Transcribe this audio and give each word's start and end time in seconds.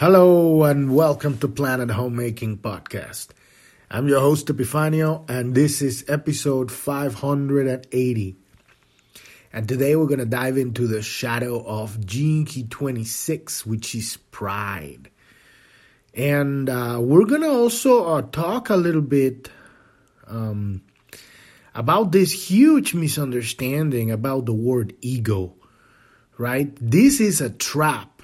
Hello 0.00 0.64
and 0.64 0.94
welcome 0.94 1.36
to 1.40 1.46
Planet 1.46 1.90
Homemaking 1.90 2.56
Podcast. 2.56 3.32
I'm 3.90 4.08
your 4.08 4.20
host 4.20 4.46
Epifanio 4.46 5.28
and 5.28 5.54
this 5.54 5.82
is 5.82 6.06
episode 6.08 6.72
580. 6.72 8.36
And 9.52 9.68
today 9.68 9.96
we're 9.96 10.06
going 10.06 10.20
to 10.20 10.24
dive 10.24 10.56
into 10.56 10.86
the 10.86 11.02
shadow 11.02 11.62
of 11.66 12.06
Gene 12.06 12.46
Key 12.46 12.62
26, 12.62 13.66
which 13.66 13.94
is 13.94 14.16
pride. 14.30 15.10
And 16.14 16.70
uh, 16.70 16.96
we're 17.02 17.26
going 17.26 17.42
to 17.42 17.50
also 17.50 18.06
uh, 18.06 18.22
talk 18.22 18.70
a 18.70 18.76
little 18.76 19.02
bit 19.02 19.50
um, 20.26 20.80
about 21.74 22.10
this 22.10 22.32
huge 22.32 22.94
misunderstanding 22.94 24.10
about 24.10 24.46
the 24.46 24.54
word 24.54 24.94
ego, 25.02 25.56
right? 26.38 26.74
This 26.80 27.20
is 27.20 27.42
a 27.42 27.50
trap 27.50 28.19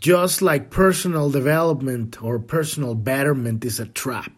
just 0.00 0.42
like 0.42 0.70
personal 0.70 1.30
development 1.30 2.22
or 2.22 2.38
personal 2.38 2.94
betterment 2.94 3.64
is 3.64 3.80
a 3.80 3.86
trap. 3.86 4.32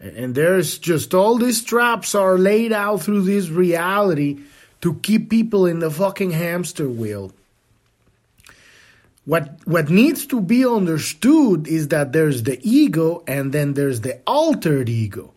And 0.00 0.34
there's 0.34 0.78
just 0.78 1.12
all 1.12 1.38
these 1.38 1.62
traps 1.62 2.14
are 2.14 2.38
laid 2.38 2.72
out 2.72 3.02
through 3.02 3.22
this 3.22 3.48
reality 3.48 4.40
to 4.80 4.94
keep 4.94 5.28
people 5.28 5.66
in 5.66 5.80
the 5.80 5.90
fucking 5.90 6.30
hamster 6.30 6.88
wheel. 6.88 7.32
What 9.24 9.58
what 9.66 9.90
needs 9.90 10.24
to 10.28 10.40
be 10.40 10.64
understood 10.64 11.66
is 11.66 11.88
that 11.88 12.12
there's 12.12 12.44
the 12.44 12.58
ego 12.62 13.22
and 13.26 13.52
then 13.52 13.74
there's 13.74 14.00
the 14.00 14.20
altered 14.26 14.88
ego, 14.88 15.34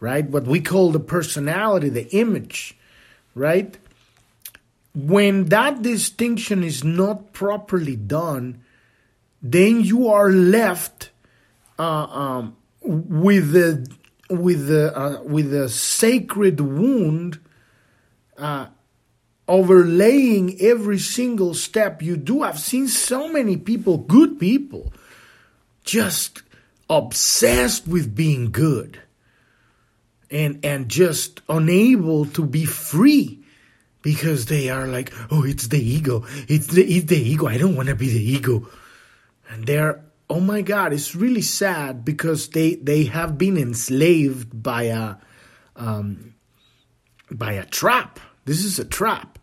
right? 0.00 0.26
What 0.26 0.44
we 0.44 0.60
call 0.60 0.92
the 0.92 1.00
personality, 1.00 1.90
the 1.90 2.08
image, 2.16 2.78
right? 3.34 3.76
When 4.96 5.50
that 5.50 5.82
distinction 5.82 6.64
is 6.64 6.82
not 6.82 7.34
properly 7.34 7.96
done, 7.96 8.62
then 9.42 9.82
you 9.82 10.08
are 10.08 10.30
left 10.30 11.10
uh, 11.78 11.82
um, 11.82 12.56
with 12.80 13.52
the 13.52 13.86
with 14.30 14.68
the 14.68 14.98
uh, 14.98 15.22
with 15.22 15.50
the 15.50 15.68
sacred 15.68 16.60
wound 16.60 17.38
uh, 18.38 18.68
overlaying 19.46 20.58
every 20.62 20.98
single 20.98 21.52
step 21.52 22.00
you 22.00 22.16
do. 22.16 22.42
I've 22.42 22.58
seen 22.58 22.88
so 22.88 23.28
many 23.28 23.58
people, 23.58 23.98
good 23.98 24.40
people, 24.40 24.94
just 25.84 26.42
obsessed 26.88 27.86
with 27.86 28.16
being 28.16 28.50
good 28.50 28.98
and 30.30 30.64
and 30.64 30.88
just 30.88 31.42
unable 31.50 32.24
to 32.24 32.46
be 32.46 32.64
free 32.64 33.35
because 34.06 34.46
they 34.46 34.70
are 34.70 34.86
like, 34.86 35.12
oh, 35.32 35.44
it's 35.44 35.66
the 35.66 35.80
ego. 35.80 36.24
It's 36.46 36.68
the, 36.68 36.84
it's 36.84 37.06
the 37.06 37.18
ego. 37.18 37.48
I 37.48 37.58
don't 37.58 37.74
want 37.74 37.88
to 37.88 37.96
be 37.96 38.08
the 38.08 38.22
ego. 38.22 38.68
And 39.50 39.66
they're, 39.66 40.00
oh 40.30 40.38
my 40.38 40.62
God, 40.62 40.92
it's 40.92 41.16
really 41.16 41.42
sad 41.42 42.04
because 42.04 42.50
they, 42.50 42.76
they 42.76 43.06
have 43.06 43.36
been 43.36 43.56
enslaved 43.56 44.62
by 44.62 44.84
a, 44.84 45.16
um, 45.74 46.36
by 47.32 47.54
a 47.54 47.64
trap. 47.64 48.20
This 48.44 48.64
is 48.64 48.78
a 48.78 48.84
trap. 48.84 49.40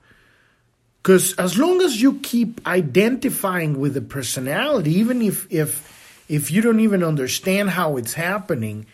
Because 1.02 1.34
as 1.34 1.58
long 1.58 1.82
as 1.82 2.02
you 2.02 2.20
keep 2.20 2.66
identifying 2.66 3.82
with 3.82 3.96
the 3.96 4.02
personality, 4.02 4.94
even 4.94 5.22
if, 5.22 5.46
if, 5.52 6.24
if 6.30 6.52
you 6.52 6.62
don't 6.62 6.80
even 6.80 7.04
understand 7.04 7.72
how 7.72 7.98
it's 7.98 8.14
happening, 8.14 8.86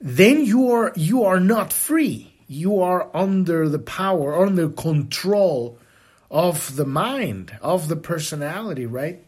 then 0.00 0.44
you 0.44 0.70
are, 0.70 0.92
you 0.94 1.24
are 1.24 1.40
not 1.40 1.72
free 1.72 2.35
you 2.48 2.80
are 2.80 3.10
under 3.14 3.68
the 3.68 3.78
power, 3.78 4.36
under 4.40 4.68
control 4.68 5.78
of 6.30 6.76
the 6.76 6.84
mind, 6.84 7.56
of 7.60 7.88
the 7.88 7.96
personality, 7.96 8.86
right? 8.86 9.22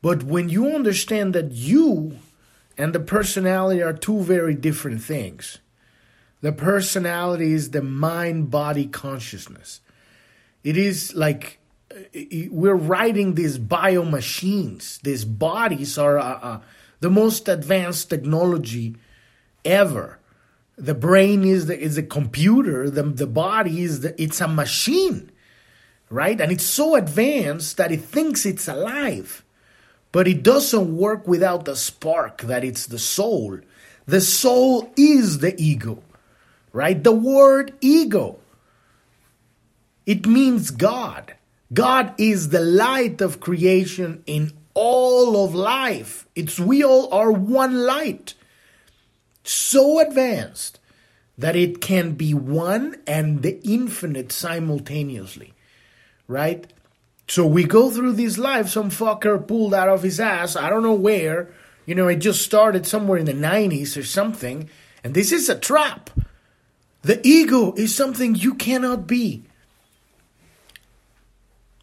But 0.00 0.22
when 0.22 0.48
you 0.48 0.74
understand 0.74 1.34
that 1.34 1.52
you 1.52 2.18
and 2.76 2.92
the 2.92 3.00
personality 3.00 3.82
are 3.82 3.92
two 3.92 4.20
very 4.20 4.54
different 4.54 5.02
things, 5.02 5.58
the 6.40 6.52
personality 6.52 7.52
is 7.52 7.70
the 7.70 7.82
mind 7.82 8.50
body 8.50 8.86
consciousness. 8.86 9.80
It 10.62 10.76
is 10.76 11.14
like 11.14 11.58
we're 12.50 12.74
riding 12.74 13.34
these 13.34 13.58
bio 13.58 14.04
machines. 14.04 15.00
These 15.02 15.24
bodies 15.24 15.98
are 15.98 16.18
uh, 16.18 16.38
uh, 16.40 16.60
the 17.00 17.10
most 17.10 17.48
advanced 17.48 18.10
technology 18.10 18.96
ever 19.64 20.18
the 20.78 20.94
brain 20.94 21.44
is 21.44 21.66
the, 21.66 21.78
is 21.78 21.98
a 21.98 22.02
computer. 22.02 22.88
The, 22.88 23.02
the 23.02 23.26
body 23.26 23.82
is 23.82 24.00
the, 24.00 24.20
it's 24.20 24.40
a 24.40 24.48
machine, 24.48 25.30
right? 26.08 26.40
And 26.40 26.52
it's 26.52 26.64
so 26.64 26.94
advanced 26.94 27.76
that 27.76 27.90
it 27.90 28.02
thinks 28.02 28.46
it's 28.46 28.68
alive, 28.68 29.44
but 30.12 30.28
it 30.28 30.42
doesn't 30.42 30.96
work 30.96 31.26
without 31.26 31.64
the 31.64 31.76
spark 31.76 32.42
that 32.42 32.64
it's 32.64 32.86
the 32.86 32.98
soul. 32.98 33.58
The 34.06 34.20
soul 34.20 34.90
is 34.96 35.40
the 35.40 35.60
ego, 35.60 36.02
right? 36.72 37.02
The 37.02 37.12
word 37.12 37.74
ego. 37.80 38.38
It 40.06 40.26
means 40.26 40.70
God. 40.70 41.34
God 41.72 42.14
is 42.16 42.48
the 42.48 42.60
light 42.60 43.20
of 43.20 43.40
creation 43.40 44.22
in 44.26 44.52
all 44.72 45.44
of 45.44 45.54
life. 45.54 46.26
It's 46.34 46.58
we 46.58 46.82
all 46.82 47.12
are 47.12 47.30
one 47.32 47.84
light 47.84 48.34
so 49.48 50.00
advanced 50.00 50.78
that 51.36 51.56
it 51.56 51.80
can 51.80 52.12
be 52.12 52.34
one 52.34 52.96
and 53.06 53.42
the 53.42 53.60
infinite 53.66 54.32
simultaneously, 54.32 55.54
right? 56.26 56.66
So 57.28 57.46
we 57.46 57.64
go 57.64 57.90
through 57.90 58.14
this 58.14 58.38
life, 58.38 58.68
some 58.68 58.90
fucker 58.90 59.46
pulled 59.46 59.74
out 59.74 59.88
of 59.88 60.02
his 60.02 60.18
ass, 60.18 60.56
I 60.56 60.68
don't 60.68 60.82
know 60.82 60.94
where, 60.94 61.50
you 61.86 61.94
know, 61.94 62.08
it 62.08 62.16
just 62.16 62.42
started 62.42 62.86
somewhere 62.86 63.18
in 63.18 63.26
the 63.26 63.32
90s 63.32 63.96
or 63.96 64.02
something, 64.02 64.68
and 65.04 65.14
this 65.14 65.32
is 65.32 65.48
a 65.48 65.58
trap. 65.58 66.10
The 67.02 67.20
ego 67.26 67.72
is 67.74 67.94
something 67.94 68.34
you 68.34 68.54
cannot 68.54 69.06
be. 69.06 69.44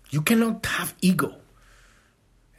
You 0.09 0.21
cannot 0.21 0.65
have 0.65 0.93
ego. 1.01 1.35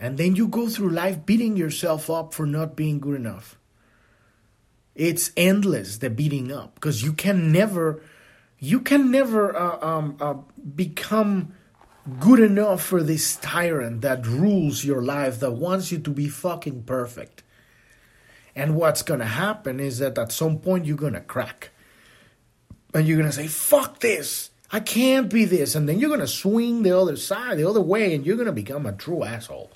And 0.01 0.19
then 0.19 0.37
you 0.37 0.49
go 0.49 0.69
through 0.69 0.91
life 0.91 1.25
beating 1.27 1.57
yourself 1.57 2.11
up 2.11 2.35
for 2.35 2.47
not 2.47 2.77
being 2.77 2.99
good 2.99 3.17
enough. 3.17 3.57
It's 4.97 5.31
endless 5.37 5.99
the 5.99 6.11
beating 6.11 6.51
up 6.51 6.75
because 6.75 7.03
you 7.03 7.13
can 7.13 7.53
never, 7.53 8.03
you 8.59 8.81
can 8.81 9.11
never 9.11 9.55
uh, 9.55 9.87
um, 9.87 10.17
uh, 10.21 10.35
become 10.75 11.55
good 12.19 12.41
enough 12.41 12.83
for 12.83 13.03
this 13.03 13.37
tyrant 13.37 14.01
that 14.01 14.27
rules 14.27 14.85
your 14.85 15.03
life 15.03 15.39
that 15.41 15.53
wants 15.53 15.93
you 15.93 15.99
to 15.99 16.11
be 16.11 16.29
fucking 16.29 16.85
perfect. 16.85 17.43
And 18.55 18.75
what's 18.75 19.03
gonna 19.03 19.27
happen 19.27 19.79
is 19.81 19.99
that 19.99 20.19
at 20.19 20.33
some 20.33 20.59
point 20.59 20.87
you're 20.87 20.97
gonna 20.97 21.21
crack, 21.21 21.71
and 22.95 23.07
you're 23.07 23.19
gonna 23.19 23.33
say, 23.33 23.47
"Fuck 23.47 24.01
this." 24.01 24.51
I 24.73 24.81
can't 24.81 25.31
be 25.31 25.45
this. 25.45 25.75
And 25.75 25.89
then 25.89 25.99
you're 25.99 26.09
going 26.09 26.21
to 26.21 26.27
swing 26.27 26.83
the 26.83 26.99
other 26.99 27.17
side, 27.17 27.59
the 27.59 27.69
other 27.69 27.81
way, 27.81 28.15
and 28.15 28.27
you're 28.27 28.37
going 28.37 28.47
to 28.47 28.53
become 28.53 28.87
a 28.87 28.93
true 28.93 29.23
asshole 29.23 29.71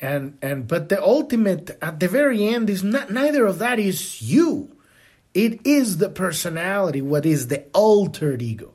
and 0.00 0.38
and 0.40 0.66
but 0.66 0.88
the 0.88 1.02
ultimate 1.02 1.76
at 1.82 2.00
the 2.00 2.08
very 2.08 2.46
end 2.46 2.70
is 2.70 2.82
not 2.82 3.10
neither 3.10 3.44
of 3.44 3.58
that 3.58 3.78
is 3.78 4.22
you. 4.22 4.76
It 5.34 5.64
is 5.64 5.98
the 5.98 6.08
personality 6.08 7.02
what 7.02 7.26
is 7.26 7.48
the 7.48 7.64
altered 7.72 8.42
ego. 8.42 8.74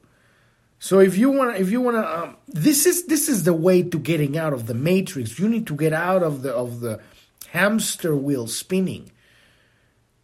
So 0.78 1.00
if 1.00 1.18
you 1.18 1.32
want 1.32 1.58
if 1.58 1.72
you 1.72 1.82
want 1.82 1.98
to 1.98 2.20
um, 2.20 2.38
this 2.48 2.86
is 2.86 3.08
this 3.08 3.28
is 3.28 3.44
the 3.44 3.54
way 3.54 3.82
to 3.82 3.98
getting 3.98 4.38
out 4.38 4.54
of 4.54 4.68
the 4.68 4.76
matrix. 4.76 5.40
You 5.40 5.50
need 5.50 5.66
to 5.68 5.76
get 5.76 5.94
out 5.94 6.22
of 6.22 6.44
the 6.44 6.54
of 6.54 6.80
the 6.80 7.02
hamster 7.50 8.16
wheel 8.16 8.48
spinning. 8.48 9.12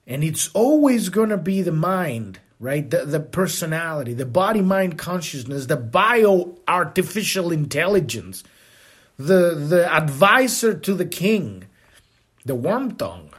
And 0.06 0.24
it's 0.24 0.50
always 0.54 1.10
going 1.10 1.30
to 1.30 1.38
be 1.38 1.62
the 1.62 1.72
mind 1.72 2.40
right? 2.60 2.92
The, 2.92 3.06
the 3.06 3.20
personality 3.20 4.14
the 4.14 4.26
body 4.26 4.62
mind 4.62 5.00
consciousness 5.00 5.66
the 5.66 5.78
bio 5.78 6.60
artificial 6.68 7.52
intelligence 7.52 8.44
the 9.26 9.56
the 9.56 9.92
advisor 9.92 10.74
to 10.74 10.94
the 10.94 11.06
king, 11.06 11.66
the 12.46 12.56
worm 12.56 12.96
tongue, 12.96 13.30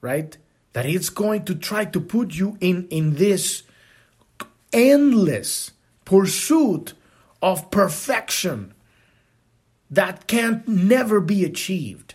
right? 0.00 0.36
That 0.72 0.86
it's 0.86 1.10
going 1.10 1.44
to 1.46 1.54
try 1.54 1.84
to 1.86 2.00
put 2.00 2.34
you 2.34 2.56
in 2.60 2.86
in 2.88 3.14
this 3.16 3.62
endless 4.72 5.72
pursuit 6.04 6.94
of 7.42 7.70
perfection 7.70 8.74
that 9.90 10.26
can't 10.26 10.66
never 10.68 11.20
be 11.20 11.44
achieved. 11.44 12.14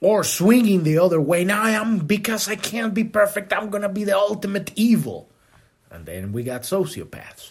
Or 0.00 0.22
swinging 0.22 0.84
the 0.84 0.98
other 0.98 1.20
way. 1.20 1.44
Now 1.44 1.62
I 1.62 1.70
am, 1.70 1.98
because 1.98 2.48
I 2.48 2.54
can't 2.54 2.94
be 2.94 3.02
perfect, 3.02 3.52
I'm 3.52 3.68
going 3.68 3.82
to 3.82 3.88
be 3.88 4.04
the 4.04 4.16
ultimate 4.16 4.70
evil. 4.76 5.28
And 5.90 6.06
then 6.06 6.32
we 6.32 6.44
got 6.44 6.62
sociopaths. 6.62 7.50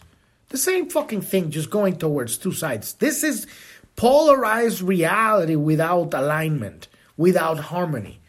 The 0.49 0.57
same 0.57 0.89
fucking 0.89 1.21
thing, 1.21 1.51
just 1.51 1.69
going 1.69 1.97
towards 1.97 2.37
two 2.37 2.53
sides. 2.53 2.93
This 2.93 3.23
is 3.23 3.47
polarized 3.95 4.81
reality 4.81 5.55
without 5.55 6.13
alignment, 6.13 6.87
without 7.17 7.59
harmony. 7.59 8.21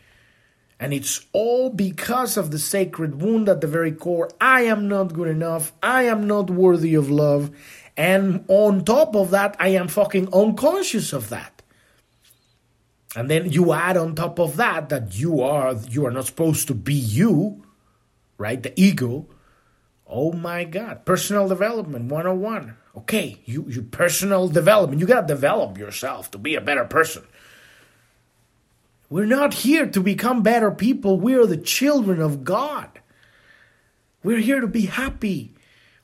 And 0.80 0.92
it's 0.92 1.26
all 1.32 1.70
because 1.70 2.36
of 2.36 2.50
the 2.50 2.58
sacred 2.58 3.20
wound 3.20 3.48
at 3.48 3.60
the 3.60 3.66
very 3.66 3.92
core. 3.92 4.30
I 4.40 4.62
am 4.62 4.88
not 4.88 5.12
good 5.12 5.28
enough. 5.28 5.72
I 5.82 6.04
am 6.04 6.26
not 6.26 6.50
worthy 6.50 6.94
of 6.94 7.10
love. 7.10 7.50
And 7.96 8.44
on 8.48 8.84
top 8.84 9.16
of 9.16 9.30
that, 9.30 9.56
I 9.58 9.68
am 9.70 9.88
fucking 9.88 10.32
unconscious 10.32 11.12
of 11.12 11.30
that. 11.30 11.62
And 13.16 13.28
then 13.28 13.50
you 13.50 13.72
add 13.72 13.96
on 13.96 14.14
top 14.14 14.38
of 14.38 14.56
that 14.56 14.90
that 14.90 15.18
you 15.18 15.40
are 15.40 15.74
you 15.88 16.06
are 16.06 16.10
not 16.10 16.26
supposed 16.26 16.68
to 16.68 16.74
be 16.74 16.94
you, 16.94 17.64
right? 18.36 18.62
The 18.62 18.78
ego. 18.80 19.26
Oh 20.08 20.32
my 20.32 20.64
god, 20.64 21.04
personal 21.04 21.48
development 21.48 22.10
101. 22.10 22.76
Okay, 22.96 23.40
you 23.44 23.66
you 23.68 23.82
personal 23.82 24.48
development. 24.48 25.00
You 25.00 25.06
got 25.06 25.28
to 25.28 25.34
develop 25.34 25.76
yourself 25.76 26.30
to 26.30 26.38
be 26.38 26.54
a 26.54 26.60
better 26.62 26.84
person. 26.84 27.26
We're 29.10 29.26
not 29.26 29.54
here 29.54 29.86
to 29.86 30.00
become 30.00 30.42
better 30.42 30.70
people. 30.70 31.20
We 31.20 31.34
are 31.34 31.46
the 31.46 31.56
children 31.56 32.20
of 32.20 32.44
God. 32.44 33.00
We're 34.22 34.40
here 34.40 34.60
to 34.60 34.66
be 34.66 34.86
happy. 34.86 35.54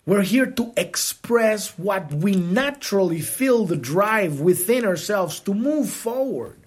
We're 0.06 0.22
here 0.22 0.46
to 0.46 0.72
express 0.76 1.78
what 1.78 2.12
we 2.12 2.34
naturally 2.34 3.20
feel 3.20 3.64
the 3.64 3.76
drive 3.76 4.40
within 4.40 4.84
ourselves 4.84 5.40
to 5.40 5.54
move 5.54 5.88
forward. 5.88 6.58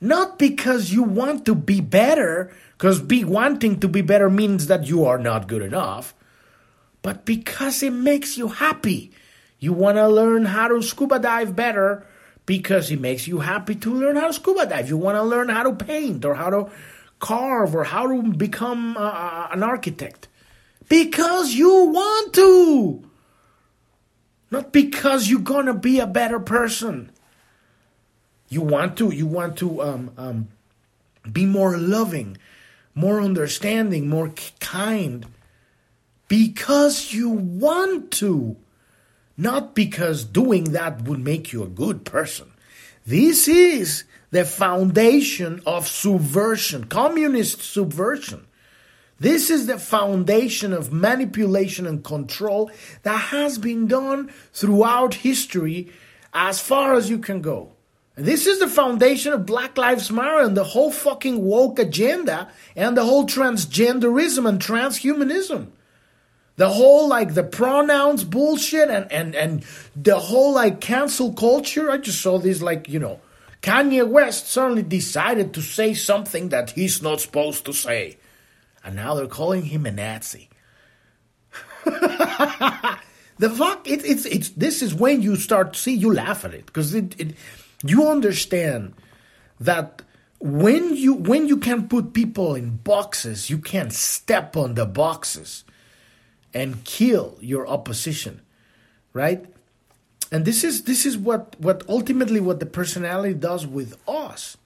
Not 0.00 0.38
because 0.38 0.92
you 0.92 1.02
want 1.02 1.46
to 1.46 1.54
be 1.54 1.80
better, 1.80 2.52
because 2.78 3.00
be 3.00 3.24
wanting 3.24 3.80
to 3.80 3.88
be 3.88 4.02
better 4.02 4.30
means 4.30 4.68
that 4.68 4.86
you 4.86 5.04
are 5.04 5.18
not 5.18 5.48
good 5.48 5.62
enough, 5.62 6.14
but 7.04 7.26
because 7.26 7.82
it 7.82 7.92
makes 7.92 8.38
you 8.38 8.48
happy. 8.48 9.12
You 9.58 9.74
want 9.74 9.98
to 9.98 10.08
learn 10.08 10.46
how 10.46 10.68
to 10.68 10.80
scuba 10.80 11.18
dive 11.18 11.54
better 11.54 12.06
because 12.46 12.90
it 12.90 12.98
makes 12.98 13.28
you 13.28 13.40
happy 13.40 13.74
to 13.74 13.92
learn 13.92 14.16
how 14.16 14.28
to 14.28 14.32
scuba 14.32 14.64
dive. 14.64 14.88
You 14.88 14.96
want 14.96 15.16
to 15.16 15.22
learn 15.22 15.50
how 15.50 15.64
to 15.64 15.74
paint 15.74 16.24
or 16.24 16.34
how 16.34 16.48
to 16.48 16.70
carve 17.18 17.74
or 17.74 17.84
how 17.84 18.06
to 18.06 18.22
become 18.32 18.96
uh, 18.96 19.48
an 19.52 19.62
architect 19.62 20.28
because 20.88 21.52
you 21.52 21.68
want 21.68 22.32
to. 22.32 23.04
Not 24.50 24.72
because 24.72 25.28
you're 25.28 25.40
going 25.40 25.66
to 25.66 25.74
be 25.74 26.00
a 26.00 26.06
better 26.06 26.40
person. 26.40 27.12
You 28.48 28.62
want 28.62 28.96
to, 28.96 29.10
you 29.10 29.26
want 29.26 29.58
to 29.58 29.82
um, 29.82 30.10
um, 30.16 30.48
be 31.30 31.44
more 31.44 31.76
loving, 31.76 32.38
more 32.94 33.20
understanding, 33.20 34.08
more 34.08 34.32
kind 34.60 35.26
because 36.28 37.12
you 37.12 37.30
want 37.30 38.10
to. 38.12 38.56
Not 39.36 39.74
because 39.74 40.24
doing 40.24 40.72
that 40.72 41.02
would 41.02 41.20
make 41.20 41.52
you 41.52 41.62
a 41.62 41.68
good 41.68 42.04
person. 42.04 42.52
This 43.04 43.48
is 43.48 44.04
the 44.30 44.44
foundation 44.44 45.60
of 45.66 45.88
subversion, 45.88 46.84
communist 46.84 47.62
subversion. 47.62 48.46
This 49.20 49.50
is 49.50 49.66
the 49.66 49.78
foundation 49.78 50.72
of 50.72 50.92
manipulation 50.92 51.86
and 51.86 52.02
control 52.02 52.70
that 53.02 53.16
has 53.16 53.58
been 53.58 53.86
done 53.86 54.32
throughout 54.52 55.14
history 55.14 55.92
as 56.32 56.60
far 56.60 56.94
as 56.94 57.08
you 57.10 57.18
can 57.18 57.40
go. 57.40 57.72
This 58.16 58.46
is 58.46 58.60
the 58.60 58.68
foundation 58.68 59.32
of 59.32 59.46
Black 59.46 59.76
Lives 59.76 60.10
Matter 60.10 60.40
and 60.40 60.56
the 60.56 60.64
whole 60.64 60.90
fucking 60.90 61.44
woke 61.44 61.78
agenda 61.78 62.48
and 62.76 62.96
the 62.96 63.04
whole 63.04 63.26
transgenderism 63.26 64.48
and 64.48 64.60
transhumanism. 64.60 65.68
The 66.56 66.68
whole 66.68 67.08
like 67.08 67.34
the 67.34 67.42
pronouns 67.42 68.24
bullshit 68.24 68.88
and 68.88 69.10
and 69.10 69.34
and 69.34 69.64
the 69.96 70.18
whole 70.18 70.54
like 70.54 70.80
cancel 70.80 71.32
culture. 71.32 71.90
I 71.90 71.98
just 71.98 72.20
saw 72.20 72.38
this 72.38 72.62
like, 72.62 72.88
you 72.88 73.00
know, 73.00 73.20
Kanye 73.62 74.08
West 74.08 74.48
suddenly 74.48 74.82
decided 74.82 75.52
to 75.54 75.62
say 75.62 75.94
something 75.94 76.50
that 76.50 76.70
he's 76.70 77.02
not 77.02 77.20
supposed 77.20 77.64
to 77.66 77.72
say 77.72 78.18
and 78.84 78.94
now 78.94 79.14
they're 79.14 79.26
calling 79.26 79.62
him 79.62 79.86
a 79.86 79.90
Nazi. 79.90 80.50
the 81.84 83.50
fuck 83.50 83.88
it, 83.88 84.04
it's 84.04 84.24
it's 84.26 84.50
this 84.50 84.82
is 84.82 84.94
when 84.94 85.22
you 85.22 85.36
start 85.36 85.76
see 85.76 85.92
you 85.92 86.12
laugh 86.12 86.44
at 86.44 86.54
it 86.54 86.66
because 86.66 86.94
it, 86.94 87.18
it 87.20 87.34
you 87.84 88.08
understand 88.08 88.94
that 89.60 90.02
when 90.40 90.96
you 90.96 91.14
when 91.14 91.46
you 91.46 91.58
can 91.58 91.88
put 91.88 92.14
people 92.14 92.54
in 92.54 92.76
boxes 92.76 93.50
you 93.50 93.58
can't 93.58 93.92
step 93.92 94.56
on 94.56 94.74
the 94.74 94.86
boxes 94.86 95.64
and 96.54 96.84
kill 96.84 97.36
your 97.40 97.66
opposition 97.66 98.40
right 99.12 99.44
and 100.32 100.44
this 100.44 100.64
is 100.64 100.84
this 100.84 101.04
is 101.04 101.18
what 101.18 101.58
what 101.58 101.82
ultimately 101.88 102.40
what 102.40 102.60
the 102.60 102.66
personality 102.66 103.34
does 103.34 103.66
with 103.66 103.96
us 104.08 104.56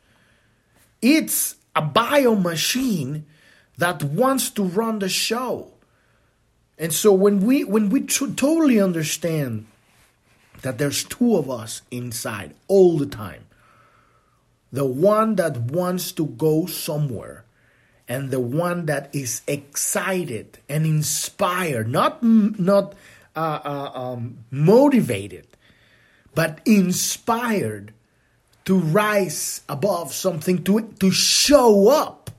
it's 1.01 1.57
a 1.75 1.83
bio 1.83 2.35
machine 2.35 3.25
that 3.79 4.03
wants 4.03 4.51
to 4.51 4.65
run 4.65 4.99
the 4.99 5.09
show. 5.09 5.71
And 6.77 6.93
so 6.93 7.13
when 7.13 7.41
we 7.41 7.65
when 7.65 7.89
we 7.89 8.03
t- 8.03 8.35
totally 8.35 8.81
understand 8.81 9.67
that 10.63 10.79
there's 10.79 11.05
two 11.05 11.37
of 11.37 11.49
us 11.49 11.83
inside 11.91 12.55
all 12.67 12.99
the 12.99 13.07
time, 13.07 13.47
the 14.73 14.85
one 14.85 15.37
that 15.37 15.57
wants 15.57 16.13
to 16.13 16.27
go 16.27 16.67
somewhere 16.67 17.45
and 18.09 18.31
the 18.31 18.41
one 18.41 18.87
that 18.87 19.15
is 19.15 19.43
excited 19.47 20.59
and 20.69 20.87
inspired, 20.87 21.89
not 21.89 22.23
not 22.23 22.95
uh, 23.37 23.61
uh, 23.65 23.91
um, 23.95 24.39
motivated, 24.51 25.47
but 26.35 26.61
inspired 26.65 27.93
to 28.65 28.79
rise 28.79 29.61
above 29.69 30.15
something, 30.15 30.65
to 30.65 30.81
to 31.01 31.11
show 31.11 31.89
up 31.89 32.31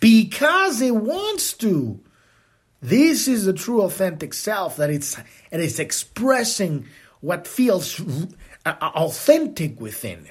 because 0.00 0.80
it 0.80 0.94
wants 0.94 1.52
to. 1.54 2.00
This 2.80 3.26
is 3.26 3.44
the 3.44 3.52
true 3.52 3.82
authentic 3.82 4.32
self 4.32 4.76
that 4.76 4.90
it's 4.90 5.16
and 5.16 5.62
it 5.62 5.64
is 5.64 5.80
expressing 5.80 6.86
what 7.20 7.46
feels 7.46 8.00
uh, 8.64 8.74
authentic 8.80 9.80
within. 9.80 10.28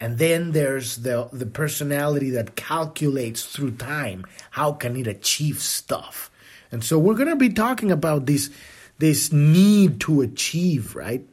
And 0.00 0.18
then 0.18 0.52
there's 0.52 0.96
the 0.96 1.28
the 1.32 1.46
personality 1.46 2.30
that 2.30 2.56
calculates 2.56 3.44
through 3.44 3.72
time 3.72 4.26
how 4.50 4.72
can 4.72 4.96
it 4.96 5.06
achieve 5.06 5.60
stuff. 5.60 6.30
And 6.70 6.84
so 6.84 6.98
we're 6.98 7.14
going 7.14 7.28
to 7.28 7.36
be 7.36 7.50
talking 7.50 7.90
about 7.90 8.26
this 8.26 8.50
this 8.98 9.32
need 9.32 10.00
to 10.00 10.20
achieve, 10.20 10.96
right? 10.96 11.26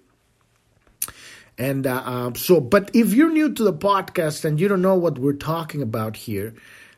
And 1.57 1.86
uh, 1.86 2.04
uh, 2.06 2.33
so, 2.33 2.60
but 2.60 2.89
if 2.94 3.13
you're 3.13 3.31
new 3.31 3.54
to 3.54 3.63
the 3.63 3.74
podcast 3.74 4.44
and 4.44 4.60
you 4.60 4.68
don't 4.68 4.81
know 4.81 4.95
what 4.95 5.19
we're 5.19 5.33
talking 5.33 5.81
about 5.81 6.15
here, 6.18 6.56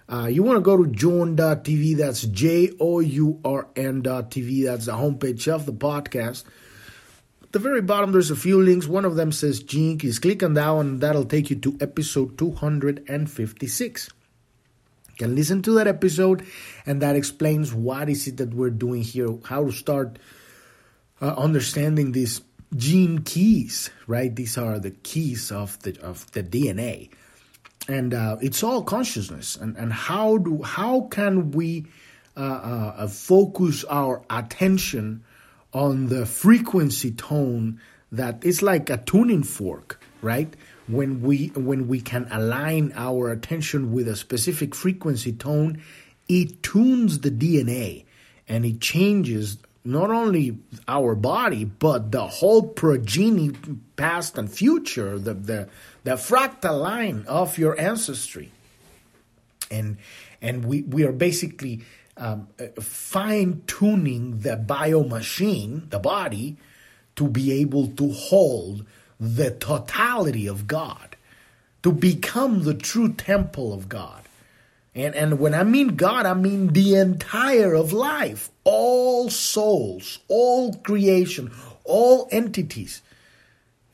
uh, 0.07 0.27
you 0.27 0.43
want 0.43 0.57
to 0.57 0.61
go 0.61 0.77
to 0.77 0.89
journ.tv. 0.89 1.97
That's 1.97 2.21
J 2.21 2.71
O 2.79 2.99
U 2.99 3.39
R 3.43 3.67
N.tv. 3.75 4.65
That's 4.65 4.85
the 4.85 4.93
homepage 4.93 5.47
of 5.47 5.65
the 5.65 5.73
podcast. 5.73 6.43
The 7.55 7.59
very 7.59 7.81
bottom, 7.81 8.11
there's 8.11 8.31
a 8.31 8.35
few 8.35 8.61
links. 8.61 8.85
One 8.85 9.05
of 9.05 9.15
them 9.15 9.31
says 9.31 9.63
Keys. 9.65 10.19
Click 10.19 10.43
on 10.43 10.55
that 10.55 10.69
one, 10.71 10.87
and 10.87 10.99
that'll 10.99 11.23
take 11.23 11.49
you 11.49 11.55
to 11.55 11.77
episode 11.79 12.37
256. 12.37 14.09
You 15.07 15.15
can 15.15 15.35
listen 15.35 15.61
to 15.61 15.71
that 15.75 15.87
episode, 15.87 16.45
and 16.85 17.01
that 17.01 17.15
explains 17.15 17.73
what 17.73 18.09
is 18.09 18.27
it 18.27 18.35
that 18.43 18.53
we're 18.53 18.71
doing 18.71 19.03
here, 19.03 19.29
how 19.45 19.63
to 19.63 19.71
start 19.71 20.19
uh, 21.21 21.33
understanding 21.37 22.11
these 22.11 22.41
gene 22.75 23.19
keys, 23.19 23.89
right? 24.05 24.35
These 24.35 24.57
are 24.57 24.77
the 24.77 24.91
keys 24.91 25.49
of 25.49 25.81
the 25.83 25.97
of 26.01 26.29
the 26.33 26.43
DNA 26.43 27.09
and 27.87 28.13
uh, 28.13 28.35
it's 28.41 28.63
all 28.63 28.83
consciousness 28.83 29.55
and, 29.55 29.77
and 29.77 29.93
how 29.93 30.37
do 30.39 30.61
how 30.61 31.01
can 31.09 31.51
we 31.51 31.85
uh, 32.35 32.41
uh, 32.41 33.07
focus 33.07 33.85
our 33.85 34.23
attention 34.29 35.23
on 35.75 36.07
the 36.07 36.25
frequency 36.25 37.11
tone 37.11 37.79
that 38.11 38.43
is 38.43 38.63
like 38.63 38.89
a 38.89 38.97
tuning 38.97 39.43
fork 39.43 39.99
right 40.21 40.55
when 40.87 41.21
we 41.21 41.47
when 41.49 41.87
we 41.87 42.01
can 42.01 42.27
align 42.31 42.91
our 42.95 43.29
attention 43.29 43.91
with 43.91 44.07
a 44.07 44.15
specific 44.15 44.73
frequency 44.73 45.33
tone 45.33 45.79
it 46.27 46.63
tunes 46.63 47.19
the 47.19 47.29
dna 47.29 48.03
and 48.47 48.65
it 48.65 48.79
changes 48.81 49.57
not 49.83 50.09
only 50.09 50.57
our 50.87 51.13
body 51.13 51.63
but 51.63 52.11
the 52.11 52.25
whole 52.25 52.63
progeny 52.63 53.51
past 53.97 54.37
and 54.37 54.51
future 54.51 55.19
the 55.19 55.33
the 55.33 55.69
the 56.05 56.11
fractal 56.11 56.79
line 56.79 57.25
of 57.27 57.57
your 57.57 57.77
ancestry. 57.81 58.51
And, 59.71 59.97
and 60.39 60.63
we, 60.63 60.83
we 60.83 61.03
are 61.03 61.11
basically 61.11 61.83
um, 62.17 62.47
fine 62.79 63.61
tuning 63.67 64.39
the 64.39 64.55
bio 64.55 65.03
machine, 65.03 65.87
the 65.89 65.99
body, 65.99 66.57
to 67.15 67.27
be 67.27 67.51
able 67.61 67.87
to 67.87 68.11
hold 68.11 68.85
the 69.19 69.51
totality 69.51 70.47
of 70.47 70.67
God, 70.67 71.15
to 71.83 71.91
become 71.91 72.63
the 72.63 72.73
true 72.73 73.13
temple 73.13 73.73
of 73.73 73.89
God. 73.89 74.23
And, 74.93 75.13
and 75.13 75.39
when 75.39 75.53
I 75.53 75.63
mean 75.63 75.95
God, 75.95 76.25
I 76.25 76.33
mean 76.33 76.67
the 76.67 76.95
entire 76.95 77.73
of 77.73 77.91
life, 77.91 78.49
all 78.63 79.29
souls, 79.29 80.19
all 80.27 80.73
creation, 80.73 81.51
all 81.83 82.29
entities 82.31 83.01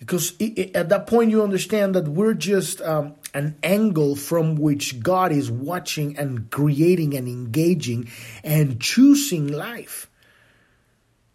because 0.01 0.33
it, 0.39 0.57
it, 0.57 0.75
at 0.75 0.89
that 0.89 1.05
point 1.05 1.29
you 1.29 1.43
understand 1.43 1.93
that 1.93 2.07
we're 2.07 2.33
just 2.33 2.81
um, 2.81 3.13
an 3.35 3.55
angle 3.61 4.15
from 4.15 4.55
which 4.55 4.99
God 4.99 5.31
is 5.31 5.51
watching 5.51 6.17
and 6.17 6.49
creating 6.49 7.13
and 7.13 7.27
engaging 7.27 8.09
and 8.43 8.81
choosing 8.81 9.47
life. 9.47 10.09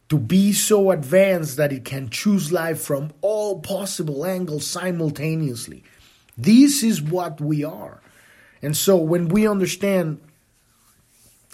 to 0.08 0.18
be 0.18 0.52
so 0.52 0.90
advanced 0.90 1.56
that 1.58 1.72
it 1.72 1.84
can 1.84 2.08
choose 2.10 2.52
life 2.52 2.80
from 2.80 3.12
all 3.20 3.60
possible 3.60 4.26
angles 4.26 4.66
simultaneously. 4.66 5.84
This 6.36 6.82
is 6.82 7.00
what 7.00 7.40
we 7.40 7.62
are. 7.64 8.00
And 8.62 8.76
so 8.76 8.96
when 8.96 9.28
we 9.28 9.46
understand 9.46 10.20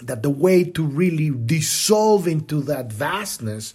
that 0.02 0.22
the 0.22 0.30
way 0.30 0.64
to 0.64 0.82
really 0.82 1.30
dissolve 1.30 2.26
into 2.26 2.62
that 2.62 2.90
vastness 2.92 3.74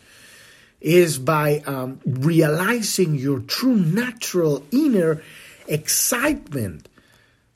is 0.80 1.18
by 1.18 1.60
um, 1.66 2.00
realizing 2.06 3.16
your 3.16 3.40
true 3.40 3.76
natural 3.76 4.64
inner 4.72 5.22
excitement, 5.68 6.88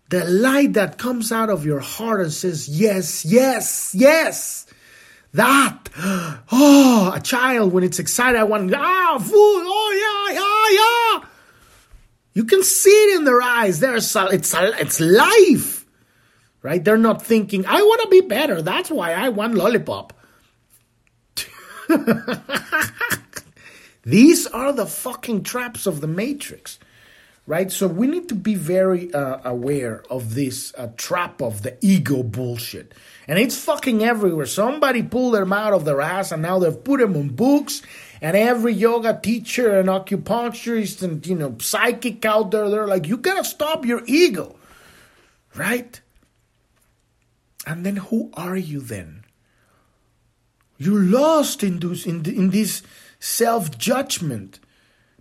the 0.10 0.25
light 0.25 0.74
that 0.74 0.98
comes 0.98 1.32
out 1.32 1.50
of 1.50 1.66
your 1.66 1.80
heart 1.80 2.22
and 2.22 2.34
says, 2.34 2.68
Yes, 2.68 3.24
yes, 3.25 3.94
yes. 3.96 4.68
That, 5.34 5.90
oh, 6.51 7.13
a 7.16 7.22
child 7.22 7.72
when 7.72 7.84
it's 7.84 8.00
excited, 8.00 8.38
I 8.38 8.44
want, 8.44 8.74
ah, 8.74 9.18
food, 9.20 9.32
oh, 9.34 10.30
yeah, 10.34 10.40
yeah, 10.40 11.22
yeah. 11.22 11.28
You 12.34 12.46
can 12.46 12.63
see 12.63 12.90
it 12.90 13.18
in 13.18 13.25
their 13.25 13.42
eyes. 13.42 13.80
There's 13.80 14.16
it's 14.16 14.56
it's 14.56 15.00
life, 15.01 15.86
right? 16.62 16.84
They're 16.84 16.98
not 16.98 17.22
thinking, 17.22 17.66
I 17.66 17.82
want 17.82 18.01
to 18.04 18.08
be 18.08 18.22
better. 18.22 18.62
That's 18.62 18.90
why 18.90 19.13
I 19.13 19.30
want 19.30 19.56
lollipop. 19.56 20.13
These 24.03 24.48
are 24.48 24.74
the 24.74 24.86
fucking 24.86 25.43
traps 25.43 25.86
of 25.86 26.01
the 26.01 26.07
matrix, 26.07 26.79
right? 27.45 27.71
So 27.71 27.88
we 27.88 28.07
need 28.07 28.29
to 28.29 28.36
be 28.36 28.55
very 28.55 29.13
uh, 29.13 29.39
aware 29.43 30.03
of 30.10 30.33
this 30.33 30.74
uh, 30.75 30.89
trap 30.98 31.41
of 31.41 31.62
the 31.62 31.77
ego 31.81 32.24
bullshit. 32.24 32.93
And 33.27 33.38
it's 33.38 33.63
fucking 33.63 34.03
everywhere. 34.03 34.48
Somebody 34.48 35.03
pulled 35.03 35.36
them 35.36 35.53
out 35.53 35.74
of 35.74 35.86
their 35.86 36.01
ass 36.01 36.31
and 36.31 36.41
now 36.41 36.60
they've 36.60 36.83
put 36.83 37.00
them 37.00 37.15
on 37.15 37.29
books. 37.29 37.83
And 38.21 38.36
every 38.36 38.74
yoga 38.74 39.19
teacher 39.21 39.79
and 39.79 39.89
acupuncturist 39.89 41.03
and, 41.03 41.25
you 41.25 41.36
know, 41.36 41.55
psychic 41.60 42.25
out 42.25 42.51
there, 42.51 42.69
they're 42.69 42.88
like, 42.88 43.07
you 43.07 43.17
gotta 43.17 43.43
stop 43.43 43.86
your 43.86 44.01
ego, 44.05 44.55
right? 45.55 46.00
And 47.65 47.86
then 47.86 47.98
who 47.98 48.31
are 48.33 48.57
you 48.57 48.79
then? 48.79 49.21
You're 50.82 51.04
lost 51.04 51.64
in 51.64 51.78
this, 51.78 52.08
in, 52.08 52.26
in 52.26 52.50
this 52.50 52.82
self 53.20 53.78
judgment 53.78 54.60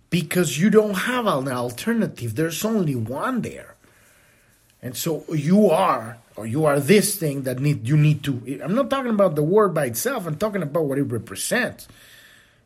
because 0.09 0.57
you 0.57 0.71
don't 0.71 0.95
have 0.95 1.27
an 1.27 1.47
alternative. 1.47 2.35
There's 2.35 2.65
only 2.65 2.95
one 2.95 3.41
there. 3.41 3.75
And 4.81 4.97
so 4.97 5.23
you 5.31 5.69
are, 5.69 6.17
or 6.35 6.47
you 6.47 6.65
are 6.65 6.79
this 6.79 7.15
thing 7.15 7.43
that 7.43 7.59
need 7.59 7.87
you 7.87 7.95
need 7.95 8.23
to. 8.23 8.59
I'm 8.63 8.73
not 8.73 8.89
talking 8.89 9.11
about 9.11 9.35
the 9.35 9.43
word 9.43 9.75
by 9.75 9.85
itself. 9.85 10.25
I'm 10.25 10.37
talking 10.37 10.63
about 10.63 10.85
what 10.85 10.97
it 10.97 11.03
represents. 11.03 11.87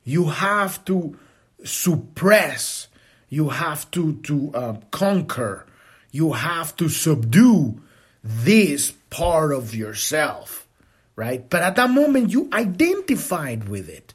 You 0.06 0.28
have 0.30 0.86
to 0.86 1.20
suppress. 1.66 2.88
You 3.28 3.50
have 3.50 3.92
to 3.92 4.14
to 4.24 4.52
uh, 4.54 4.78
conquer. 4.92 5.66
You 6.14 6.32
have 6.32 6.74
to 6.78 6.88
subdue 6.88 7.82
this 8.24 8.92
part 9.10 9.52
of 9.52 9.75
yourself 9.75 10.64
right? 11.15 11.50
But 11.50 11.63
at 11.63 11.75
that 11.75 11.89
moment, 11.89 12.31
you 12.31 12.50
identified 12.51 13.69
with 13.69 13.89
it. 13.89 14.13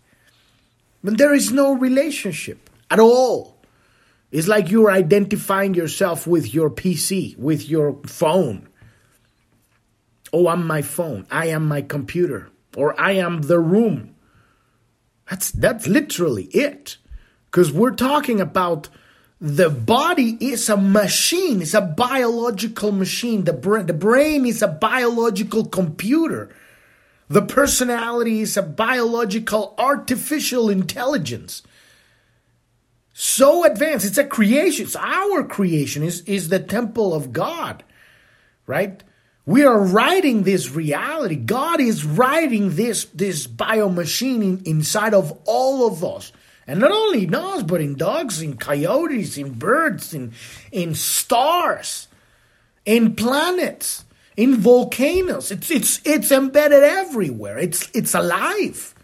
But 1.02 1.18
there 1.18 1.34
is 1.34 1.50
no 1.50 1.72
relationship 1.72 2.68
at 2.90 3.00
all. 3.00 3.56
It's 4.30 4.48
like 4.48 4.70
you're 4.70 4.90
identifying 4.90 5.74
yourself 5.74 6.26
with 6.26 6.54
your 6.54 6.70
PC, 6.70 7.36
with 7.36 7.68
your 7.68 7.98
phone. 8.06 8.68
Oh, 10.32 10.46
I'm 10.46 10.66
my 10.66 10.82
phone. 10.82 11.26
I 11.30 11.46
am 11.46 11.66
my 11.66 11.82
computer. 11.82 12.50
Or 12.76 12.98
I 13.00 13.12
am 13.12 13.42
the 13.42 13.58
room. 13.58 14.14
That's, 15.28 15.50
that's 15.50 15.88
literally 15.88 16.44
it. 16.44 16.98
Because 17.46 17.72
we're 17.72 17.94
talking 17.94 18.40
about 18.40 18.88
the 19.40 19.70
body 19.70 20.36
is 20.38 20.68
a 20.68 20.76
machine, 20.76 21.62
it's 21.62 21.74
a 21.74 21.80
biological 21.80 22.92
machine. 22.92 23.44
The, 23.44 23.54
bra- 23.54 23.82
the 23.82 23.94
brain 23.94 24.46
is 24.46 24.62
a 24.62 24.68
biological 24.68 25.64
computer. 25.64 26.54
The 27.30 27.42
personality 27.42 28.40
is 28.40 28.56
a 28.56 28.62
biological 28.62 29.76
artificial 29.78 30.68
intelligence. 30.68 31.62
So 33.12 33.64
advanced. 33.64 34.04
It's 34.04 34.18
a 34.18 34.24
creation. 34.24 34.86
It's 34.86 34.96
our 34.96 35.44
creation. 35.44 36.02
Is 36.02 36.22
is 36.22 36.48
the 36.48 36.58
temple 36.58 37.14
of 37.14 37.32
God. 37.32 37.84
Right? 38.66 39.04
We 39.46 39.64
are 39.64 39.80
writing 39.80 40.42
this 40.42 40.72
reality. 40.72 41.36
God 41.36 41.80
is 41.80 42.04
writing 42.04 42.74
this, 42.74 43.04
this 43.06 43.46
bio 43.46 43.88
machine 43.88 44.42
in, 44.42 44.62
inside 44.64 45.14
of 45.14 45.38
all 45.44 45.86
of 45.86 46.04
us. 46.04 46.32
And 46.66 46.80
not 46.80 46.90
only 46.90 47.24
in 47.24 47.34
us, 47.34 47.62
but 47.62 47.80
in 47.80 47.94
dogs, 47.94 48.42
in 48.42 48.56
coyotes, 48.56 49.38
in 49.38 49.54
birds, 49.54 50.14
in, 50.14 50.32
in 50.72 50.94
stars, 50.94 52.08
in 52.84 53.14
planets 53.14 54.04
in 54.40 54.56
volcanoes. 54.56 55.50
It's 55.50 55.70
it's 55.70 56.00
it's 56.02 56.32
embedded 56.32 56.82
everywhere. 56.82 57.58
It's 57.58 57.90
it's 57.92 58.14
alive. 58.14 58.94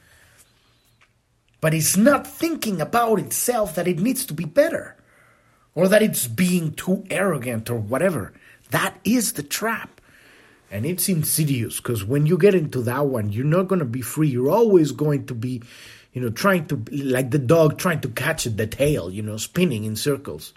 But 1.60 1.74
it's 1.74 1.96
not 1.96 2.26
thinking 2.26 2.80
about 2.80 3.18
itself 3.18 3.74
that 3.74 3.86
it 3.86 3.98
needs 3.98 4.24
to 4.26 4.34
be 4.34 4.46
better 4.46 4.96
or 5.74 5.88
that 5.88 6.02
it's 6.02 6.26
being 6.26 6.72
too 6.72 7.04
arrogant 7.10 7.68
or 7.68 7.76
whatever. 7.76 8.32
That 8.70 8.96
is 9.04 9.34
the 9.34 9.42
trap. 9.42 10.00
And 10.70 10.86
it's 10.86 11.08
insidious 11.08 11.80
because 11.80 12.02
when 12.02 12.24
you 12.24 12.38
get 12.38 12.54
into 12.54 12.80
that 12.82 13.06
one, 13.06 13.30
you're 13.30 13.44
not 13.44 13.68
going 13.68 13.80
to 13.80 13.84
be 13.84 14.00
free. 14.00 14.28
You're 14.28 14.50
always 14.50 14.90
going 14.90 15.26
to 15.26 15.34
be, 15.34 15.62
you 16.12 16.22
know, 16.22 16.30
trying 16.30 16.66
to, 16.68 16.82
like 16.92 17.30
the 17.30 17.38
dog 17.38 17.78
trying 17.78 18.00
to 18.00 18.08
catch 18.08 18.44
the 18.44 18.66
tail, 18.66 19.10
you 19.10 19.22
know, 19.22 19.36
spinning 19.36 19.84
in 19.84 19.96
circles 19.96 20.54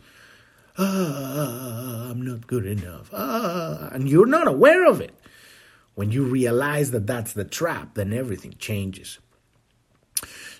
ah, 0.80 2.10
I'm 2.10 2.22
not 2.22 2.48
good 2.48 2.66
enough. 2.66 3.10
Ah, 3.14 3.90
and 3.92 4.10
you're 4.10 4.26
not 4.26 4.48
aware 4.48 4.86
of 4.86 5.02
it. 5.02 5.14
When 5.96 6.12
you 6.12 6.24
realize 6.24 6.92
that 6.92 7.06
that's 7.06 7.34
the 7.34 7.44
trap, 7.44 7.96
then 7.96 8.14
everything 8.14 8.56
changes. 8.58 9.20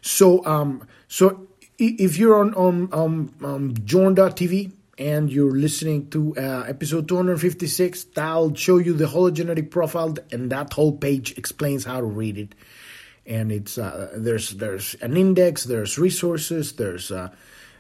So, 0.02 0.46
um, 0.46 0.86
so 1.08 1.48
if 1.78 2.18
you're 2.18 2.36
on 2.36 2.54
on 2.56 2.90
um, 2.92 3.34
um, 3.44 3.74
Journ.tv 3.86 4.74
and 4.98 5.32
you're 5.32 5.56
listening 5.56 6.10
to 6.10 6.36
uh, 6.36 6.66
episode 6.68 7.08
256, 7.08 8.04
that'll 8.16 8.54
show 8.54 8.78
you 8.78 8.94
the 8.94 9.06
hologenetic 9.06 9.72
profile, 9.72 10.16
and 10.32 10.52
that 10.52 10.74
whole 10.74 10.92
page 10.92 11.38
explains 11.38 11.86
how 11.86 12.02
to 12.02 12.06
read 12.06 12.38
it. 12.38 12.54
And 13.26 13.52
it's 13.52 13.78
uh, 13.78 14.12
there's 14.16 14.52
there's 14.52 14.96
an 14.96 15.16
index, 15.16 15.64
there's 15.64 15.98
resources, 15.98 16.74
there's 16.74 17.12
uh, 17.12 17.30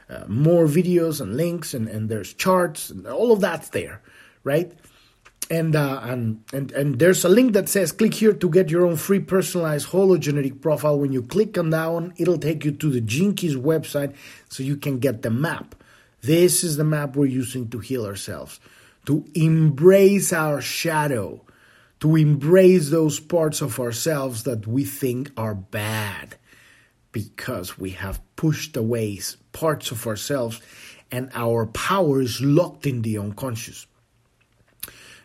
uh, 0.09 0.25
more 0.27 0.65
videos 0.65 1.21
and 1.21 1.37
links 1.37 1.73
and, 1.73 1.87
and 1.87 2.09
there's 2.09 2.33
charts 2.33 2.89
and 2.89 3.05
all 3.07 3.31
of 3.31 3.41
that's 3.41 3.69
there, 3.69 4.01
right? 4.43 4.71
And, 5.51 5.75
uh, 5.75 6.01
and 6.03 6.43
and 6.53 6.71
and 6.73 6.99
there's 6.99 7.25
a 7.25 7.29
link 7.29 7.53
that 7.53 7.69
says 7.69 7.91
click 7.91 8.13
here 8.13 8.33
to 8.33 8.49
get 8.49 8.69
your 8.69 8.85
own 8.85 8.97
free 8.97 9.19
personalized 9.19 9.87
hologenetic 9.87 10.61
profile. 10.61 10.99
When 10.99 11.11
you 11.11 11.23
click 11.23 11.57
on 11.57 11.71
that 11.71 11.87
one, 11.87 12.13
it'll 12.17 12.37
take 12.37 12.65
you 12.65 12.71
to 12.71 12.89
the 12.89 13.01
Keys 13.01 13.55
website 13.55 14.15
so 14.49 14.61
you 14.61 14.77
can 14.77 14.99
get 14.99 15.23
the 15.23 15.31
map. 15.31 15.73
This 16.21 16.63
is 16.63 16.77
the 16.77 16.83
map 16.83 17.15
we're 17.15 17.25
using 17.25 17.69
to 17.69 17.79
heal 17.79 18.05
ourselves, 18.05 18.59
to 19.05 19.25
embrace 19.33 20.33
our 20.33 20.61
shadow, 20.61 21.41
to 21.99 22.15
embrace 22.15 22.89
those 22.89 23.19
parts 23.19 23.61
of 23.61 23.79
ourselves 23.79 24.43
that 24.43 24.67
we 24.67 24.83
think 24.83 25.31
are 25.35 25.55
bad 25.55 26.37
because 27.11 27.77
we 27.77 27.91
have 27.91 28.21
pushed 28.35 28.77
away 28.77 29.19
parts 29.51 29.91
of 29.91 30.05
ourselves 30.05 30.61
and 31.11 31.29
our 31.33 31.65
power 31.65 32.21
is 32.21 32.41
locked 32.41 32.85
in 32.85 33.01
the 33.01 33.17
unconscious. 33.17 33.87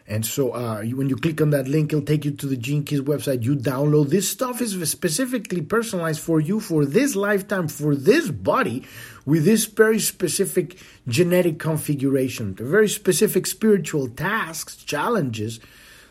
And 0.06 0.24
so 0.26 0.52
uh, 0.52 0.82
when 0.82 1.08
you 1.08 1.16
click 1.16 1.40
on 1.40 1.50
that 1.50 1.66
link, 1.66 1.92
it'll 1.92 2.04
take 2.04 2.26
you 2.26 2.30
to 2.32 2.46
the 2.46 2.58
Gene 2.58 2.84
Keys 2.84 3.00
website. 3.00 3.42
You 3.42 3.56
download 3.56 4.10
this 4.10 4.28
stuff 4.30 4.60
is 4.60 4.78
specifically 4.90 5.62
personalized 5.62 6.20
for 6.20 6.40
you 6.40 6.60
for 6.60 6.84
this 6.84 7.16
lifetime, 7.16 7.68
for 7.68 7.96
this 7.96 8.30
body, 8.30 8.84
with 9.24 9.46
this 9.46 9.64
very 9.64 9.98
specific 9.98 10.78
genetic 11.08 11.58
configuration, 11.58 12.54
the 12.54 12.64
very 12.64 12.88
specific 12.88 13.46
spiritual 13.46 14.08
tasks, 14.08 14.76
challenges 14.76 15.58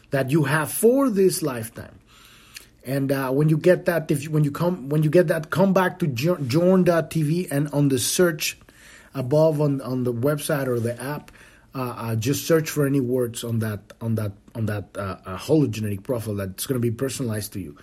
that 0.09 0.31
you 0.31 0.45
have 0.45 0.71
for 0.71 1.11
this 1.11 1.43
lifetime. 1.43 1.99
And 2.85 3.11
uh, 3.11 3.31
when 3.31 3.49
you 3.49 3.57
get 3.57 3.85
that, 3.85 4.11
if 4.11 4.23
you, 4.23 4.31
when 4.31 4.43
you 4.43 4.51
come 4.51 4.89
when 4.89 5.03
you 5.03 5.09
get 5.09 5.27
that, 5.27 5.49
come 5.49 5.73
back 5.73 5.99
to 5.99 6.07
Journ.tv 6.07 7.47
and 7.49 7.69
on 7.69 7.87
the 7.87 7.97
search 7.97 8.57
above 9.13 9.61
on, 9.61 9.79
on 9.81 10.03
the 10.03 10.13
website 10.13 10.67
or 10.67 10.79
the 10.79 11.01
app, 11.01 11.31
uh, 11.73 11.93
uh, 11.97 12.15
just 12.15 12.45
search 12.45 12.69
for 12.69 12.85
any 12.85 12.99
words 12.99 13.43
on 13.43 13.59
that 13.59 13.93
on 14.01 14.15
that 14.15 14.33
on 14.53 14.65
that 14.65 14.89
uh, 14.97 15.17
uh 15.25 15.37
hologenetic 15.37 16.03
profile 16.03 16.35
that's 16.35 16.65
going 16.65 16.79
to 16.79 16.85
be 16.85 16.91
personalized 16.91 17.53
to 17.53 17.59
you. 17.59 17.77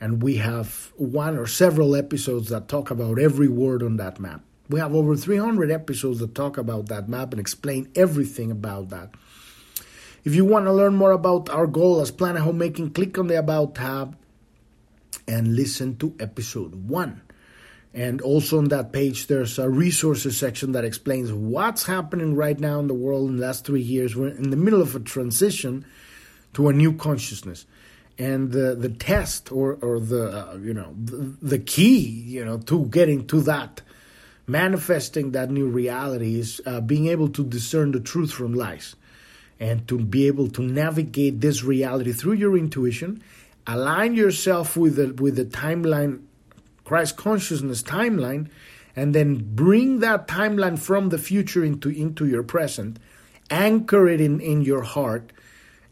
And 0.00 0.22
we 0.22 0.36
have 0.36 0.92
one 0.96 1.36
or 1.36 1.46
several 1.46 1.94
episodes 1.94 2.48
that 2.48 2.68
talk 2.68 2.90
about 2.90 3.18
every 3.18 3.48
word 3.48 3.82
on 3.82 3.96
that 3.96 4.18
map. 4.18 4.42
We 4.70 4.80
have 4.80 4.94
over 4.94 5.16
300 5.16 5.70
episodes 5.70 6.20
that 6.20 6.34
talk 6.34 6.56
about 6.56 6.86
that 6.86 7.08
map 7.08 7.32
and 7.32 7.40
explain 7.40 7.90
everything 7.96 8.50
about 8.50 8.90
that. 8.90 9.10
If 10.24 10.34
you 10.34 10.44
want 10.44 10.66
to 10.66 10.72
learn 10.72 10.94
more 10.94 11.12
about 11.12 11.48
our 11.48 11.66
goal 11.66 12.00
as 12.00 12.10
Planet 12.10 12.42
Homemaking, 12.42 12.90
click 12.90 13.18
on 13.18 13.28
the 13.28 13.38
About 13.38 13.74
tab 13.74 14.16
and 15.28 15.54
listen 15.54 15.96
to 15.98 16.16
episode 16.18 16.74
one. 16.88 17.22
And 17.94 18.20
also 18.20 18.58
on 18.58 18.68
that 18.68 18.92
page, 18.92 19.26
there's 19.26 19.58
a 19.58 19.68
resources 19.68 20.36
section 20.36 20.72
that 20.72 20.84
explains 20.84 21.32
what's 21.32 21.84
happening 21.84 22.34
right 22.34 22.58
now 22.58 22.80
in 22.80 22.86
the 22.86 22.94
world 22.94 23.30
in 23.30 23.36
the 23.36 23.42
last 23.46 23.64
three 23.64 23.82
years. 23.82 24.16
We're 24.16 24.28
in 24.28 24.50
the 24.50 24.56
middle 24.56 24.82
of 24.82 24.94
a 24.94 25.00
transition 25.00 25.84
to 26.54 26.68
a 26.68 26.72
new 26.72 26.94
consciousness. 26.94 27.66
And 28.18 28.50
the, 28.50 28.74
the 28.74 28.88
test 28.88 29.52
or, 29.52 29.78
or 29.80 30.00
the, 30.00 30.50
uh, 30.50 30.56
you 30.56 30.74
know, 30.74 30.94
the, 31.02 31.36
the 31.40 31.58
key, 31.58 31.98
you 31.98 32.44
know, 32.44 32.58
to 32.58 32.86
getting 32.86 33.26
to 33.28 33.40
that, 33.42 33.80
manifesting 34.46 35.32
that 35.32 35.50
new 35.50 35.68
reality 35.68 36.40
is 36.40 36.60
uh, 36.66 36.80
being 36.80 37.06
able 37.06 37.28
to 37.28 37.44
discern 37.44 37.92
the 37.92 38.00
truth 38.00 38.32
from 38.32 38.54
lies 38.54 38.96
and 39.60 39.86
to 39.88 39.98
be 39.98 40.26
able 40.26 40.48
to 40.48 40.62
navigate 40.62 41.40
this 41.40 41.62
reality 41.62 42.12
through 42.12 42.34
your 42.34 42.56
intuition, 42.56 43.22
align 43.68 44.14
yourself 44.14 44.76
with 44.76 44.96
the, 44.96 45.12
with 45.22 45.36
the 45.36 45.44
timeline 45.44 46.22
Christ 46.84 47.16
consciousness 47.16 47.82
timeline 47.82 48.48
and 48.96 49.14
then 49.14 49.54
bring 49.54 50.00
that 50.00 50.26
timeline 50.26 50.78
from 50.78 51.10
the 51.10 51.18
future 51.18 51.62
into 51.62 51.90
into 51.90 52.26
your 52.26 52.42
present 52.42 52.98
anchor 53.50 54.08
it 54.08 54.20
in 54.20 54.40
in 54.40 54.62
your 54.62 54.82
heart 54.82 55.32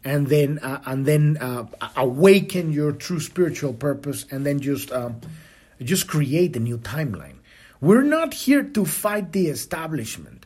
and 0.03 0.27
then 0.27 0.59
uh, 0.59 0.81
and 0.85 1.05
then 1.05 1.37
uh, 1.37 1.65
awaken 1.95 2.71
your 2.71 2.91
true 2.91 3.19
spiritual 3.19 3.73
purpose 3.73 4.25
and 4.31 4.45
then 4.45 4.59
just 4.59 4.91
um, 4.91 5.19
just 5.83 6.07
create 6.07 6.55
a 6.55 6.59
new 6.59 6.77
timeline. 6.77 7.37
We're 7.79 8.03
not 8.03 8.33
here 8.33 8.63
to 8.63 8.85
fight 8.85 9.31
the 9.33 9.47
establishment 9.47 10.45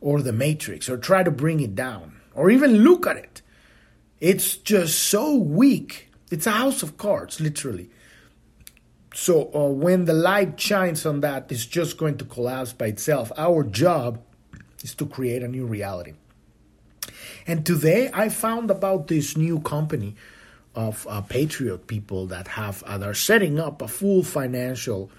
or 0.00 0.22
the 0.22 0.32
matrix 0.32 0.88
or 0.88 0.96
try 0.96 1.22
to 1.22 1.30
bring 1.30 1.60
it 1.60 1.74
down 1.74 2.20
or 2.34 2.50
even 2.50 2.82
look 2.82 3.06
at 3.06 3.16
it. 3.16 3.42
It's 4.20 4.56
just 4.56 4.98
so 4.98 5.34
weak 5.34 6.11
it's 6.32 6.46
a 6.46 6.52
house 6.52 6.82
of 6.82 6.96
cards 6.96 7.40
literally 7.40 7.90
so 9.14 9.50
uh, 9.54 9.68
when 9.68 10.06
the 10.06 10.14
light 10.14 10.58
shines 10.58 11.04
on 11.04 11.20
that, 11.20 11.52
it's 11.52 11.66
just 11.66 11.98
going 11.98 12.16
to 12.18 12.24
collapse 12.24 12.72
by 12.72 12.86
itself. 12.86 13.30
Our 13.36 13.64
job 13.64 14.22
is 14.82 14.94
to 14.96 15.06
create 15.06 15.42
a 15.42 15.48
new 15.48 15.66
reality. 15.66 16.14
And 17.46 17.66
today 17.66 18.10
I 18.12 18.28
found 18.28 18.70
about 18.70 19.08
this 19.08 19.36
new 19.36 19.60
company 19.60 20.16
of 20.74 21.06
uh, 21.10 21.20
patriot 21.20 21.86
people 21.86 22.26
that 22.26 22.48
have 22.48 22.82
uh, 22.86 22.98
are 23.02 23.14
setting 23.14 23.60
up 23.60 23.82
a 23.82 23.88
full 23.88 24.22
financial 24.22 25.10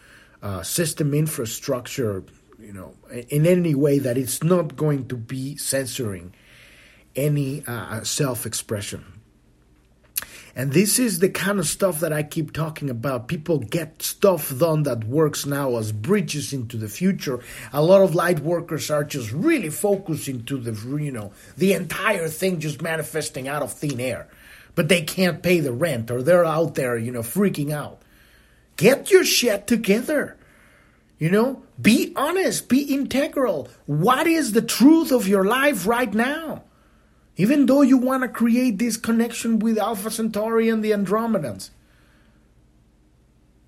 uh, 0.41 0.63
system 0.63 1.13
infrastructure, 1.13 2.24
you 2.60 2.74
know, 2.74 2.96
in 3.29 3.46
any 3.46 3.75
way 3.75 4.00
that 4.00 4.17
it's 4.17 4.41
not 4.41 4.75
going 4.75 5.08
to 5.10 5.15
be 5.15 5.55
censoring 5.58 6.34
any 7.15 7.63
uh, 7.67 8.03
self-expression. 8.03 9.12
And 10.56 10.72
this 10.72 11.00
is 11.00 11.18
the 11.18 11.30
kind 11.30 11.58
of 11.58 11.66
stuff 11.66 12.00
that 12.02 12.14
I 12.14 12.22
keep 12.22 12.54
talking 12.54 12.90
about. 12.90 13.28
People 13.28 13.58
get 13.58 14.04
stuff 14.04 14.56
done 14.58 14.84
that 14.84 15.06
works 15.06 15.48
now 15.48 15.78
as 15.78 15.92
bridges 15.92 16.54
into 16.54 16.78
the 16.78 16.88
future. 16.88 17.40
A 17.72 17.82
lot 17.82 18.04
of 18.04 18.14
light 18.14 18.40
workers 18.40 18.92
are 18.92 19.04
just 19.04 19.32
really 19.32 19.70
focusing 19.70 20.44
to 20.46 20.58
the, 20.58 20.74
you 21.02 21.12
know, 21.12 21.32
the 21.58 21.74
entire 21.74 22.28
thing 22.28 22.60
just 22.60 22.84
manifesting 22.84 23.48
out 23.48 23.64
of 23.64 23.74
thin 23.74 24.00
air. 24.00 24.28
But 24.76 24.90
they 24.90 25.02
can't 25.02 25.42
pay 25.42 25.60
the 25.60 25.74
rent 25.74 26.12
or 26.12 26.22
they're 26.22 26.46
out 26.46 26.76
there, 26.76 26.98
you 26.98 27.12
know, 27.12 27.22
freaking 27.22 27.72
out. 27.72 28.02
Get 28.78 29.10
your 29.10 29.24
shit 29.24 29.66
together. 29.66 30.38
You 31.18 31.32
know, 31.32 31.64
be 31.82 32.14
honest, 32.16 32.68
be 32.70 32.82
integral. 32.82 33.70
What 33.86 34.28
is 34.28 34.52
the 34.52 34.62
truth 34.62 35.12
of 35.12 35.28
your 35.28 35.46
life 35.46 35.88
right 35.88 36.14
now? 36.14 36.64
Even 37.36 37.66
though 37.66 37.82
you 37.82 37.98
want 37.98 38.24
to 38.24 38.30
create 38.30 38.78
this 38.78 38.98
connection 38.98 39.60
with 39.60 39.78
Alpha 39.78 40.12
Centauri 40.12 40.70
and 40.70 40.84
the 40.84 40.92
Andromedans, 40.92 41.72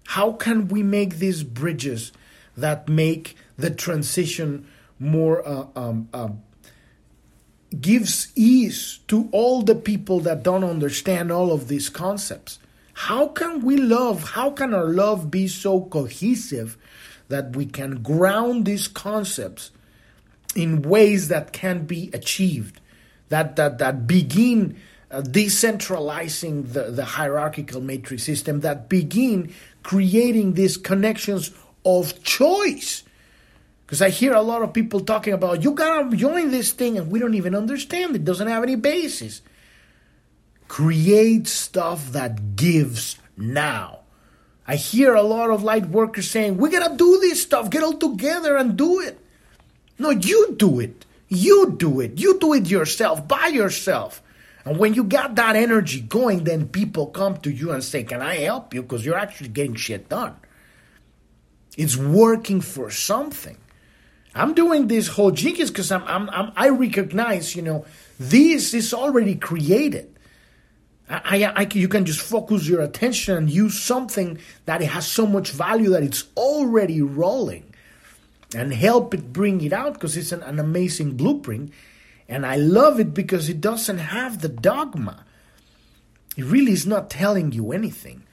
how 0.07 0.34
can 0.34 0.67
we 0.67 0.84
make 0.84 1.15
these 1.15 1.43
bridges 1.43 2.12
that 2.55 2.88
make 2.88 3.36
the 3.57 3.72
transition 3.72 4.67
more 5.00 5.45
uh, 5.48 5.65
um, 5.75 6.07
uh, 6.13 6.29
gives 7.81 8.31
ease 8.36 8.99
to 9.08 9.28
all 9.32 9.62
the 9.62 9.75
people 9.75 10.19
that 10.21 10.43
don't 10.43 10.63
understand 10.63 11.32
all 11.32 11.51
of 11.51 11.67
these 11.67 11.89
concepts? 11.89 12.60
How 12.93 13.28
can 13.28 13.65
we 13.65 13.78
love? 13.78 14.32
How 14.32 14.51
can 14.51 14.73
our 14.73 14.88
love 14.88 15.30
be 15.32 15.47
so 15.47 15.82
cohesive 15.82 16.78
that 17.28 17.56
we 17.56 17.65
can 17.65 18.04
ground 18.04 18.65
these 18.65 18.88
concepts 18.88 19.71
in 20.56 20.84
ways 20.84 21.28
that 21.30 21.51
can 21.51 21.86
be 21.86 22.12
achieved? 22.13 22.80
That 23.29 23.55
that 23.55 23.79
that 23.79 24.07
begin 24.07 24.77
uh, 25.11 25.21
decentralizing 25.21 26.73
the, 26.73 26.91
the 26.91 27.05
hierarchical 27.05 27.81
matrix 27.81 28.23
system 28.23 28.61
that 28.61 28.89
begin 28.89 29.53
creating 29.83 30.53
these 30.53 30.77
connections 30.77 31.51
of 31.85 32.23
choice. 32.23 33.03
Because 33.85 34.01
i 34.01 34.09
hear 34.09 34.33
a 34.33 34.41
lot 34.41 34.63
of 34.63 34.73
people 34.73 34.99
talking 34.99 35.33
about 35.33 35.63
you 35.63 35.71
gotta 35.71 36.15
join 36.15 36.49
this 36.49 36.71
thing 36.71 36.97
and 36.97 37.11
we 37.11 37.19
don't 37.19 37.35
even 37.35 37.55
understand. 37.55 38.15
It 38.15 38.25
doesn't 38.25 38.47
have 38.47 38.63
any 38.63 38.75
basis. 38.75 39.41
Create 40.67 41.47
stuff 41.47 42.11
that 42.13 42.55
gives 42.55 43.19
now. 43.38 43.99
I 44.67 44.75
hear 44.75 45.13
a 45.13 45.21
lot 45.21 45.51
of 45.51 45.61
light 45.61 45.85
workers 45.85 46.29
saying 46.31 46.57
we 46.57 46.71
gotta 46.71 46.95
do 46.95 47.19
this 47.19 47.43
stuff. 47.43 47.69
Get 47.69 47.83
all 47.83 47.93
together 47.93 48.57
and 48.57 48.75
do 48.75 48.99
it. 48.99 49.19
No 49.99 50.09
you 50.09 50.55
do 50.57 50.79
it 50.79 51.05
you 51.36 51.76
do 51.78 52.00
it. 52.00 52.19
You 52.19 52.39
do 52.39 52.54
it 52.54 52.67
yourself, 52.67 53.28
by 53.28 53.48
yourself. 53.48 54.21
And 54.65 54.80
when 54.80 54.95
you 54.95 55.04
got 55.04 55.36
that 55.36 55.56
energy 55.56 56.02
going, 56.02 56.43
then 56.43 56.67
people 56.67 57.08
come 57.08 57.38
to 57.38 57.52
you 57.52 57.71
and 57.71 57.84
say, 57.84 58.04
Can 58.04 58.21
I 58.21 58.36
help 58.36 58.74
you? 58.74 58.82
Because 58.82 59.06
you're 59.06 59.17
actually 59.17 59.50
getting 59.50 59.76
shit 59.76 60.10
done. 60.10 60.36
It's 61.78 61.95
working 61.95 62.62
for 62.62 62.89
something. 62.89 63.58
I'm 64.34 64.54
doing 64.54 64.88
this 64.88 65.08
whole 65.08 65.32
Gene 65.32 65.56
Keys 65.56 65.69
because 65.69 65.91
I'm, 65.91 66.04
I'm, 66.04 66.30
I'm, 66.30 66.52
i 66.56 66.69
recognize, 66.69 67.56
you 67.56 67.62
know, 67.62 67.86
this 68.19 68.74
is 68.74 68.93
already 68.93 69.36
created. 69.36 70.13
I, 71.10 71.43
I, 71.43 71.62
I, 71.62 71.67
you 71.74 71.88
can 71.88 72.06
just 72.06 72.21
focus 72.21 72.67
your 72.67 72.82
attention 72.82 73.38
and 73.38 73.50
use 73.50 73.80
something 73.80 74.39
that 74.65 74.82
has 74.82 75.08
so 75.08 75.26
much 75.26 75.52
value 75.52 75.91
that 75.91 76.04
it's 76.04 76.26
already 76.36 77.02
rolling 77.02 77.74
and 78.56 78.74
help 78.74 79.13
it 79.13 79.34
bring 79.34 79.62
it 79.62 79.74
out 79.74 79.94
because 79.94 80.15
it's 80.15 80.32
an, 80.32 80.41
an 80.44 80.60
amazing 80.60 81.18
blueprint. 81.18 81.72
And 82.28 82.46
I 82.46 82.56
love 82.56 83.00
it 83.00 83.13
because 83.13 83.50
it 83.50 83.62
doesn't 83.62 84.00
have 84.00 84.41
the 84.41 84.50
dogma. 84.50 85.26
It 86.38 86.46
really 86.46 86.72
is 86.72 86.88
not 86.88 87.10
telling 87.10 87.52
you 87.52 87.72
anything. 87.72 88.24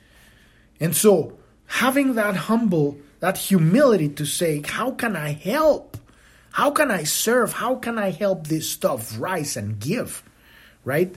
And 0.80 0.96
so, 0.96 1.38
having 1.66 2.14
that 2.14 2.36
humble, 2.36 2.98
that 3.20 3.36
humility 3.36 4.08
to 4.10 4.24
say, 4.24 4.62
How 4.64 4.92
can 4.92 5.14
I 5.14 5.32
help? 5.32 5.96
How 6.52 6.70
can 6.70 6.90
I 6.90 7.04
serve? 7.04 7.52
How 7.52 7.76
can 7.76 7.98
I 7.98 8.10
help 8.10 8.46
this 8.46 8.68
stuff 8.70 9.18
rise 9.18 9.56
and 9.56 9.78
give? 9.78 10.22
Right? 10.84 11.14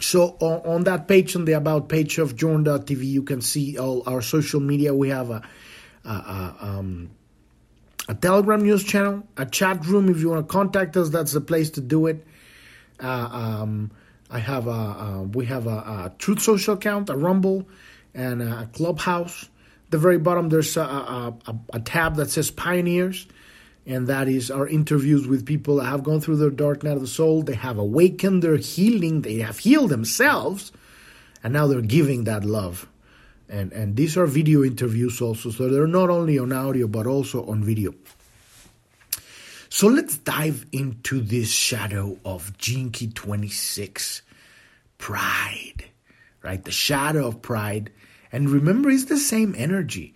So, 0.00 0.36
on, 0.40 0.84
that 0.84 1.06
page, 1.06 1.36
on 1.36 1.44
the 1.44 1.52
About 1.52 1.88
page 1.88 2.18
of 2.18 2.36
Journ.tv, 2.36 3.04
you 3.04 3.22
can 3.22 3.40
see 3.40 3.78
all 3.78 4.02
our 4.06 4.20
social 4.20 4.60
media. 4.60 4.92
We 4.92 5.10
have 5.10 5.30
a, 5.30 5.42
a, 6.04 6.10
a 6.10 6.56
um, 6.60 7.10
a 8.08 8.14
Telegram 8.14 8.62
news 8.62 8.84
channel, 8.84 9.26
a 9.36 9.46
chat 9.46 9.84
room. 9.86 10.08
If 10.08 10.20
you 10.20 10.30
want 10.30 10.46
to 10.46 10.52
contact 10.52 10.96
us, 10.96 11.08
that's 11.08 11.32
the 11.32 11.40
place 11.40 11.70
to 11.70 11.80
do 11.80 12.06
it. 12.06 12.26
Uh, 13.00 13.28
um, 13.32 13.90
I 14.30 14.38
have 14.38 14.66
a 14.66 14.70
uh, 14.70 15.22
we 15.22 15.46
have 15.46 15.66
a, 15.66 15.70
a, 15.70 16.12
Truth 16.18 16.42
Social 16.42 16.74
account, 16.74 17.08
a 17.10 17.16
Rumble, 17.16 17.68
and 18.14 18.42
a 18.42 18.68
Clubhouse. 18.72 19.44
At 19.86 19.90
the 19.90 19.98
very 19.98 20.18
bottom, 20.18 20.48
there's 20.48 20.76
a, 20.76 20.82
a, 20.82 21.34
a, 21.72 21.80
tab 21.80 22.16
that 22.16 22.30
says 22.30 22.50
Pioneers, 22.50 23.26
and 23.86 24.06
that 24.08 24.28
is 24.28 24.50
our 24.50 24.66
interviews 24.66 25.26
with 25.26 25.46
people 25.46 25.76
that 25.76 25.84
have 25.84 26.02
gone 26.02 26.20
through 26.20 26.36
their 26.36 26.50
dark 26.50 26.82
night 26.82 26.96
of 26.96 27.02
the 27.02 27.06
soul. 27.06 27.42
They 27.42 27.54
have 27.54 27.78
awakened, 27.78 28.42
their 28.42 28.56
healing, 28.56 29.22
they 29.22 29.38
have 29.38 29.58
healed 29.58 29.90
themselves, 29.90 30.72
and 31.42 31.52
now 31.52 31.66
they're 31.66 31.80
giving 31.80 32.24
that 32.24 32.44
love 32.44 32.88
and 33.54 33.72
and 33.72 33.96
these 33.96 34.16
are 34.16 34.26
video 34.26 34.62
interviews 34.64 35.20
also 35.20 35.50
so 35.50 35.68
they're 35.68 35.86
not 35.86 36.10
only 36.10 36.38
on 36.38 36.52
audio 36.52 36.86
but 36.86 37.06
also 37.06 37.46
on 37.46 37.62
video. 37.62 37.94
So 39.68 39.88
let's 39.88 40.18
dive 40.18 40.66
into 40.72 41.20
this 41.20 41.50
shadow 41.50 42.18
of 42.24 42.56
Key 42.58 43.10
26 43.14 44.22
pride 44.98 45.84
right? 46.44 46.62
The 46.62 46.70
shadow 46.70 47.26
of 47.26 47.42
pride. 47.42 47.90
And 48.30 48.50
remember 48.50 48.90
it's 48.90 49.06
the 49.06 49.16
same 49.16 49.54
energy. 49.56 50.14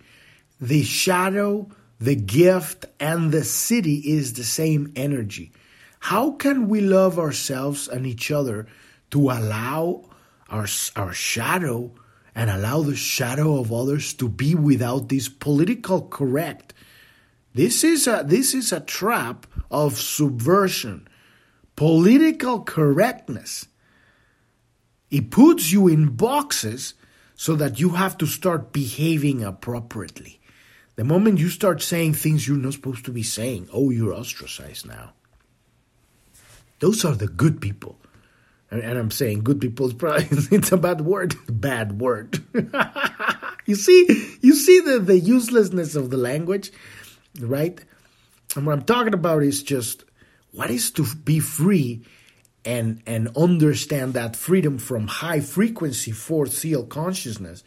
The 0.61 0.83
shadow 0.83 1.69
the 1.99 2.15
gift 2.15 2.85
and 2.99 3.31
the 3.31 3.39
Siddhi 3.39 4.01
is 4.05 4.33
the 4.33 4.43
same 4.45 4.93
energy. 4.95 5.51
How 5.99 6.31
can 6.31 6.69
we 6.69 6.79
love 6.79 7.19
ourselves 7.19 7.89
and 7.89 8.07
each 8.07 8.31
other 8.31 8.67
to 9.11 9.31
allow 9.31 10.05
our 10.49 10.65
our 10.95 11.11
shadow 11.11 11.91
and 12.35 12.49
allow 12.49 12.81
the 12.81 12.95
shadow 12.95 13.59
of 13.59 13.73
others 13.73 14.13
to 14.13 14.29
be 14.29 14.55
without 14.55 15.09
this 15.09 15.29
political 15.29 16.01
correct. 16.01 16.73
This 17.53 17.83
is 17.83 18.07
a 18.07 18.23
this 18.25 18.53
is 18.53 18.71
a 18.71 18.79
trap 18.79 19.47
of 19.71 19.97
subversion, 19.97 21.07
political 21.75 22.61
correctness. 22.61 23.67
It 25.09 25.31
puts 25.31 25.71
you 25.71 25.87
in 25.87 26.15
boxes 26.15 26.93
so 27.35 27.55
that 27.55 27.79
you 27.79 27.89
have 27.89 28.17
to 28.19 28.27
start 28.27 28.73
behaving 28.73 29.43
appropriately. 29.43 30.39
The 30.95 31.05
moment 31.05 31.39
you 31.39 31.49
start 31.49 31.81
saying 31.81 32.13
things 32.13 32.47
you're 32.47 32.57
not 32.57 32.73
supposed 32.73 33.05
to 33.05 33.11
be 33.11 33.23
saying, 33.23 33.69
oh, 33.71 33.89
you're 33.89 34.13
ostracized 34.13 34.85
now. 34.85 35.13
Those 36.79 37.05
are 37.05 37.15
the 37.15 37.27
good 37.27 37.61
people. 37.61 37.97
And, 38.71 38.99
I'm 38.99 39.11
saying 39.11 39.43
good 39.43 39.59
people 39.59 39.87
is 39.87 39.93
probably 39.93 40.27
it's 40.51 40.71
a 40.71 40.77
bad 40.77 41.01
word. 41.01 41.35
Bad 41.47 41.99
word. 41.99 42.43
you 43.65 43.75
see, 43.75 44.37
you 44.41 44.53
see 44.53 44.79
the, 44.79 44.99
the 44.99 45.19
uselessness 45.19 45.95
of 45.95 46.09
the 46.11 46.17
language, 46.17 46.71
right? 47.39 47.79
And 48.55 48.65
what 48.65 48.73
I'm 48.73 48.83
talking 48.83 49.13
about 49.13 49.43
is 49.43 49.63
just 49.63 50.05
what 50.51 50.69
is 50.69 50.91
to 50.91 51.05
be 51.15 51.39
free 51.39 52.05
and 52.65 53.01
and 53.05 53.29
understand 53.37 54.13
that 54.13 54.35
freedom 54.35 54.77
from 54.77 55.07
high 55.07 55.39
frequency 55.39 56.11
fourth 56.11 56.53
seal 56.53 56.83
consciousness. 56.83 57.63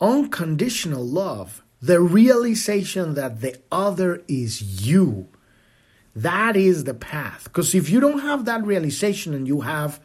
Unconditional 0.00 1.04
love, 1.04 1.62
the 1.82 2.00
realization 2.00 3.14
that 3.14 3.40
the 3.40 3.60
other 3.72 4.22
is 4.28 4.86
you 4.86 5.28
that 6.16 6.56
is 6.56 6.84
the 6.84 6.94
path. 6.94 7.44
Because 7.44 7.74
if 7.74 7.90
you 7.90 8.00
don't 8.00 8.20
have 8.20 8.44
that 8.46 8.64
realization 8.64 9.34
and 9.34 9.46
you 9.46 9.60
have, 9.62 10.00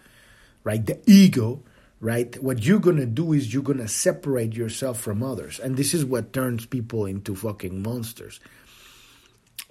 right, 0.63 0.85
the 0.85 0.99
ego, 1.07 1.63
right, 1.99 2.41
what 2.43 2.63
you're 2.63 2.79
going 2.79 2.97
to 2.97 3.05
do 3.05 3.33
is 3.33 3.53
you're 3.53 3.63
going 3.63 3.79
to 3.79 3.87
separate 3.87 4.53
yourself 4.53 4.99
from 4.99 5.23
others. 5.23 5.59
And 5.59 5.77
this 5.77 5.93
is 5.93 6.05
what 6.05 6.33
turns 6.33 6.65
people 6.65 7.05
into 7.05 7.35
fucking 7.35 7.81
monsters. 7.81 8.39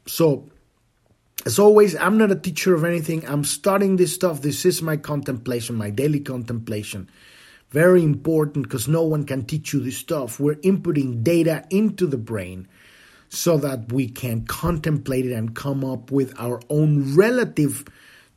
So, 0.07 0.49
as 1.45 1.59
always, 1.59 1.97
I'm 1.97 2.19
not 2.19 2.31
a 2.31 2.37
teacher 2.37 2.75
of 2.75 2.85
anything. 2.85 3.27
I'm 3.27 3.45
studying 3.45 3.97
this 3.97 4.15
stuff. 4.15 4.43
This 4.43 4.65
is 4.65 4.81
my 4.81 4.97
contemplation, 4.97 5.77
my 5.77 5.91
daily 5.91 6.21
contemplation. 6.21 7.09
Very 7.71 8.03
important 8.03 8.65
because 8.65 8.87
no 8.87 9.03
one 9.03 9.25
can 9.25 9.45
teach 9.45 9.73
you 9.73 9.81
this 9.81 9.97
stuff. 9.97 10.39
We're 10.39 10.57
inputting 10.57 11.23
data 11.23 11.67
into 11.71 12.07
the 12.07 12.19
brain 12.19 12.69
so 13.33 13.57
that 13.57 13.91
we 13.91 14.07
can 14.07 14.45
contemplate 14.45 15.25
it 15.25 15.33
and 15.33 15.57
come 15.57 15.83
up 15.87 16.11
with 16.11 16.39
our 16.39 16.61
own 16.69 17.17
relative 17.17 17.83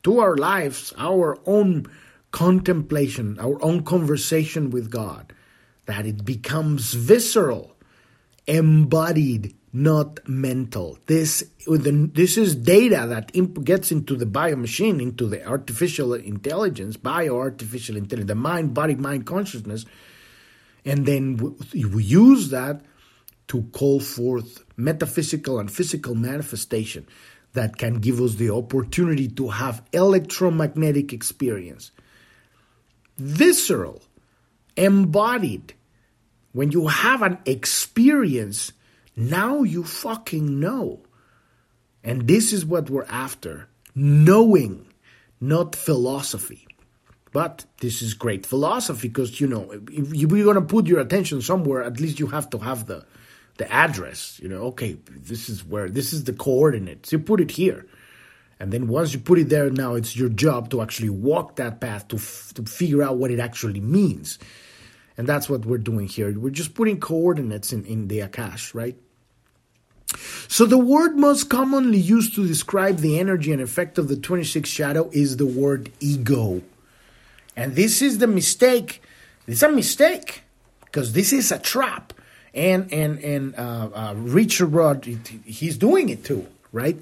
to 0.02 0.20
our 0.20 0.36
lives, 0.36 0.94
our 0.96 1.38
own 1.44 1.86
contemplation, 2.30 3.38
our 3.38 3.62
own 3.62 3.82
conversation 3.84 4.70
with 4.70 4.90
God, 4.90 5.34
that 5.84 6.06
it 6.06 6.24
becomes 6.24 6.94
visceral, 6.94 7.76
embodied, 8.46 9.54
not 9.70 10.26
mental. 10.26 10.98
This 11.04 11.44
this 11.66 12.38
is 12.38 12.56
data 12.56 13.04
that 13.06 13.32
gets 13.64 13.92
into 13.92 14.16
the 14.16 14.24
bio 14.24 14.56
machine, 14.56 14.98
into 15.02 15.26
the 15.26 15.46
artificial 15.46 16.14
intelligence, 16.14 16.96
bio 16.96 17.36
artificial 17.36 17.98
intelligence, 17.98 18.28
the 18.28 18.34
mind, 18.34 18.72
body, 18.72 18.94
mind 18.94 19.26
consciousness, 19.26 19.84
and 20.86 21.04
then 21.04 21.36
we 21.74 22.02
use 22.02 22.48
that 22.48 22.80
to 23.48 23.62
call 23.72 24.00
forth 24.00 24.65
metaphysical 24.76 25.58
and 25.58 25.70
physical 25.70 26.14
manifestation 26.14 27.06
that 27.52 27.78
can 27.78 27.94
give 27.94 28.20
us 28.20 28.34
the 28.34 28.50
opportunity 28.50 29.28
to 29.28 29.48
have 29.48 29.82
electromagnetic 29.92 31.12
experience. 31.12 31.90
Visceral, 33.16 34.02
embodied. 34.76 35.74
When 36.52 36.70
you 36.70 36.86
have 36.86 37.22
an 37.22 37.38
experience, 37.46 38.72
now 39.16 39.62
you 39.62 39.84
fucking 39.84 40.60
know. 40.60 41.00
And 42.04 42.28
this 42.28 42.52
is 42.52 42.64
what 42.64 42.88
we're 42.90 43.04
after 43.04 43.68
knowing, 43.94 44.86
not 45.40 45.74
philosophy. 45.74 46.66
But 47.32 47.66
this 47.80 48.00
is 48.00 48.14
great 48.14 48.46
philosophy 48.46 49.08
because, 49.08 49.40
you 49.40 49.46
know, 49.46 49.70
if 49.72 50.12
you're 50.12 50.44
going 50.44 50.54
to 50.54 50.62
put 50.62 50.86
your 50.86 51.00
attention 51.00 51.42
somewhere, 51.42 51.82
at 51.82 52.00
least 52.00 52.20
you 52.20 52.28
have 52.28 52.48
to 52.50 52.58
have 52.58 52.86
the, 52.86 53.04
the 53.56 53.70
address. 53.72 54.38
You 54.42 54.48
know, 54.48 54.62
okay, 54.66 54.96
this 55.08 55.48
is 55.48 55.64
where 55.64 55.88
this 55.88 56.12
is 56.12 56.24
the 56.24 56.32
coordinates. 56.32 57.12
You 57.12 57.18
put 57.18 57.40
it 57.40 57.50
here, 57.50 57.86
and 58.58 58.72
then 58.72 58.88
once 58.88 59.12
you 59.12 59.20
put 59.20 59.38
it 59.38 59.48
there, 59.48 59.70
now 59.70 59.94
it's 59.94 60.16
your 60.16 60.28
job 60.28 60.70
to 60.70 60.82
actually 60.82 61.10
walk 61.10 61.56
that 61.56 61.80
path 61.80 62.08
to 62.08 62.16
f- 62.16 62.52
to 62.54 62.62
figure 62.64 63.02
out 63.02 63.16
what 63.16 63.30
it 63.30 63.40
actually 63.40 63.80
means. 63.80 64.38
And 65.18 65.26
that's 65.26 65.48
what 65.48 65.64
we're 65.64 65.78
doing 65.78 66.08
here. 66.08 66.38
We're 66.38 66.50
just 66.50 66.74
putting 66.74 67.00
coordinates 67.00 67.72
in, 67.72 67.86
in 67.86 68.08
the 68.08 68.18
Akash, 68.18 68.74
right? 68.74 68.96
So 70.48 70.66
the 70.66 70.78
word 70.78 71.16
most 71.16 71.48
commonly 71.50 71.98
used 71.98 72.34
to 72.36 72.46
describe 72.46 72.98
the 72.98 73.18
energy 73.18 73.52
and 73.52 73.60
effect 73.60 73.98
of 73.98 74.08
the 74.08 74.14
26th 74.14 74.66
shadow 74.66 75.10
is 75.12 75.36
the 75.36 75.46
word 75.46 75.90
ego. 76.00 76.62
And 77.56 77.74
this 77.74 78.02
is 78.02 78.18
the 78.18 78.26
mistake. 78.26 79.02
It's 79.46 79.62
a 79.62 79.70
mistake 79.70 80.42
because 80.84 81.12
this 81.12 81.32
is 81.32 81.50
a 81.50 81.58
trap 81.58 82.12
and 82.56 82.92
and 82.92 83.18
and 83.20 83.54
uh, 83.54 83.90
uh, 83.94 84.14
Richard 84.16 84.68
Rudd, 84.68 85.04
he's 85.44 85.76
doing 85.76 86.08
it 86.08 86.24
too, 86.24 86.46
right? 86.72 86.96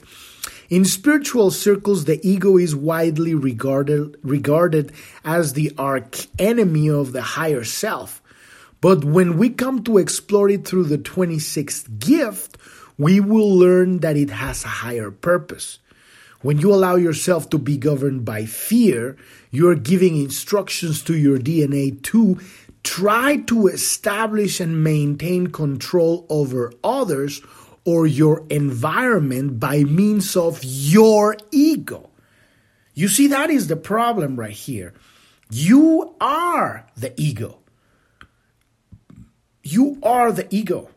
In 0.69 0.85
spiritual 0.85 1.51
circles, 1.51 2.05
the 2.05 2.21
ego 2.27 2.59
is 2.59 2.75
widely 2.75 3.35
regarded 3.35 4.19
regarded 4.23 4.93
as 5.25 5.53
the 5.53 5.73
arch 5.79 6.29
enemy 6.39 6.91
of 6.91 7.13
the 7.13 7.23
higher 7.23 7.65
self. 7.65 8.21
But 8.81 9.05
when 9.05 9.39
we 9.39 9.49
come 9.49 9.83
to 9.85 9.97
explore 9.97 10.51
it 10.51 10.67
through 10.67 10.85
the 10.85 10.99
26th 10.99 11.99
gift, 11.99 12.59
we 12.99 13.19
will 13.19 13.57
learn 13.57 14.01
that 14.01 14.17
it 14.17 14.29
has 14.29 14.65
a 14.65 14.69
higher 14.85 15.11
purpose. 15.11 15.79
When 16.43 16.59
you 16.59 16.75
allow 16.75 16.97
yourself 16.97 17.49
to 17.51 17.59
be 17.59 17.79
governed 17.79 18.27
by 18.27 18.45
fear, 18.45 19.17
you're 19.51 19.77
giving 19.77 20.21
instructions 20.21 21.03
to 21.05 21.17
your 21.17 21.39
DNA 21.39 22.03
to 22.03 22.39
try 22.85 23.39
to 23.39 23.67
establish 23.67 24.61
and 24.61 24.85
maintain 24.85 25.49
control 25.49 26.27
over 26.29 26.73
others 26.85 27.43
or 27.85 28.07
your 28.07 28.47
environment 28.51 29.59
by 29.59 29.83
means 29.85 30.37
of 30.37 30.63
your 30.63 31.37
ego. 31.51 32.11
You 32.95 33.09
see, 33.09 33.27
that 33.29 33.51
is 33.51 33.67
the 33.67 33.77
problem 33.77 34.37
right 34.39 34.53
here. 34.53 34.95
You 35.51 36.15
are 36.21 36.87
the 36.97 37.13
ego. 37.21 37.59
You 39.63 39.99
are 40.03 40.31
the 40.31 40.47
ego. 40.55 40.91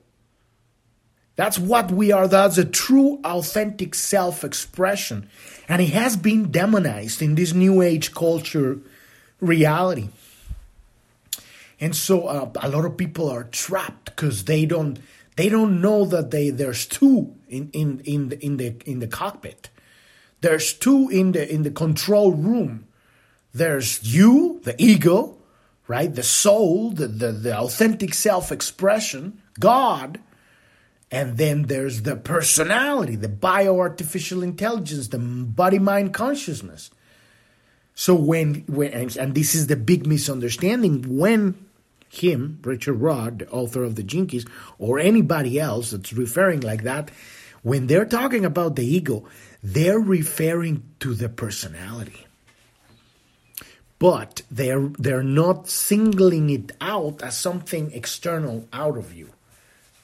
That's 1.36 1.60
what 1.60 1.92
we 1.92 2.12
are. 2.12 2.28
That's 2.28 2.58
a 2.58 2.66
true, 2.66 3.20
authentic 3.24 3.96
self 3.96 4.44
expression. 4.44 5.30
And 5.70 5.82
it 5.82 5.90
has 5.90 6.18
been 6.18 6.52
demonized 6.52 7.22
in 7.22 7.36
this 7.36 7.54
new 7.54 7.82
age 7.82 8.14
culture 8.14 8.80
reality. 9.40 10.10
And 11.80 11.96
so 11.96 12.28
uh, 12.28 12.52
a 12.62 12.70
lot 12.70 12.86
of 12.86 12.98
people 12.98 13.30
are 13.30 13.44
trapped 13.44 14.06
because 14.06 14.46
they 14.46 14.66
don't 14.66 15.00
they 15.36 15.50
don't 15.50 15.80
know 15.80 16.06
that 16.06 16.32
they 16.32 16.50
there's 16.50 16.88
two 16.88 17.36
in 17.48 17.70
in 17.72 18.02
in 18.06 18.30
the, 18.30 18.44
in 18.44 18.58
the 18.58 18.76
in 18.86 19.00
the 19.00 19.08
cockpit. 19.08 19.70
There's 20.42 20.74
two 20.74 21.10
in 21.10 21.34
the 21.34 21.52
in 21.52 21.64
the 21.64 21.72
control 21.72 22.34
room. 22.34 22.88
There's 23.54 24.04
you, 24.04 24.60
the 24.64 24.76
ego, 24.78 25.38
right? 25.88 26.14
The 26.14 26.24
soul, 26.24 26.92
the 26.92 27.08
the, 27.08 27.32
the 27.32 27.58
authentic 27.58 28.14
self-expression, 28.14 29.42
God, 29.60 30.20
and 31.12 31.38
then 31.38 31.64
there's 31.64 32.02
the 32.02 32.16
personality, 32.16 33.16
the 33.16 33.30
bio-artificial 33.30 34.44
intelligence, 34.44 35.08
the 35.08 35.20
body-mind 35.20 36.14
consciousness. 36.14 36.92
So 37.94 38.14
when 38.14 38.66
when 38.68 38.92
and 38.94 39.34
this 39.34 39.56
is 39.56 39.68
the 39.68 39.76
big 39.76 40.06
misunderstanding 40.06 41.18
when 41.18 41.67
him, 42.10 42.60
Richard 42.64 42.96
Rudd, 42.96 43.40
the 43.40 43.50
author 43.50 43.84
of 43.84 43.96
the 43.96 44.04
Gene 44.04 44.28
Keys, 44.28 44.46
or 44.80 45.00
anybody 45.00 45.60
else 45.60 45.92
that's 45.92 46.14
referring 46.14 46.62
like 46.62 46.84
that, 46.84 47.12
when 47.64 47.88
they're 47.88 48.06
talking 48.06 48.46
about 48.46 48.76
the 48.76 48.86
ego, 48.86 49.26
they're 49.62 50.00
referring 50.00 50.84
to 51.00 51.14
the 51.14 51.30
personality. 51.30 52.26
But 54.00 54.44
they're 54.52 54.90
they're 55.00 55.24
not 55.24 55.68
singling 55.68 56.50
it 56.52 56.72
out 56.80 57.24
as 57.24 57.36
something 57.36 57.92
external 57.92 58.68
out 58.72 58.98
of 58.98 59.14
you. 59.14 59.30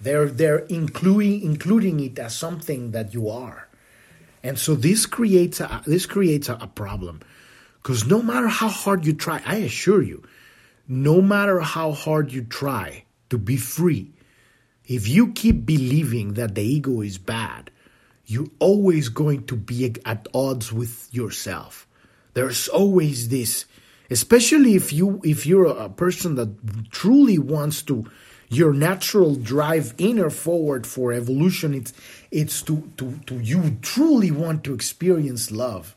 They're 0.02 0.28
they're 0.28 0.66
including 0.66 1.42
including 1.44 2.00
it 2.00 2.18
as 2.18 2.36
something 2.36 2.92
that 2.92 3.14
you 3.14 3.30
are. 3.30 3.68
And 4.42 4.58
so 4.58 4.76
this 4.76 5.06
creates 5.06 5.62
a 5.62 5.84
this 5.86 6.08
creates 6.08 6.50
a, 6.50 6.56
a 6.56 6.68
problem. 6.68 7.22
Because 7.82 8.08
no 8.08 8.22
matter 8.22 8.48
how 8.48 8.70
hard 8.70 9.06
you 9.06 9.14
try, 9.14 9.42
I 9.46 9.58
assure 9.58 10.02
you, 10.02 10.24
no 10.88 11.22
matter 11.22 11.60
how 11.60 11.92
hard 11.92 12.32
you 12.32 12.44
try 12.44 13.06
to 13.30 13.38
be 13.38 13.58
free, 13.58 14.12
if 14.86 15.08
you 15.08 15.32
keep 15.32 15.66
believing 15.66 16.34
that 16.34 16.56
the 16.56 16.62
ego 16.62 17.02
is 17.02 17.18
bad, 17.18 17.72
you're 18.26 18.48
always 18.60 19.10
going 19.10 19.46
to 19.46 19.56
be 19.56 19.96
at 20.06 20.28
odds 20.34 20.72
with 20.72 21.10
yourself. 21.14 21.88
There's 22.34 22.68
always 22.68 23.30
this, 23.30 23.66
especially 24.10 24.76
if 24.76 24.92
you 24.92 25.22
if 25.24 25.46
you're 25.46 25.66
a 25.68 25.90
person 25.90 26.36
that 26.36 26.92
truly 26.92 27.38
wants 27.38 27.82
to 27.84 28.10
your 28.50 28.74
natural 28.74 29.36
drive 29.36 29.94
inner 29.98 30.30
forward 30.30 30.86
for 30.86 31.12
evolution 31.12 31.74
it's 31.74 31.94
it's 32.30 32.62
to 32.62 32.92
to 32.98 33.20
to 33.26 33.40
you 33.40 33.78
truly 33.82 34.30
want 34.30 34.64
to 34.64 34.74
experience 34.74 35.50
love 35.50 35.96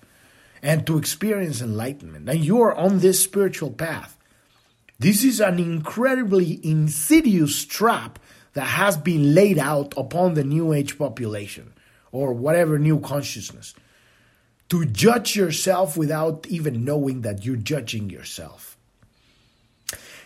and 0.62 0.86
to 0.86 0.96
experience 0.96 1.60
enlightenment 1.60 2.28
and 2.28 2.42
you 2.42 2.62
are 2.62 2.74
on 2.74 3.00
this 3.00 3.22
spiritual 3.22 3.70
path 3.70 4.15
this 4.98 5.24
is 5.24 5.40
an 5.40 5.58
incredibly 5.58 6.58
insidious 6.66 7.64
trap 7.64 8.18
that 8.54 8.62
has 8.62 8.96
been 8.96 9.34
laid 9.34 9.58
out 9.58 9.92
upon 9.96 10.34
the 10.34 10.44
new 10.44 10.72
age 10.72 10.96
population 10.96 11.74
or 12.12 12.32
whatever 12.32 12.78
new 12.78 12.98
consciousness 12.98 13.74
to 14.70 14.86
judge 14.86 15.36
yourself 15.36 15.96
without 15.96 16.46
even 16.48 16.84
knowing 16.84 17.20
that 17.20 17.44
you're 17.44 17.56
judging 17.56 18.08
yourself. 18.08 18.78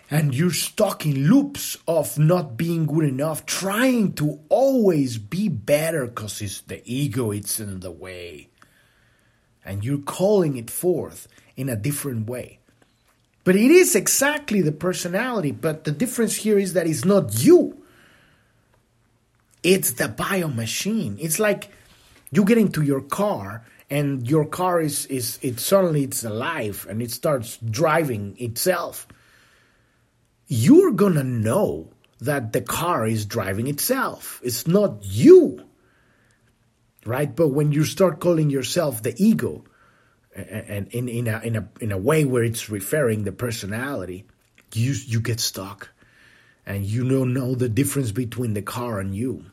And 0.09 0.35
you're 0.35 0.53
stuck 0.53 1.05
in 1.05 1.29
loops 1.29 1.77
of 1.87 2.19
not 2.19 2.57
being 2.57 2.87
good 2.87 3.05
enough, 3.05 3.47
trying 3.47 4.13
to 4.15 4.41
always 4.49 5.19
be 5.19 5.49
better 5.49 6.07
because 6.07 6.41
it's 6.41 6.63
the 6.63 6.81
ego, 6.85 7.33
it's 7.33 7.61
in 7.61 7.81
the 7.81 7.93
way. 7.93 8.49
And 9.65 9.85
you're 9.85 9.99
calling 9.99 10.57
it 10.57 10.71
forth 10.71 11.29
in 11.57 11.69
a 11.69 11.77
different 11.77 12.29
way. 12.29 12.60
But 13.45 13.57
it 13.57 13.71
is 13.71 13.97
exactly 13.97 14.61
the 14.61 14.73
personality, 14.73 15.51
but 15.53 15.85
the 15.85 15.93
difference 15.93 16.37
here 16.37 16.59
is 16.59 16.75
that 16.75 16.87
it's 16.87 17.05
not 17.05 17.43
you. 17.43 17.83
It's 19.63 19.93
the 19.93 20.09
bio 20.09 20.49
machine. 20.49 21.17
It's 21.21 21.39
like 21.39 21.71
you 22.31 22.45
get 22.45 22.59
into 22.59 22.83
your 22.83 23.01
car 23.01 23.65
and 23.91 24.29
your 24.31 24.47
car 24.47 24.81
is 24.81 25.07
is 25.07 25.39
it 25.43 25.59
suddenly 25.59 26.05
it's 26.05 26.25
alive 26.25 26.87
and 26.89 27.03
it 27.03 27.11
starts 27.11 27.59
driving 27.59 28.37
itself 28.39 29.07
you're 30.47 30.93
gonna 30.93 31.25
know 31.25 31.91
that 32.21 32.53
the 32.53 32.61
car 32.61 33.07
is 33.07 33.27
driving 33.27 33.67
itself 33.67 34.41
it's 34.45 34.67
not 34.67 34.99
you 35.03 35.65
right 37.05 37.35
but 37.35 37.49
when 37.49 37.73
you 37.73 37.85
start 37.85 38.21
calling 38.21 38.49
yourself 38.49 39.03
the 39.03 39.15
ego 39.19 39.65
and 40.49 40.89
in, 40.89 41.09
in, 41.09 41.29
a, 41.29 41.41
in, 41.41 41.57
a, 41.57 41.69
in 41.81 41.93
a 41.93 41.99
way 41.99 42.25
where 42.25 42.45
it's 42.45 42.71
referring 42.71 43.25
the 43.25 43.33
personality 43.33 44.27
you 44.75 44.93
you 45.07 45.21
get 45.21 45.41
stuck. 45.41 45.91
And 46.67 46.85
you 46.85 47.09
don't 47.09 47.35
know 47.35 47.55
the 47.55 47.69
difference 47.69 48.13
between 48.13 48.55
the 48.55 48.63
car 48.63 49.01
and 49.01 49.15
you. 49.15 49.47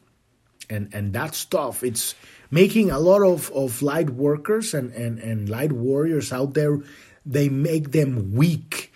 And 0.70 0.94
and 0.94 1.14
that 1.14 1.34
stuff 1.34 1.84
it's 1.84 2.16
making 2.52 2.92
a 2.92 3.00
lot 3.00 3.22
of, 3.22 3.52
of 3.52 3.82
light 3.82 4.10
workers 4.10 4.74
and, 4.74 4.92
and, 4.94 5.20
and 5.20 5.50
light 5.50 5.72
warriors 5.72 6.32
out 6.32 6.54
there 6.54 6.80
they 7.26 7.50
make 7.50 7.92
them 7.92 8.34
weak 8.34 8.94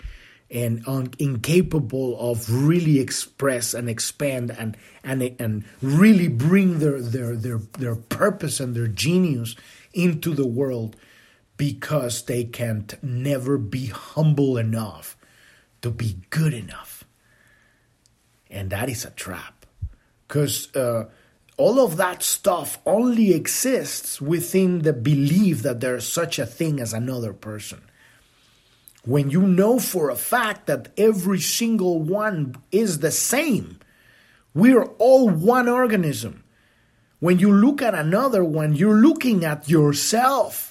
and 0.49 0.85
un- 0.87 1.13
incapable 1.19 2.17
of 2.19 2.49
really 2.49 2.99
express 2.99 3.73
and 3.73 3.89
expand 3.89 4.51
and 4.51 4.75
and 5.03 5.35
and 5.39 5.63
really 5.81 6.27
bring 6.27 6.79
their 6.79 7.01
their 7.01 7.35
their 7.35 7.59
their 7.79 7.95
purpose 7.95 8.59
and 8.59 8.75
their 8.75 8.87
genius 8.87 9.55
into 9.93 10.33
the 10.33 10.47
world 10.47 10.95
because 11.57 12.25
they 12.25 12.43
can't 12.43 12.95
never 13.03 13.57
be 13.57 13.87
humble 13.87 14.57
enough 14.57 15.15
to 15.81 15.89
be 15.89 16.17
good 16.29 16.53
enough 16.53 17.01
and 18.51 18.69
that 18.69 18.89
is 18.89 19.05
a 19.05 19.11
trap 19.11 19.65
because 20.27 20.73
uh, 20.75 21.05
all 21.57 21.79
of 21.79 21.97
that 21.97 22.21
stuff 22.21 22.79
only 22.85 23.33
exists 23.33 24.21
within 24.21 24.79
the 24.79 24.93
belief 24.93 25.63
that 25.63 25.79
there's 25.79 26.07
such 26.07 26.37
a 26.37 26.45
thing 26.45 26.79
as 26.79 26.93
another 26.93 27.33
person. 27.33 27.81
When 29.03 29.31
you 29.31 29.41
know 29.41 29.79
for 29.79 30.09
a 30.09 30.15
fact 30.15 30.67
that 30.67 30.89
every 30.97 31.39
single 31.39 31.99
one 31.99 32.55
is 32.71 32.99
the 32.99 33.11
same, 33.11 33.79
we're 34.53 34.83
all 34.99 35.29
one 35.29 35.67
organism. 35.67 36.43
When 37.19 37.39
you 37.39 37.51
look 37.51 37.81
at 37.81 37.95
another 37.95 38.43
one, 38.43 38.75
you're 38.75 38.95
looking 38.95 39.45
at 39.45 39.69
yourself. 39.69 40.70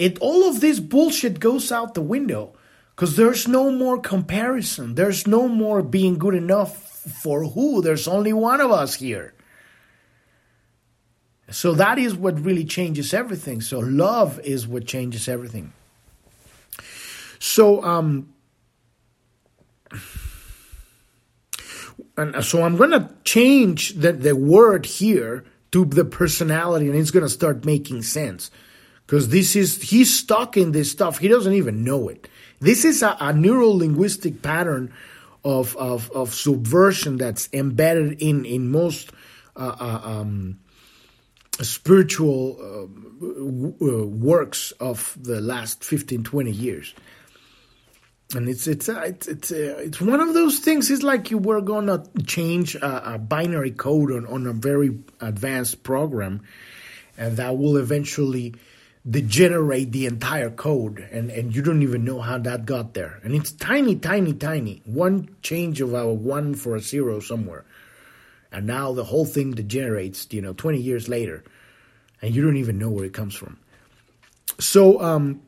It 0.00 0.18
all 0.20 0.48
of 0.48 0.62
this 0.62 0.80
bullshit 0.80 1.40
goes 1.40 1.70
out 1.70 1.92
the 1.92 2.00
window 2.00 2.54
because 2.96 3.16
there's 3.16 3.46
no 3.46 3.70
more 3.70 4.00
comparison. 4.00 4.94
There's 4.94 5.26
no 5.26 5.46
more 5.46 5.82
being 5.82 6.16
good 6.16 6.34
enough 6.34 6.74
for 7.22 7.44
who? 7.44 7.82
There's 7.82 8.08
only 8.08 8.32
one 8.32 8.62
of 8.62 8.70
us 8.70 8.94
here. 8.94 9.34
So 11.50 11.74
that 11.74 11.98
is 11.98 12.14
what 12.14 12.42
really 12.42 12.64
changes 12.64 13.12
everything. 13.12 13.60
So 13.60 13.80
love 13.80 14.40
is 14.40 14.66
what 14.66 14.86
changes 14.86 15.28
everything. 15.28 15.74
So 17.38 17.84
um 17.84 18.32
and 22.16 22.42
so 22.42 22.62
I'm 22.62 22.78
to 22.92 23.14
change 23.24 23.90
the, 23.90 24.14
the 24.14 24.34
word 24.34 24.86
here 24.86 25.44
to 25.72 25.84
the 25.84 26.06
personality 26.06 26.86
and 26.86 26.96
it's 26.96 27.10
to 27.24 27.28
start 27.28 27.66
making 27.66 28.00
sense 28.00 28.50
because 29.10 29.30
this 29.30 29.56
is 29.56 29.82
he's 29.82 30.16
stuck 30.16 30.56
in 30.56 30.70
this 30.70 30.88
stuff 30.88 31.18
he 31.18 31.26
doesn't 31.26 31.54
even 31.54 31.82
know 31.82 32.08
it 32.08 32.28
this 32.60 32.84
is 32.84 33.02
a, 33.02 33.16
a 33.18 33.32
neuro 33.32 33.68
linguistic 33.68 34.40
pattern 34.40 34.92
of, 35.44 35.76
of, 35.76 36.10
of 36.12 36.34
subversion 36.34 37.16
that's 37.16 37.48
embedded 37.52 38.20
in, 38.22 38.44
in 38.44 38.70
most 38.70 39.10
uh, 39.56 39.76
uh, 39.80 40.00
um, 40.04 40.60
spiritual 41.62 42.56
uh, 42.60 42.86
w- 43.20 43.74
uh, 43.80 44.06
works 44.06 44.72
of 44.72 45.16
the 45.20 45.40
last 45.40 45.82
15, 45.82 46.24
20 46.24 46.50
years. 46.50 46.94
And 48.32 48.48
it's 48.48 48.68
it's 48.68 48.88
uh, 48.88 49.00
it's 49.06 49.26
it's, 49.26 49.50
uh, 49.50 49.74
it's 49.78 50.00
one 50.00 50.20
of 50.20 50.34
those 50.34 50.60
things. 50.60 50.88
It's 50.88 51.02
like 51.02 51.32
you 51.32 51.38
were 51.38 51.60
gonna 51.60 52.04
change 52.26 52.76
a, 52.76 53.14
a 53.14 53.18
binary 53.18 53.72
code 53.72 54.12
on, 54.12 54.24
on 54.26 54.46
a 54.46 54.52
very 54.52 55.00
advanced 55.20 55.82
program, 55.82 56.42
and 57.18 57.38
that 57.38 57.58
will 57.58 57.76
eventually 57.76 58.54
degenerate 59.08 59.92
the 59.92 60.06
entire 60.06 60.50
code 60.50 60.98
and, 61.10 61.30
and 61.30 61.54
you 61.54 61.62
don't 61.62 61.82
even 61.82 62.04
know 62.04 62.20
how 62.20 62.38
that 62.38 62.66
got 62.66 62.92
there. 62.94 63.18
And 63.24 63.34
it's 63.34 63.52
tiny, 63.52 63.96
tiny, 63.96 64.34
tiny. 64.34 64.82
One 64.84 65.34
change 65.42 65.80
of 65.80 65.94
a 65.94 66.12
one 66.12 66.54
for 66.54 66.76
a 66.76 66.80
zero 66.80 67.20
somewhere. 67.20 67.64
And 68.52 68.66
now 68.66 68.92
the 68.92 69.04
whole 69.04 69.24
thing 69.24 69.52
degenerates, 69.52 70.26
you 70.30 70.42
know, 70.42 70.52
20 70.52 70.78
years 70.78 71.08
later. 71.08 71.44
And 72.20 72.34
you 72.34 72.42
don't 72.42 72.58
even 72.58 72.78
know 72.78 72.90
where 72.90 73.04
it 73.04 73.14
comes 73.14 73.34
from. 73.34 73.58
So 74.58 75.00
um 75.00 75.40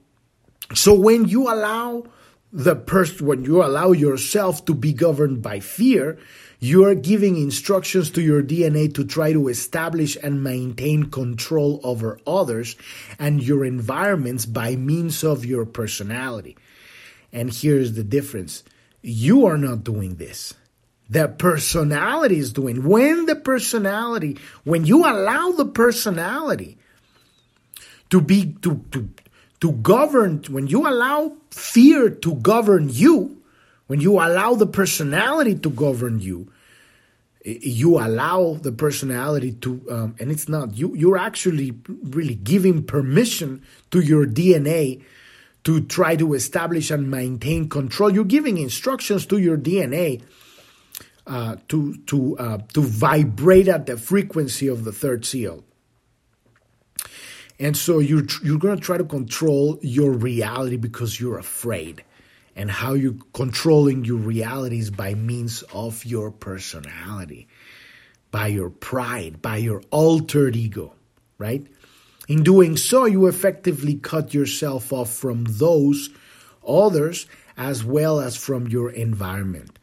so 0.75 0.95
when 0.95 1.29
you 1.29 1.53
allow 1.53 2.05
the 2.53 2.75
person 2.75 3.27
when 3.27 3.45
you 3.45 3.63
allow 3.63 3.93
yourself 3.93 4.65
to 4.65 4.75
be 4.75 4.95
governed 4.95 5.43
by 5.43 5.61
fear, 5.61 6.19
you 6.63 6.85
are 6.85 6.95
giving 6.95 7.37
instructions 7.37 8.11
to 8.13 8.23
your 8.23 8.41
DNA 8.41 8.95
to 8.95 9.05
try 9.05 9.33
to 9.33 9.49
establish 9.49 10.17
and 10.23 10.45
maintain 10.45 11.11
control 11.11 11.81
over 11.83 12.21
others 12.25 12.77
and 13.19 13.43
your 13.43 13.65
environments 13.65 14.47
by 14.47 14.77
means 14.77 15.25
of 15.25 15.45
your 15.45 15.67
personality. 15.67 16.57
And 17.33 17.53
here's 17.53 17.95
the 17.95 18.05
difference 18.05 18.63
you 19.03 19.47
are 19.47 19.59
not 19.59 19.83
doing 19.83 20.15
this. 20.15 20.55
The 21.11 21.27
personality 21.27 22.39
is 22.39 22.53
doing. 22.53 22.89
When 22.89 23.27
the 23.27 23.35
personality, 23.35 24.39
when 24.63 24.87
you 24.87 25.01
allow 25.01 25.51
the 25.51 25.67
personality 25.67 26.79
to 28.11 28.21
be 28.21 28.53
to 28.63 28.85
to 28.93 29.11
to 29.63 29.73
govern, 29.73 30.45
when 30.49 30.69
you 30.69 30.87
allow 30.87 31.39
fear 31.51 32.09
to 32.09 32.37
govern 32.37 32.89
you, 32.89 33.42
when 33.87 34.01
you 34.01 34.15
allow 34.15 34.55
the 34.55 34.67
personality 34.67 35.55
to 35.57 35.71
govern 35.71 36.21
you, 36.21 36.51
you 37.45 37.99
allow 37.99 38.55
the 38.55 38.73
personality 38.73 39.53
to, 39.53 39.83
um, 39.91 40.15
and 40.21 40.31
it's 40.31 40.49
not 40.49 40.77
you. 40.77 40.95
You're 40.95 41.19
actually 41.19 41.75
really 41.89 42.37
giving 42.37 42.85
permission 42.85 43.63
to 43.91 44.01
your 44.01 44.27
DNA 44.27 45.03
to 45.65 45.81
try 45.81 46.17
to 46.17 46.35
establish 46.35 46.91
and 46.91 47.11
maintain 47.11 47.69
control. 47.69 48.13
You're 48.13 48.25
giving 48.25 48.59
instructions 48.59 49.27
to 49.27 49.39
your 49.39 49.57
DNA 49.57 50.23
uh, 51.27 51.57
to 51.69 51.97
to 52.07 52.39
uh, 52.39 52.59
to 52.75 52.81
vibrate 52.81 53.69
at 53.69 53.87
the 53.87 53.97
frequency 53.97 54.69
of 54.69 54.85
the 54.85 54.93
third 54.93 55.25
seal. 55.25 55.65
And 57.59 57.77
so 57.77 57.99
you're 57.99 58.25
you're 58.43 58.59
going 58.59 58.77
to 58.77 58.83
try 58.83 58.99
to 58.99 59.05
control 59.05 59.79
your 59.83 60.13
reality 60.13 60.77
because 60.77 61.21
you're 61.21 61.39
afraid 61.39 62.05
and 62.55 62.71
how 62.71 62.95
you're 62.95 63.17
controlling 63.33 64.05
your 64.05 64.19
realities 64.19 64.91
by 64.91 65.15
means 65.15 65.63
of 65.73 66.05
your 66.05 66.31
personality, 66.31 67.49
by 68.31 68.49
your 68.49 68.71
pride, 68.71 69.41
by 69.41 69.57
your 69.57 69.83
altered 69.91 70.57
ego, 70.57 70.95
right? 71.39 71.67
In 72.29 72.43
doing 72.43 72.77
so, 72.77 73.05
you 73.05 73.27
effectively 73.27 73.97
cut 73.97 74.33
yourself 74.33 74.93
off 74.93 75.13
from 75.13 75.45
those 75.49 76.11
others 76.67 77.27
as 77.57 77.85
well 77.85 78.21
as 78.21 78.37
from 78.37 78.69
your 78.69 78.91
environment. 78.91 79.79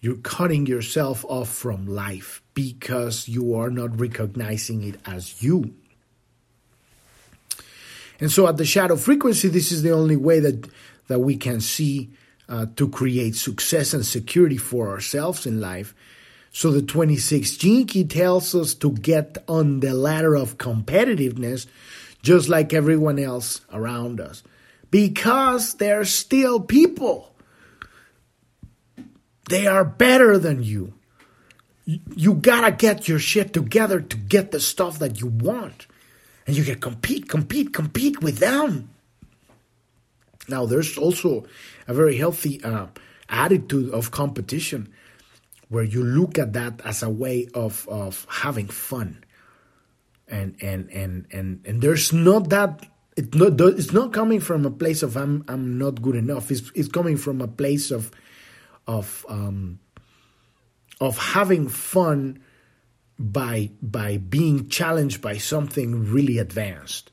You're 0.00 0.16
cutting 0.16 0.66
yourself 0.66 1.24
off 1.28 1.48
from 1.48 1.86
life 1.86 2.42
because 2.52 3.28
you 3.28 3.54
are 3.54 3.70
not 3.70 3.98
recognizing 3.98 4.84
it 4.84 4.96
as 5.06 5.42
you. 5.42 5.74
And 8.20 8.30
so 8.30 8.46
at 8.46 8.56
the 8.56 8.64
shadow 8.64 8.96
frequency, 8.96 9.48
this 9.48 9.72
is 9.72 9.82
the 9.82 9.92
only 9.92 10.16
way 10.16 10.40
that 10.40 10.68
that 11.08 11.20
we 11.20 11.36
can 11.36 11.60
see 11.60 12.10
uh, 12.48 12.66
to 12.76 12.88
create 12.88 13.34
success 13.36 13.94
and 13.94 14.04
security 14.04 14.56
for 14.56 14.90
ourselves 14.90 15.46
in 15.46 15.60
life. 15.60 15.94
So 16.52 16.70
the 16.70 16.82
26 16.82 17.56
gene 17.56 17.86
key 17.86 18.04
tells 18.04 18.54
us 18.54 18.74
to 18.74 18.92
get 18.92 19.38
on 19.48 19.80
the 19.80 19.92
ladder 19.92 20.34
of 20.36 20.58
competitiveness 20.58 21.66
just 22.22 22.48
like 22.48 22.72
everyone 22.72 23.18
else 23.18 23.60
around 23.72 24.20
us 24.20 24.42
because 24.90 25.74
they're 25.74 26.04
still 26.04 26.60
people. 26.60 27.34
They 29.50 29.66
are 29.66 29.84
better 29.84 30.38
than 30.38 30.62
you. 30.62 30.94
you 31.84 32.34
gotta 32.34 32.70
get 32.70 33.08
your 33.08 33.18
shit 33.18 33.52
together 33.52 34.00
to 34.00 34.16
get 34.16 34.52
the 34.52 34.60
stuff 34.60 35.00
that 35.00 35.20
you 35.20 35.26
want. 35.26 35.86
And 36.46 36.56
you 36.56 36.64
can 36.64 36.78
compete, 36.78 37.28
compete, 37.28 37.74
compete 37.74 38.22
with 38.22 38.38
them. 38.38 38.90
Now, 40.48 40.66
there's 40.66 40.98
also 40.98 41.44
a 41.86 41.94
very 41.94 42.16
healthy 42.16 42.62
uh, 42.62 42.86
attitude 43.28 43.92
of 43.92 44.10
competition 44.10 44.92
where 45.68 45.84
you 45.84 46.02
look 46.04 46.38
at 46.38 46.52
that 46.52 46.80
as 46.84 47.02
a 47.02 47.10
way 47.10 47.48
of, 47.54 47.88
of 47.88 48.26
having 48.28 48.68
fun. 48.68 49.24
And, 50.28 50.56
and, 50.60 50.90
and, 50.90 51.26
and, 51.32 51.60
and 51.66 51.82
there's 51.82 52.12
not 52.12 52.50
that 52.50 52.86
it 53.16 53.34
not, 53.34 53.60
it's 53.60 53.92
not 53.92 54.12
coming 54.12 54.40
from 54.40 54.66
a 54.66 54.70
place 54.70 55.02
of 55.02 55.16
I'm 55.16 55.44
I'm 55.48 55.78
not 55.78 56.02
good 56.02 56.16
enough. 56.16 56.50
It's 56.50 56.70
it's 56.74 56.88
coming 56.88 57.16
from 57.16 57.40
a 57.40 57.48
place 57.48 57.90
of 57.90 58.10
of 58.86 59.24
um, 59.28 59.78
of 61.00 61.16
having 61.18 61.68
fun 61.68 62.42
by 63.18 63.70
by 63.80 64.16
being 64.16 64.68
challenged 64.68 65.22
by 65.22 65.38
something 65.38 66.10
really 66.10 66.38
advanced 66.38 67.12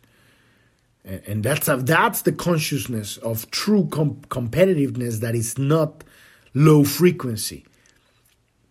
and, 1.04 1.44
that's 1.44 1.68
a, 1.68 1.78
that's 1.78 2.22
the 2.22 2.32
consciousness 2.32 3.18
of 3.18 3.50
true 3.52 3.88
com- 3.92 4.22
competitiveness 4.30 5.20
that 5.20 5.36
is 5.36 5.58
not 5.58 6.04
low 6.54 6.84
frequency 6.84 7.66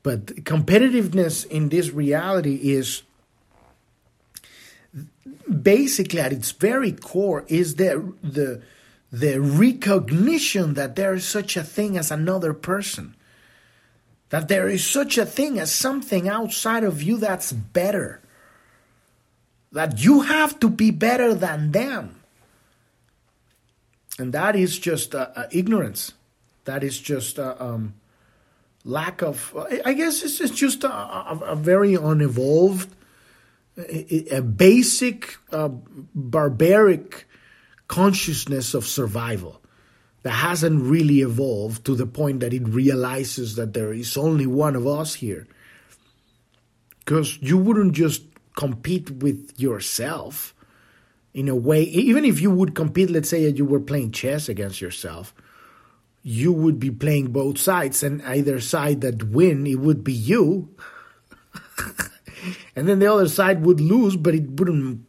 but 0.03 0.27
competitiveness 0.45 1.47
in 1.47 1.69
this 1.69 1.91
reality 1.91 2.73
is 2.73 3.03
basically 5.63 6.21
at 6.21 6.33
its 6.33 6.53
very 6.53 6.93
core 6.93 7.45
is 7.49 7.77
the 7.77 8.13
the 8.23 8.63
the 9.13 9.41
recognition 9.41 10.75
that 10.75 10.95
there 10.95 11.15
is 11.15 11.27
such 11.27 11.57
a 11.57 11.65
thing 11.65 11.99
as 11.99 12.13
another 12.13 12.55
person 12.55 13.17
that 14.31 14.47
there 14.47 14.69
is 14.69 14.87
such 14.87 15.19
a 15.19 15.27
thing 15.27 15.59
as 15.59 15.75
something 15.75 16.29
outside 16.29 16.85
of 16.85 17.03
you 17.03 17.19
that's 17.19 17.53
better. 17.53 18.21
That 19.73 20.03
you 20.03 20.23
have 20.23 20.59
to 20.61 20.71
be 20.71 20.91
better 20.91 21.35
than 21.35 21.73
them. 21.73 22.20
And 24.21 24.35
that 24.35 24.55
is 24.55 24.79
just 24.79 25.15
uh, 25.15 25.29
uh, 25.35 25.47
ignorance. 25.51 26.13
That 26.67 26.85
is 26.85 27.01
just 27.01 27.39
uh, 27.39 27.55
um, 27.59 27.95
lack 28.85 29.23
of, 29.23 29.57
I 29.87 29.95
guess 29.95 30.23
it's, 30.23 30.43
it's 30.43 30.55
just 30.55 30.85
a, 30.85 30.93
a, 30.93 31.41
a, 31.47 31.57
very 31.57 31.95
unevolved, 31.95 32.95
a, 33.79 34.37
a 34.37 34.43
basic, 34.43 35.39
uh, 35.53 35.71
barbaric 36.15 37.27
consciousness 37.89 38.75
of 38.75 38.85
survival 38.85 39.63
that 40.23 40.33
hasn't 40.33 40.83
really 40.83 41.23
evolved 41.23 41.87
to 41.87 41.95
the 41.95 42.05
point 42.05 42.41
that 42.41 42.53
it 42.53 42.69
realizes 42.69 43.57
that 43.57 43.73
there 43.73 43.95
is 43.95 44.19
only 44.19 44.47
one 44.47 44.77
of 44.77 44.87
us 44.87 45.15
here. 45.15 45.47
Because 46.99 47.39
you 47.41 47.57
wouldn't 47.57 47.95
just 47.95 48.23
compete 48.55 49.11
with 49.11 49.55
yourself 49.57 50.55
in 51.33 51.49
a 51.49 51.55
way, 51.55 51.83
even 51.83 52.25
if 52.25 52.41
you 52.41 52.51
would 52.51 52.75
compete, 52.75 53.11
let's 53.11 53.29
say 53.29 53.49
you 53.49 53.65
were 53.65 53.81
playing 53.81 54.13
chess 54.13 54.49
against 54.49 54.81
yourself, 54.81 55.35
you 56.23 56.53
would 56.53 56.79
be 56.79 56.91
playing 56.91 57.33
both 57.33 57.59
sides, 57.59 58.03
and 58.03 58.23
either 58.23 58.61
side 58.61 59.01
that 59.01 59.23
win, 59.23 59.67
it 59.67 59.79
would 59.81 60.05
be 60.05 60.13
you. 60.13 60.75
and 62.77 62.89
then 62.89 62.99
the 62.99 63.13
other 63.13 63.29
side 63.29 63.65
would 63.65 63.81
lose, 63.81 64.17
but 64.17 64.35
it 64.35 64.51
wouldn't 64.51 65.07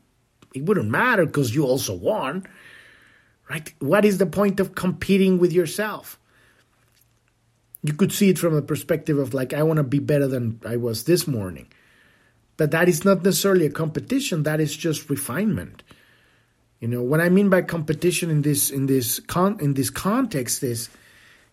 it 0.53 0.65
wouldn't 0.65 0.89
matter 0.89 1.25
because 1.25 1.55
you 1.55 1.65
also 1.65 1.93
won. 1.93 2.45
Right? 3.49 3.73
What 3.79 4.05
is 4.05 4.17
the 4.17 4.25
point 4.25 4.59
of 4.59 4.75
competing 4.75 5.39
with 5.39 5.51
yourself? 5.51 6.19
You 7.83 7.93
could 7.93 8.11
see 8.11 8.29
it 8.29 8.37
from 8.37 8.53
the 8.53 8.61
perspective 8.61 9.17
of 9.17 9.33
like, 9.33 9.53
I 9.53 9.63
want 9.63 9.77
to 9.77 9.83
be 9.83 9.99
better 9.99 10.27
than 10.27 10.61
I 10.65 10.77
was 10.77 11.05
this 11.05 11.27
morning. 11.27 11.67
But 12.57 12.71
that 12.71 12.87
is 12.87 13.03
not 13.03 13.23
necessarily 13.23 13.65
a 13.65 13.71
competition, 13.71 14.43
that 14.43 14.59
is 14.59 14.75
just 14.75 15.09
refinement. 15.09 15.83
You 16.81 16.87
know, 16.87 17.03
what 17.03 17.21
I 17.21 17.29
mean 17.29 17.49
by 17.49 17.61
competition 17.61 18.31
in 18.31 18.41
this 18.41 18.71
in 18.71 18.87
this 18.87 19.19
con 19.19 19.59
in 19.61 19.75
this 19.75 19.91
context 19.91 20.63
is 20.63 20.89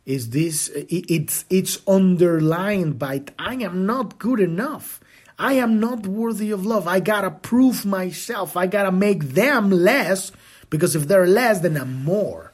is 0.07 0.31
this 0.31 0.71
it's 0.75 1.45
it's 1.51 1.79
underlined 1.87 2.99
by 2.99 3.23
I 3.38 3.55
am 3.57 3.85
not 3.85 4.19
good 4.19 4.41
enough. 4.41 5.01
I 5.38 5.53
am 5.53 5.79
not 5.79 6.07
worthy 6.07 6.51
of 6.51 6.64
love. 6.64 6.88
I 6.88 7.01
gotta 7.01 7.31
prove 7.31 7.85
myself. 7.85 8.57
I 8.57 8.67
gotta 8.67 8.91
make 8.91 9.23
them 9.23 9.71
less 9.71 10.33
because 10.71 10.97
if 10.97 11.07
they're 11.07 11.27
less, 11.27 11.61
then 11.61 11.77
I'm 11.77 12.05
more. 12.05 12.53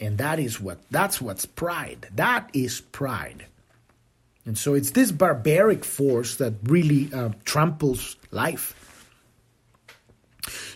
And 0.00 0.16
that 0.16 0.40
is 0.40 0.58
what 0.58 0.78
that's 0.90 1.20
what's 1.20 1.44
pride. 1.44 2.08
That 2.14 2.48
is 2.54 2.80
pride. 2.80 3.44
And 4.46 4.56
so 4.56 4.72
it's 4.72 4.92
this 4.92 5.12
barbaric 5.12 5.84
force 5.84 6.36
that 6.36 6.54
really 6.64 7.12
uh, 7.12 7.32
tramples 7.44 8.16
life. 8.30 8.74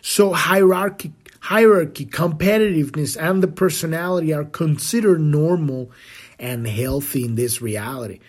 So 0.07 0.35
hierarchy, 0.35 1.14
hierarchy, 1.40 2.05
competitiveness, 2.05 3.17
and 3.19 3.43
the 3.43 3.49
personality 3.49 4.35
are 4.35 4.45
considered 4.45 5.23
normal 5.23 5.90
and 6.38 6.67
healthy 6.67 7.25
in 7.25 7.37
this 7.37 7.62
reality. 7.62 8.21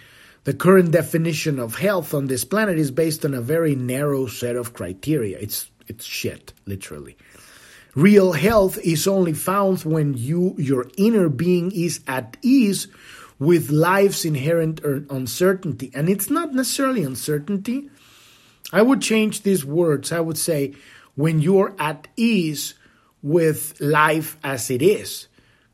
The 0.46 0.54
current 0.54 0.92
definition 0.92 1.60
of 1.60 1.76
health 1.76 2.14
on 2.14 2.28
this 2.28 2.46
planet 2.46 2.80
is 2.80 2.92
based 2.92 3.26
on 3.26 3.34
a 3.34 3.42
very 3.42 3.76
narrow 3.76 4.26
set 4.28 4.56
of 4.56 4.74
criteria. 4.74 5.38
It's 5.38 5.70
it's 5.86 6.06
shit, 6.06 6.54
literally. 6.66 7.18
Real 7.94 8.32
health 8.32 8.78
is 8.78 9.06
only 9.06 9.34
found 9.34 9.84
when 9.84 10.14
you 10.14 10.56
your 10.58 10.90
inner 10.98 11.28
being 11.28 11.74
is 11.74 12.00
at 12.08 12.38
ease 12.42 12.88
with 13.38 13.70
life's 13.70 14.24
inherent 14.24 14.80
uncertainty. 15.10 15.92
And 15.94 16.08
it's 16.08 16.30
not 16.30 16.54
necessarily 16.54 17.04
uncertainty. 17.04 17.90
I 18.72 18.82
would 18.82 19.02
change 19.02 19.42
these 19.42 19.66
words. 19.66 20.14
I 20.14 20.22
would 20.22 20.38
say 20.38 20.74
when 21.16 21.40
you're 21.40 21.76
at 21.80 22.08
ease 22.16 22.76
with 23.22 23.80
life 23.80 24.38
as 24.44 24.70
it 24.70 24.82
is. 24.82 25.28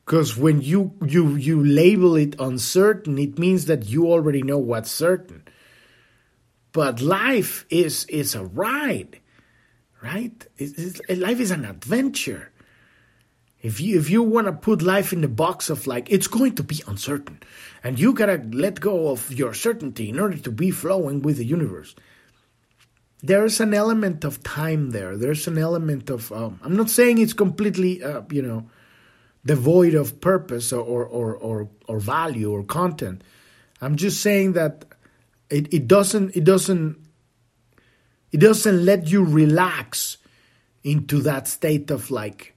Because 0.05 0.35
when 0.35 0.61
you, 0.61 0.93
you 1.05 1.35
you 1.35 1.63
label 1.63 2.15
it 2.15 2.35
uncertain, 2.39 3.17
it 3.17 3.37
means 3.37 3.65
that 3.65 3.87
you 3.87 4.07
already 4.07 4.41
know 4.41 4.57
what's 4.57 4.91
certain. 4.91 5.43
But 6.71 7.01
life 7.01 7.65
is 7.69 8.05
is 8.05 8.35
a 8.35 8.43
ride 8.43 9.21
right? 10.01 10.47
It's, 10.57 10.99
it's, 10.99 11.19
life 11.19 11.39
is 11.39 11.51
an 11.51 11.65
adventure. 11.65 12.51
If 13.61 13.79
you 13.79 13.99
if 13.99 14.09
you 14.09 14.23
want 14.23 14.47
to 14.47 14.53
put 14.53 14.81
life 14.81 15.13
in 15.13 15.21
the 15.21 15.27
box 15.27 15.69
of 15.69 15.85
like 15.85 16.11
it's 16.11 16.27
going 16.27 16.55
to 16.55 16.63
be 16.63 16.81
uncertain, 16.87 17.41
and 17.83 17.99
you 17.99 18.11
gotta 18.13 18.43
let 18.51 18.79
go 18.79 19.09
of 19.09 19.31
your 19.31 19.53
certainty 19.53 20.09
in 20.09 20.19
order 20.19 20.37
to 20.37 20.51
be 20.51 20.71
flowing 20.71 21.21
with 21.21 21.37
the 21.37 21.45
universe, 21.45 21.95
there's 23.23 23.59
an 23.59 23.73
element 23.73 24.23
of 24.23 24.43
time 24.43 24.91
there. 24.91 25.15
There's 25.15 25.47
an 25.47 25.57
element 25.57 26.09
of 26.09 26.31
um, 26.31 26.59
I'm 26.63 26.75
not 26.75 26.89
saying 26.89 27.19
it's 27.19 27.33
completely 27.33 28.03
uh, 28.03 28.21
you 28.31 28.41
know 28.41 28.69
devoid 29.45 29.93
of 29.95 30.21
purpose 30.21 30.73
or 30.73 31.05
or 31.05 31.35
or 31.35 31.69
or 31.87 31.99
value 31.99 32.51
or 32.51 32.63
content. 32.63 33.23
I'm 33.81 33.95
just 33.95 34.21
saying 34.21 34.53
that 34.53 34.85
it, 35.49 35.73
it 35.73 35.87
doesn't 35.87 36.35
it 36.35 36.43
doesn't 36.43 36.97
it 38.31 38.39
doesn't 38.39 38.85
let 38.85 39.07
you 39.09 39.23
relax 39.23 40.17
into 40.83 41.21
that 41.21 41.47
state 41.47 41.91
of 41.91 42.09
like, 42.09 42.55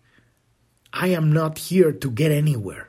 I 0.92 1.08
am 1.08 1.32
not 1.32 1.58
here 1.58 1.92
to 1.92 2.10
get 2.10 2.30
anywhere. 2.30 2.88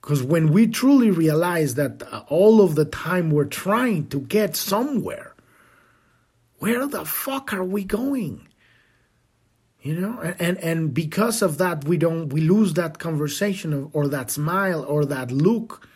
Because 0.00 0.22
when 0.22 0.52
we 0.52 0.66
truly 0.66 1.10
realize 1.10 1.74
that 1.76 2.02
uh, 2.02 2.24
all 2.28 2.60
of 2.60 2.74
the 2.74 2.84
time 2.84 3.30
we're 3.30 3.44
trying 3.44 4.08
to 4.08 4.20
get 4.20 4.56
somewhere, 4.56 5.27
where 6.58 6.86
the 6.86 7.04
fuck 7.04 7.52
are 7.52 7.64
we 7.64 7.84
going? 7.84 8.48
You 9.80 10.00
know, 10.00 10.20
and 10.38 10.58
and 10.58 10.92
because 10.92 11.40
of 11.40 11.58
that, 11.58 11.84
we 11.84 11.96
don't 11.96 12.28
we 12.28 12.40
lose 12.40 12.74
that 12.74 12.98
conversation 12.98 13.90
or 13.92 14.08
that 14.08 14.30
smile 14.30 14.84
or 14.84 15.04
that 15.04 15.30
look 15.30 15.88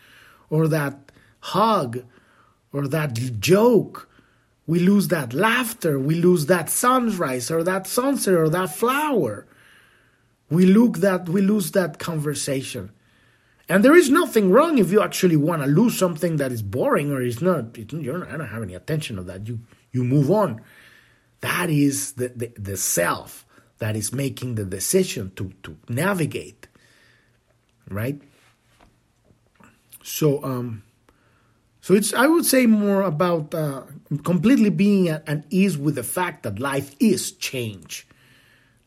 or 0.50 0.68
that 0.68 1.12
hug 1.40 2.04
or 2.72 2.86
that 2.88 3.14
joke 3.40 4.08
we 4.66 4.78
lose 4.78 5.08
that 5.08 5.34
laughter. 5.34 5.98
We 5.98 6.14
lose 6.14 6.46
that 6.46 6.70
sunrise 6.70 7.50
or 7.50 7.62
that 7.64 7.86
sunset 7.86 8.34
or 8.34 8.48
that 8.50 8.74
flower. 8.74 9.46
We 10.50 10.66
look 10.66 10.98
that 10.98 11.28
we 11.28 11.40
lose 11.40 11.72
that 11.72 11.98
conversation. 11.98 12.92
And 13.68 13.84
there 13.84 13.96
is 13.96 14.10
nothing 14.10 14.50
wrong 14.50 14.78
if 14.78 14.90
you 14.90 15.02
actually 15.02 15.36
want 15.36 15.62
to 15.62 15.68
lose 15.68 15.98
something 15.98 16.36
that 16.36 16.52
is 16.52 16.62
boring 16.62 17.10
or 17.10 17.22
is 17.22 17.40
not. 17.40 17.76
You're 17.92 18.26
I 18.26 18.36
don't 18.36 18.48
have 18.48 18.62
any 18.62 18.74
attention 18.74 19.18
of 19.18 19.26
that. 19.26 19.48
You 19.48 19.60
you 19.92 20.04
move 20.04 20.30
on. 20.30 20.60
That 21.40 21.70
is 21.70 22.12
the, 22.12 22.28
the, 22.28 22.52
the 22.58 22.76
self 22.76 23.46
that 23.78 23.96
is 23.96 24.12
making 24.12 24.54
the 24.54 24.64
decision 24.64 25.32
to, 25.36 25.52
to 25.62 25.76
navigate. 25.88 26.68
Right? 27.88 28.20
So 30.02 30.42
um 30.44 30.82
so 31.82 31.94
it's 31.94 32.14
I 32.14 32.28
would 32.28 32.46
say 32.46 32.66
more 32.66 33.02
about 33.02 33.52
uh, 33.52 33.82
completely 34.22 34.70
being 34.70 35.08
at, 35.08 35.28
at, 35.28 35.44
ease 35.50 35.76
with 35.76 35.96
the 35.96 36.04
fact 36.04 36.44
that 36.44 36.60
life 36.60 36.94
is 37.00 37.32
change, 37.32 38.06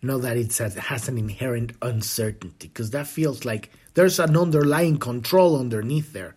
not 0.02 0.22
that 0.22 0.38
it 0.38 0.56
has 0.56 1.10
an 1.10 1.18
inherent 1.18 1.74
uncertainty, 1.82 2.70
because 2.70 2.92
that 2.92 3.06
feels 3.06 3.44
like 3.44 3.70
there's 3.96 4.18
an 4.18 4.38
underlying 4.38 4.98
control 4.98 5.60
underneath 5.60 6.14
there. 6.14 6.36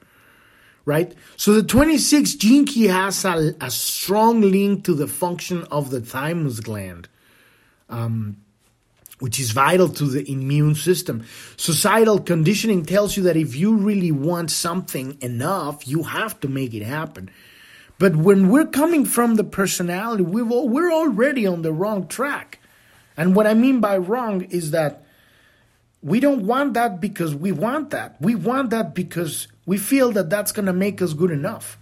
Right? 0.89 1.15
So 1.37 1.53
the 1.53 1.63
26 1.63 2.37
gene 2.37 2.65
key 2.65 2.87
has 2.87 3.23
a, 3.27 3.55
a 3.61 3.71
strong 3.71 4.41
link 4.41 4.85
to 4.85 4.95
the 4.95 5.07
function 5.07 5.65
of 5.65 5.91
the 5.91 6.01
thymus 6.01 6.61
gland, 6.61 7.11
um, 7.91 8.39
which 9.19 9.39
is 9.39 9.51
vital 9.51 9.91
to 9.91 10.05
the 10.07 10.33
immune 10.33 10.75
system. 10.75 11.27
Societal 11.59 12.21
conditioning 12.21 12.87
tells 12.87 13.19
you 13.19 13.23
that 13.25 13.37
if 13.37 13.55
you 13.55 13.77
really 13.77 14.11
want 14.11 14.51
something 14.51 15.19
enough, 15.21 15.87
you 15.87 16.05
have 16.05 16.41
to 16.41 16.49
make 16.49 16.73
it 16.73 16.85
happen. 16.85 17.31
But 17.99 18.17
when 18.17 18.49
we're 18.49 18.65
coming 18.65 19.05
from 19.05 19.35
the 19.35 19.45
personality, 19.45 20.25
all, 20.25 20.71
we're 20.71 20.91
already 20.91 21.47
on 21.47 21.61
the 21.61 21.73
wrong 21.73 22.09
track. 22.09 22.61
And 23.15 23.37
what 23.37 23.47
I 23.47 23.53
mean 23.53 23.81
by 23.81 23.99
wrong 23.99 24.41
is 24.45 24.71
that 24.71 25.05
we 26.01 26.19
don't 26.19 26.47
want 26.47 26.73
that 26.75 26.99
because 26.99 27.35
we 27.35 27.53
want 27.53 27.91
that. 27.91 28.17
We 28.23 28.37
want 28.37 28.71
that 28.71 28.95
because 28.95 29.49
we 29.69 29.77
feel 29.77 30.13
that 30.13 30.31
that's 30.31 30.51
going 30.51 30.65
to 30.65 30.73
make 30.73 31.03
us 31.03 31.13
good 31.13 31.31
enough. 31.31 31.79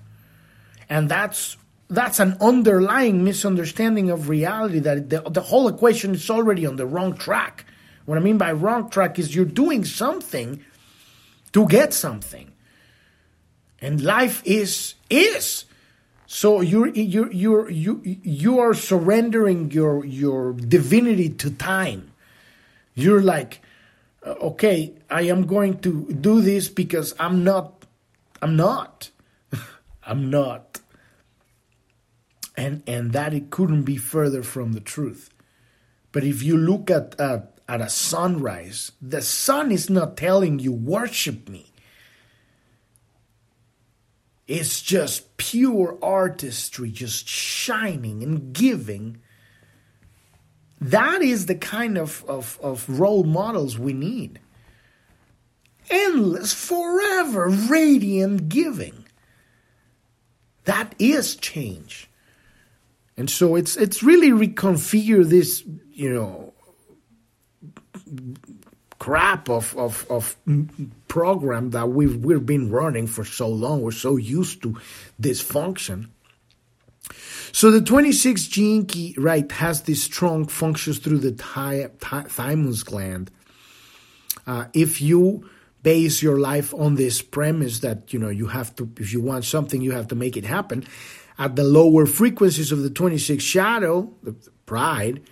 And 0.88 1.08
that's 1.08 1.56
that's 1.88 2.18
an 2.18 2.36
underlying 2.40 3.22
misunderstanding 3.22 4.10
of 4.10 4.28
reality 4.28 4.80
that 4.80 5.08
the, 5.08 5.20
the 5.20 5.40
whole 5.40 5.68
equation 5.68 6.12
is 6.12 6.28
already 6.28 6.66
on 6.66 6.74
the 6.74 6.84
wrong 6.84 7.16
track. 7.16 7.64
What 8.04 8.18
I 8.18 8.20
mean 8.20 8.38
by 8.38 8.50
wrong 8.50 8.90
track 8.90 9.20
is 9.20 9.36
you're 9.36 9.44
doing 9.44 9.84
something 9.84 10.64
to 11.52 11.68
get 11.68 11.94
something. 11.94 12.50
And 13.80 14.02
life 14.02 14.42
is 14.44 14.94
is 15.08 15.64
so 16.26 16.62
you're 16.62 16.88
you're 16.88 17.30
you're 17.30 17.70
you 17.70 18.00
you 18.02 18.58
are 18.58 18.74
surrendering 18.74 19.70
your 19.70 20.04
your 20.04 20.54
divinity 20.54 21.28
to 21.28 21.52
time. 21.52 22.10
You're 22.96 23.22
like 23.22 23.60
uh, 24.26 24.30
okay, 24.50 24.92
I 25.08 25.22
am 25.22 25.46
going 25.46 25.78
to 25.80 26.04
do 26.12 26.40
this 26.40 26.68
because 26.68 27.14
I'm 27.20 27.44
not, 27.44 27.75
I'm 28.40 28.56
not, 28.56 29.10
I'm 30.06 30.30
not. 30.30 30.80
And, 32.56 32.82
and 32.86 33.12
that 33.12 33.34
it 33.34 33.50
couldn't 33.50 33.82
be 33.82 33.96
further 33.96 34.42
from 34.42 34.72
the 34.72 34.80
truth. 34.80 35.30
But 36.12 36.24
if 36.24 36.42
you 36.42 36.56
look 36.56 36.90
at, 36.90 37.20
at, 37.20 37.60
at 37.68 37.80
a 37.80 37.90
sunrise, 37.90 38.92
the 39.02 39.20
sun 39.20 39.70
is 39.70 39.90
not 39.90 40.16
telling 40.16 40.58
you, 40.58 40.72
worship 40.72 41.48
me. 41.48 41.66
It's 44.46 44.80
just 44.80 45.36
pure 45.36 45.98
artistry, 46.00 46.90
just 46.90 47.28
shining 47.28 48.22
and 48.22 48.52
giving 48.54 49.18
that 50.80 51.22
is 51.22 51.46
the 51.46 51.54
kind 51.54 51.96
of, 51.96 52.24
of, 52.28 52.58
of 52.62 52.88
role 52.88 53.24
models 53.24 53.78
we 53.78 53.92
need. 53.92 54.40
Endless, 55.90 56.52
forever, 56.52 57.48
radiant 57.48 58.48
giving. 58.48 59.04
That 60.64 60.94
is 60.98 61.36
change. 61.36 62.08
And 63.16 63.30
so 63.30 63.54
it's 63.54 63.76
it's 63.76 64.02
really 64.02 64.30
reconfigure 64.30 65.24
this, 65.24 65.62
you 65.92 66.12
know, 66.12 66.52
crap 68.98 69.48
of, 69.48 69.76
of, 69.78 70.06
of 70.10 70.36
program 71.08 71.70
that 71.70 71.88
we've 71.88 72.16
we've 72.24 72.44
been 72.44 72.70
running 72.70 73.06
for 73.06 73.24
so 73.24 73.48
long. 73.48 73.82
We're 73.82 73.92
so 73.92 74.16
used 74.16 74.62
to 74.62 74.76
dysfunction 75.20 76.08
so 77.56 77.70
the 77.70 77.80
26 77.80 78.48
gene 78.48 78.84
key, 78.84 79.14
right, 79.16 79.50
has 79.52 79.82
these 79.82 80.02
strong 80.02 80.46
functions 80.46 80.98
through 80.98 81.20
the 81.20 81.30
thi- 81.30 81.86
thi- 82.00 82.28
thymus 82.28 82.82
gland. 82.82 83.30
Uh, 84.46 84.66
if 84.74 85.00
you 85.00 85.48
base 85.82 86.22
your 86.22 86.38
life 86.38 86.74
on 86.74 86.96
this 86.96 87.22
premise 87.22 87.80
that 87.80 88.12
you 88.12 88.18
know 88.18 88.28
you 88.28 88.48
have 88.48 88.74
to, 88.76 88.90
if 88.98 89.12
you 89.12 89.20
want 89.20 89.44
something, 89.44 89.80
you 89.80 89.92
have 89.92 90.08
to 90.08 90.14
make 90.14 90.36
it 90.36 90.44
happen, 90.44 90.84
at 91.38 91.56
the 91.56 91.64
lower 91.64 92.06
frequencies 92.06 92.72
of 92.72 92.82
the 92.82 92.90
26 92.90 93.42
shadow, 93.42 94.12
the 94.22 94.34
pride, 94.64 95.22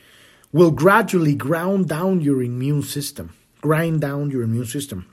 will 0.53 0.71
gradually 0.71 1.35
ground 1.35 1.89
down 1.89 2.21
your 2.21 2.43
immune 2.43 2.83
system, 2.83 3.35
grind 3.61 4.01
down 4.01 4.31
your 4.31 4.43
immune 4.43 4.67
system, 4.67 5.07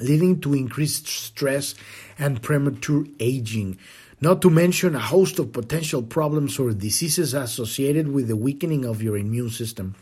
leading 0.00 0.40
to 0.40 0.54
increased 0.54 1.06
stress 1.06 1.74
and 2.18 2.42
premature 2.42 3.04
aging 3.20 3.78
not 4.24 4.40
to 4.40 4.48
mention 4.48 4.94
a 4.94 5.00
host 5.00 5.38
of 5.38 5.52
potential 5.52 6.02
problems 6.02 6.58
or 6.58 6.72
diseases 6.72 7.34
associated 7.34 8.08
with 8.08 8.26
the 8.26 8.36
weakening 8.36 8.86
of 8.86 9.02
your 9.02 9.18
immune 9.18 9.50
system. 9.50 9.94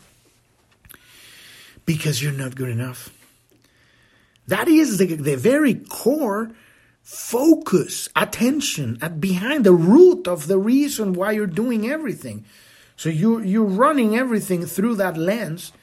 Because 1.85 2.23
you're 2.23 2.31
not 2.31 2.55
good 2.55 2.69
enough. 2.69 3.09
That 4.47 4.67
is 4.67 4.97
the, 4.97 5.15
the 5.15 5.35
very 5.35 5.75
core 5.75 6.51
focus, 7.01 8.09
attention 8.15 8.97
at 9.01 9.19
behind 9.19 9.65
the 9.65 9.73
root 9.73 10.27
of 10.27 10.47
the 10.47 10.57
reason 10.57 11.13
why 11.13 11.31
you're 11.31 11.47
doing 11.47 11.89
everything. 11.89 12.45
So 12.95 13.09
you 13.09 13.39
you're 13.39 13.65
running 13.65 14.15
everything 14.15 14.65
through 14.65 14.95
that 14.95 15.17
lens. 15.17 15.73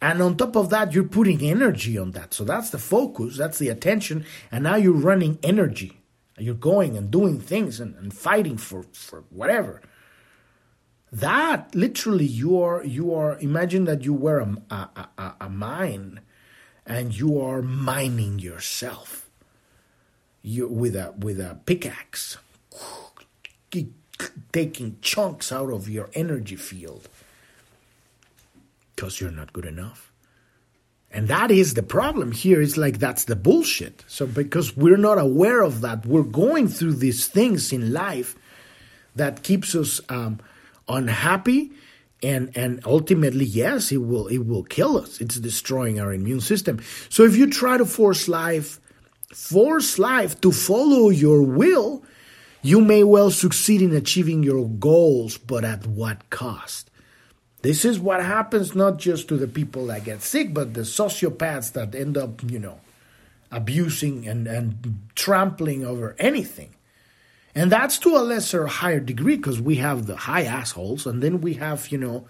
And 0.00 0.20
on 0.20 0.36
top 0.36 0.56
of 0.56 0.70
that, 0.70 0.92
you're 0.92 1.04
putting 1.04 1.42
energy 1.42 1.96
on 1.96 2.10
that. 2.12 2.34
So 2.34 2.44
that's 2.44 2.70
the 2.70 2.78
focus, 2.78 3.36
that's 3.36 3.58
the 3.58 3.68
attention. 3.68 4.24
And 4.50 4.64
now 4.64 4.76
you're 4.76 4.92
running 4.92 5.38
energy. 5.42 6.00
You're 6.38 6.54
going 6.54 6.96
and 6.96 7.10
doing 7.10 7.38
things 7.38 7.78
and, 7.78 7.94
and 7.96 8.12
fighting 8.12 8.56
for, 8.56 8.84
for 8.92 9.24
whatever. 9.30 9.80
That 11.12 11.74
literally 11.74 12.24
you 12.24 12.60
are 12.60 12.82
you 12.84 13.14
are 13.14 13.38
imagine 13.38 13.84
that 13.84 14.02
you 14.02 14.14
were 14.14 14.40
a, 14.40 14.56
a, 14.74 15.08
a, 15.18 15.34
a 15.42 15.50
mine 15.50 16.20
and 16.86 17.16
you 17.16 17.40
are 17.40 17.62
mining 17.62 18.38
yourself 18.38 19.28
you 20.42 20.68
with 20.68 20.96
a 20.96 21.14
with 21.18 21.40
a 21.40 21.58
pickaxe 21.66 22.38
taking 24.52 24.96
chunks 25.00 25.50
out 25.50 25.70
of 25.70 25.88
your 25.88 26.10
energy 26.14 26.56
field 26.56 27.08
because 28.94 29.20
you're 29.20 29.30
not 29.30 29.52
good 29.52 29.64
enough 29.64 30.12
and 31.12 31.28
that 31.28 31.50
is 31.50 31.74
the 31.74 31.82
problem 31.82 32.32
here. 32.32 32.62
It's 32.62 32.78
like 32.78 32.98
that's 32.98 33.24
the 33.24 33.36
bullshit. 33.36 34.02
So 34.08 34.26
because 34.26 34.76
we're 34.76 34.96
not 34.96 35.18
aware 35.18 35.60
of 35.60 35.82
that, 35.82 36.06
we're 36.06 36.22
going 36.22 36.68
through 36.68 36.94
these 36.94 37.26
things 37.26 37.72
in 37.72 37.92
life 37.92 38.34
that 39.14 39.42
keeps 39.42 39.74
us 39.74 40.00
um, 40.08 40.40
unhappy, 40.88 41.72
and 42.22 42.56
and 42.56 42.80
ultimately, 42.86 43.44
yes, 43.44 43.92
it 43.92 43.98
will 43.98 44.28
it 44.28 44.46
will 44.46 44.62
kill 44.62 44.96
us. 44.96 45.20
It's 45.20 45.38
destroying 45.38 46.00
our 46.00 46.12
immune 46.12 46.40
system. 46.40 46.80
So 47.08 47.24
if 47.24 47.36
you 47.36 47.50
try 47.50 47.76
to 47.76 47.84
force 47.84 48.28
life, 48.28 48.80
force 49.32 49.98
life 49.98 50.40
to 50.42 50.52
follow 50.52 51.10
your 51.10 51.42
will, 51.42 52.04
you 52.62 52.80
may 52.80 53.02
well 53.02 53.30
succeed 53.30 53.82
in 53.82 53.94
achieving 53.94 54.42
your 54.42 54.68
goals, 54.68 55.36
but 55.38 55.64
at 55.64 55.86
what 55.86 56.30
cost? 56.30 56.90
This 57.62 57.84
is 57.84 57.98
what 57.98 58.24
happens 58.24 58.74
not 58.74 58.98
just 58.98 59.28
to 59.28 59.36
the 59.36 59.46
people 59.46 59.86
that 59.86 60.04
get 60.04 60.22
sick, 60.22 60.52
but 60.52 60.74
the 60.74 60.80
sociopaths 60.80 61.72
that 61.72 61.94
end 61.94 62.18
up, 62.18 62.42
you 62.50 62.58
know, 62.58 62.80
abusing 63.52 64.26
and, 64.26 64.48
and 64.48 64.98
trampling 65.14 65.84
over 65.84 66.16
anything. 66.18 66.74
And 67.54 67.70
that's 67.70 67.98
to 67.98 68.16
a 68.16 68.22
lesser, 68.22 68.66
higher 68.66 69.00
degree 69.00 69.36
because 69.36 69.60
we 69.60 69.76
have 69.76 70.06
the 70.06 70.16
high 70.16 70.44
assholes 70.44 71.06
and 71.06 71.22
then 71.22 71.40
we 71.40 71.54
have, 71.54 71.88
you 71.88 71.98
know, 71.98 72.26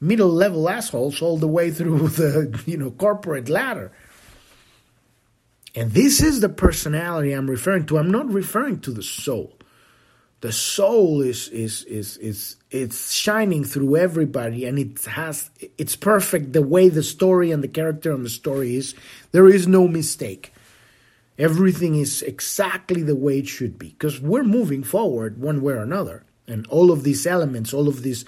middle 0.00 0.30
level 0.30 0.68
assholes 0.68 1.22
all 1.22 1.38
the 1.38 1.48
way 1.48 1.70
through 1.70 2.08
the, 2.20 2.62
you 2.66 2.76
know, 2.76 2.90
corporate 2.90 3.48
ladder. 3.48 3.92
And 5.74 5.92
this 5.92 6.20
is 6.20 6.40
the 6.40 6.48
personality 6.48 7.32
I'm 7.32 7.48
referring 7.48 7.86
to. 7.86 7.98
I'm 7.98 8.10
not 8.10 8.28
referring 8.28 8.80
to 8.80 8.90
the 8.90 9.04
soul 9.04 9.56
the 10.40 10.52
soul 10.52 11.20
is 11.20 11.48
is 11.48 11.84
is 11.84 12.16
is 12.16 12.56
it's 12.70 13.12
shining 13.12 13.64
through 13.64 13.96
everybody 13.96 14.64
and 14.64 14.78
it 14.78 15.04
has 15.04 15.50
it's 15.76 15.96
perfect 15.96 16.52
the 16.52 16.62
way 16.62 16.88
the 16.88 17.02
story 17.02 17.50
and 17.50 17.62
the 17.62 17.68
character 17.68 18.12
and 18.12 18.24
the 18.24 18.30
story 18.30 18.76
is 18.76 18.94
there 19.32 19.48
is 19.48 19.66
no 19.66 19.86
mistake 19.86 20.52
everything 21.40 21.94
is 21.96 22.22
exactly 22.22 23.02
the 23.02 23.16
way 23.16 23.38
it 23.38 23.48
should 23.48 23.78
be 23.78 23.88
because 23.90 24.20
we're 24.20 24.44
moving 24.44 24.84
forward 24.84 25.40
one 25.40 25.62
way 25.62 25.72
or 25.72 25.82
another 25.82 26.24
and 26.46 26.66
all 26.68 26.90
of 26.90 27.02
these 27.02 27.26
elements 27.26 27.72
all 27.72 27.88
of 27.88 28.02
these 28.02 28.24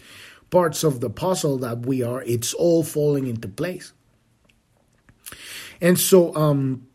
parts 0.50 0.82
of 0.82 1.00
the 1.00 1.10
puzzle 1.10 1.58
that 1.58 1.86
we 1.86 2.02
are 2.02 2.22
it's 2.22 2.54
all 2.54 2.82
falling 2.82 3.26
into 3.26 3.48
place 3.48 3.92
and 5.80 5.98
so 5.98 6.34
um 6.34 6.86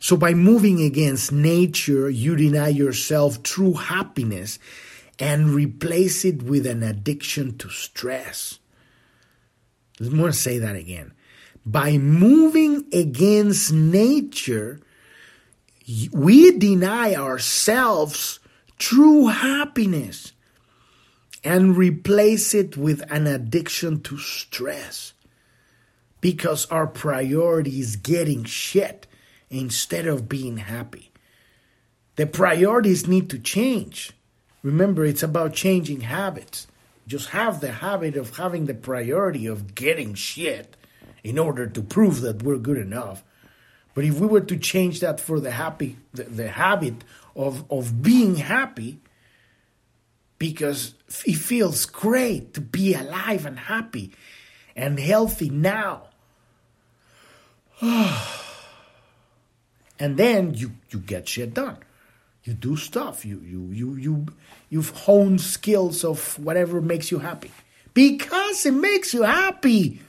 so 0.00 0.16
by 0.16 0.34
moving 0.34 0.80
against 0.82 1.32
nature, 1.32 2.08
you 2.08 2.36
deny 2.36 2.68
yourself 2.68 3.42
true 3.42 3.74
happiness 3.74 4.58
and 5.18 5.50
replace 5.50 6.24
it 6.24 6.42
with 6.42 6.66
an 6.66 6.82
addiction 6.82 7.58
to 7.58 7.68
stress. 7.68 8.58
Going 9.98 10.16
to 10.16 10.32
say 10.32 10.58
that 10.58 10.76
again. 10.76 11.12
By 11.64 11.98
moving 11.98 12.86
against 12.92 13.72
nature, 13.72 14.80
we 16.12 16.58
deny 16.58 17.14
ourselves 17.14 18.40
true 18.78 19.26
happiness 19.26 20.32
and 21.44 21.76
replace 21.76 22.54
it 22.54 22.76
with 22.76 23.02
an 23.10 23.26
addiction 23.26 24.00
to 24.02 24.18
stress 24.18 25.12
because 26.20 26.66
our 26.66 26.86
priority 26.86 27.80
is 27.80 27.96
getting 27.96 28.44
shit 28.44 29.06
instead 29.50 30.06
of 30.06 30.28
being 30.28 30.58
happy. 30.58 31.10
The 32.16 32.26
priorities 32.26 33.06
need 33.06 33.30
to 33.30 33.38
change. 33.38 34.12
Remember, 34.62 35.04
it's 35.04 35.22
about 35.22 35.54
changing 35.54 36.00
habits. 36.02 36.66
Just 37.06 37.30
have 37.30 37.60
the 37.60 37.72
habit 37.72 38.16
of 38.16 38.36
having 38.36 38.66
the 38.66 38.74
priority 38.74 39.46
of 39.46 39.74
getting 39.74 40.14
shit 40.14 40.76
in 41.24 41.38
order 41.38 41.66
to 41.66 41.82
prove 41.82 42.20
that 42.20 42.42
we're 42.42 42.58
good 42.58 42.78
enough. 42.78 43.24
But 43.94 44.04
if 44.04 44.18
we 44.20 44.26
were 44.26 44.42
to 44.42 44.56
change 44.56 45.00
that 45.00 45.20
for 45.20 45.40
the 45.40 45.50
happy 45.50 45.96
the, 46.12 46.24
the 46.24 46.48
habit 46.48 46.94
of, 47.34 47.64
of 47.70 48.02
being 48.02 48.36
happy, 48.36 49.00
because 50.38 50.94
it 51.26 51.34
feels 51.34 51.84
great 51.86 52.54
to 52.54 52.60
be 52.60 52.94
alive 52.94 53.44
and 53.44 53.58
happy 53.58 54.12
and 54.76 54.98
healthy 55.00 55.50
now. 55.50 56.04
and 57.80 58.22
then 59.98 60.54
you, 60.54 60.72
you 60.90 61.00
get 61.00 61.28
shit 61.28 61.54
done. 61.54 61.78
You 62.44 62.54
do 62.54 62.76
stuff. 62.76 63.26
You 63.26 63.40
you 63.40 63.70
you 63.72 63.96
you 63.96 64.26
you've 64.70 64.90
honed 64.90 65.40
skills 65.40 66.02
of 66.02 66.38
whatever 66.38 66.80
makes 66.80 67.10
you 67.10 67.18
happy. 67.18 67.50
Because 67.92 68.64
it 68.64 68.72
makes 68.72 69.12
you 69.12 69.22
happy. 69.22 70.00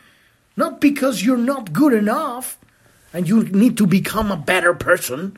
Not 0.59 0.81
because 0.81 1.23
you're 1.23 1.37
not 1.37 1.71
good 1.71 1.93
enough 1.93 2.57
and 3.13 3.29
you 3.29 3.43
need 3.43 3.77
to 3.77 3.87
become 3.87 4.29
a 4.29 4.35
better 4.35 4.73
person 4.73 5.37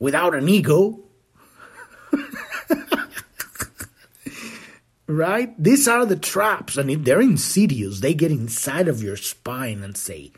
without 0.00 0.34
an 0.34 0.48
ego. 0.48 0.98
right? 5.06 5.54
These 5.56 5.86
are 5.86 6.04
the 6.04 6.16
traps, 6.16 6.76
and 6.76 6.90
if 6.90 7.04
they're 7.04 7.20
insidious. 7.20 8.00
They 8.00 8.12
get 8.12 8.32
inside 8.32 8.88
of 8.88 9.04
your 9.04 9.16
spine 9.16 9.84
and 9.84 9.96
say, 9.96 10.32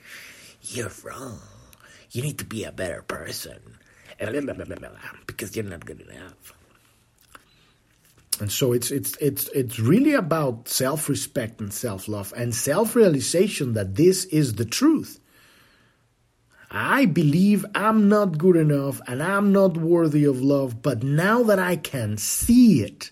You're 0.60 0.92
wrong. 1.02 1.40
You 2.10 2.20
need 2.20 2.38
to 2.40 2.44
be 2.44 2.64
a 2.64 2.70
better 2.70 3.00
person. 3.00 3.78
Because 5.26 5.56
you're 5.56 5.64
not 5.64 5.86
good 5.86 6.02
enough. 6.02 6.52
And 8.40 8.50
so 8.50 8.72
it's 8.72 8.90
it's 8.90 9.16
it's 9.18 9.48
it's 9.48 9.78
really 9.78 10.14
about 10.14 10.68
self-respect 10.68 11.60
and 11.60 11.72
self-love 11.72 12.32
and 12.36 12.54
self-realization 12.54 13.74
that 13.74 13.94
this 13.94 14.24
is 14.26 14.54
the 14.54 14.64
truth. 14.64 15.20
I 16.70 17.04
believe 17.04 17.66
I'm 17.74 18.08
not 18.08 18.38
good 18.38 18.56
enough 18.56 19.02
and 19.06 19.22
I'm 19.22 19.52
not 19.52 19.76
worthy 19.76 20.24
of 20.24 20.40
love, 20.40 20.80
but 20.80 21.02
now 21.02 21.42
that 21.42 21.58
I 21.58 21.76
can 21.76 22.16
see 22.16 22.82
it, 22.82 23.10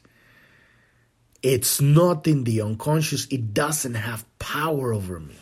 it's 1.42 1.78
not 1.80 2.26
in 2.26 2.44
the 2.44 2.62
unconscious, 2.62 3.26
it 3.26 3.52
doesn't 3.52 3.94
have 3.94 4.24
power 4.38 4.94
over 4.94 5.20
me. 5.20 5.36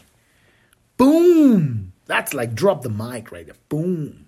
Boom! 0.96 1.92
That's 2.06 2.34
like 2.34 2.54
drop 2.54 2.82
the 2.82 2.90
mic 2.90 3.30
right 3.30 3.46
there. 3.46 3.54
Boom. 3.68 4.26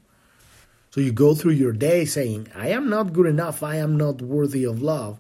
So 0.90 1.00
you 1.00 1.12
go 1.12 1.34
through 1.34 1.52
your 1.52 1.72
day 1.72 2.04
saying, 2.04 2.48
I 2.54 2.68
am 2.68 2.88
not 2.88 3.12
good 3.12 3.26
enough, 3.26 3.62
I 3.62 3.76
am 3.76 3.96
not 3.96 4.22
worthy 4.22 4.64
of 4.64 4.82
love, 4.82 5.18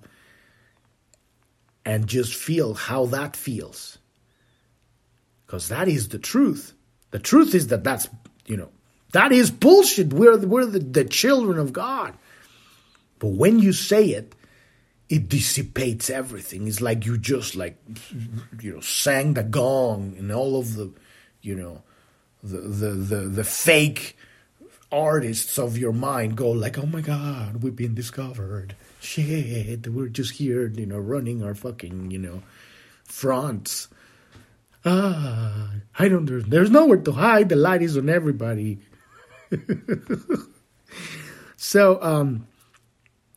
and 1.84 2.06
just 2.06 2.34
feel 2.34 2.74
how 2.74 3.06
that 3.06 3.36
feels. 3.36 3.98
Because 5.46 5.68
that 5.68 5.88
is 5.88 6.10
the 6.10 6.18
truth. 6.18 6.74
The 7.10 7.18
truth 7.18 7.54
is 7.54 7.68
that 7.68 7.82
that's 7.82 8.08
you 8.50 8.56
know, 8.56 8.70
that 9.12 9.30
is 9.32 9.50
bullshit. 9.50 10.12
We're, 10.12 10.36
we're 10.38 10.66
the, 10.66 10.80
the 10.80 11.04
children 11.04 11.58
of 11.58 11.72
God. 11.72 12.14
But 13.20 13.28
when 13.28 13.60
you 13.60 13.72
say 13.72 14.06
it, 14.06 14.34
it 15.08 15.28
dissipates 15.28 16.10
everything. 16.10 16.66
It's 16.66 16.80
like 16.80 17.06
you 17.06 17.16
just 17.16 17.54
like, 17.54 17.76
you 18.60 18.74
know, 18.74 18.80
sang 18.80 19.34
the 19.34 19.44
gong 19.44 20.16
and 20.18 20.32
all 20.32 20.58
of 20.58 20.74
the, 20.74 20.92
you 21.42 21.54
know, 21.54 21.82
the, 22.42 22.58
the, 22.58 22.90
the, 22.90 23.16
the 23.28 23.44
fake 23.44 24.16
artists 24.90 25.58
of 25.58 25.78
your 25.78 25.92
mind 25.92 26.36
go 26.36 26.50
like, 26.50 26.78
oh 26.78 26.86
my 26.86 27.00
God, 27.00 27.62
we've 27.62 27.76
been 27.76 27.94
discovered. 27.94 28.74
Shit, 29.00 29.88
we're 29.88 30.08
just 30.08 30.32
here, 30.32 30.68
you 30.68 30.86
know, 30.86 30.98
running 30.98 31.42
our 31.42 31.54
fucking, 31.54 32.10
you 32.10 32.18
know, 32.18 32.42
fronts. 33.04 33.88
Ah, 34.84 35.70
I 35.98 36.08
don't. 36.08 36.26
There's, 36.26 36.70
nowhere 36.70 36.98
to 36.98 37.12
hide. 37.12 37.48
The 37.48 37.56
light 37.56 37.82
is 37.82 37.96
on 37.96 38.08
everybody. 38.08 38.78
so, 41.56 42.02
um, 42.02 42.46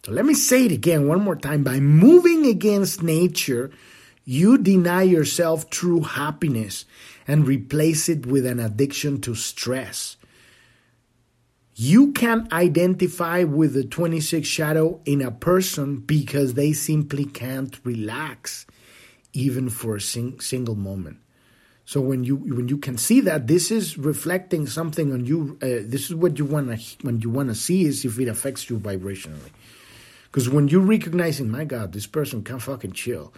so 0.06 0.12
let 0.12 0.26
me 0.26 0.34
say 0.34 0.66
it 0.66 0.72
again 0.72 1.08
one 1.08 1.22
more 1.22 1.36
time. 1.36 1.64
By 1.64 1.80
moving 1.80 2.46
against 2.46 3.02
nature, 3.02 3.72
you 4.26 4.58
deny 4.58 5.04
yourself 5.04 5.70
true 5.70 6.02
happiness 6.02 6.86
and 7.26 7.48
replace 7.48 8.10
it 8.10 8.26
with 8.26 8.46
an 8.46 8.60
addiction 8.60 9.22
to 9.22 9.36
stress. 9.36 10.18
You 11.76 12.12
can 12.12 12.48
identify 12.52 13.44
with 13.44 13.74
the 13.74 13.84
26 13.84 14.48
shadow 14.48 15.02
in 15.06 15.22
a 15.22 15.32
person 15.32 15.98
because 15.98 16.54
they 16.54 16.74
simply 16.74 17.26
can't 17.26 17.80
relax 17.84 18.66
even 19.34 19.70
for 19.70 19.96
a 19.96 20.02
sing- 20.02 20.40
single 20.40 20.76
moment. 20.76 21.18
So 21.86 22.00
when 22.00 22.24
you 22.24 22.38
when 22.38 22.70
you 22.70 22.78
can 22.78 22.98
see 22.98 23.20
that 23.22 23.48
this 23.48 23.70
is 23.70 23.98
reflecting 23.98 24.68
something 24.68 25.12
on 25.12 25.26
you, 25.26 25.58
uh, 25.62 25.84
this 25.84 26.10
is 26.10 26.16
what 26.16 26.40
you 26.40 26.46
want 26.46 26.80
to 26.80 26.98
when 27.06 27.20
you 27.20 27.30
want 27.30 27.50
to 27.50 27.56
see 27.56 27.84
is 27.84 28.06
if 28.06 28.20
it 28.20 28.30
affects 28.30 28.70
you 28.70 28.80
vibrationally. 28.80 29.52
Because 30.26 30.50
when 30.50 30.68
you're 30.68 30.82
recognizing, 30.82 31.50
my 31.50 31.66
God, 31.66 31.92
this 31.92 32.08
person 32.08 32.44
can't 32.44 32.62
fucking 32.62 32.94
chill, 32.94 33.34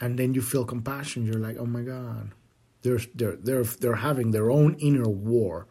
and 0.00 0.16
then 0.18 0.32
you 0.32 0.42
feel 0.42 0.64
compassion, 0.64 1.26
you're 1.26 1.34
like, 1.34 1.56
oh 1.58 1.66
my 1.66 1.82
God, 1.82 2.30
they're 2.82 3.00
they're 3.14 3.36
they're 3.36 3.64
they're 3.64 3.96
having 3.96 4.30
their 4.30 4.50
own 4.50 4.74
inner 4.74 5.08
war, 5.08 5.66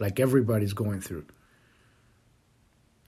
like 0.00 0.18
everybody's 0.18 0.72
going 0.72 1.00
through. 1.00 1.26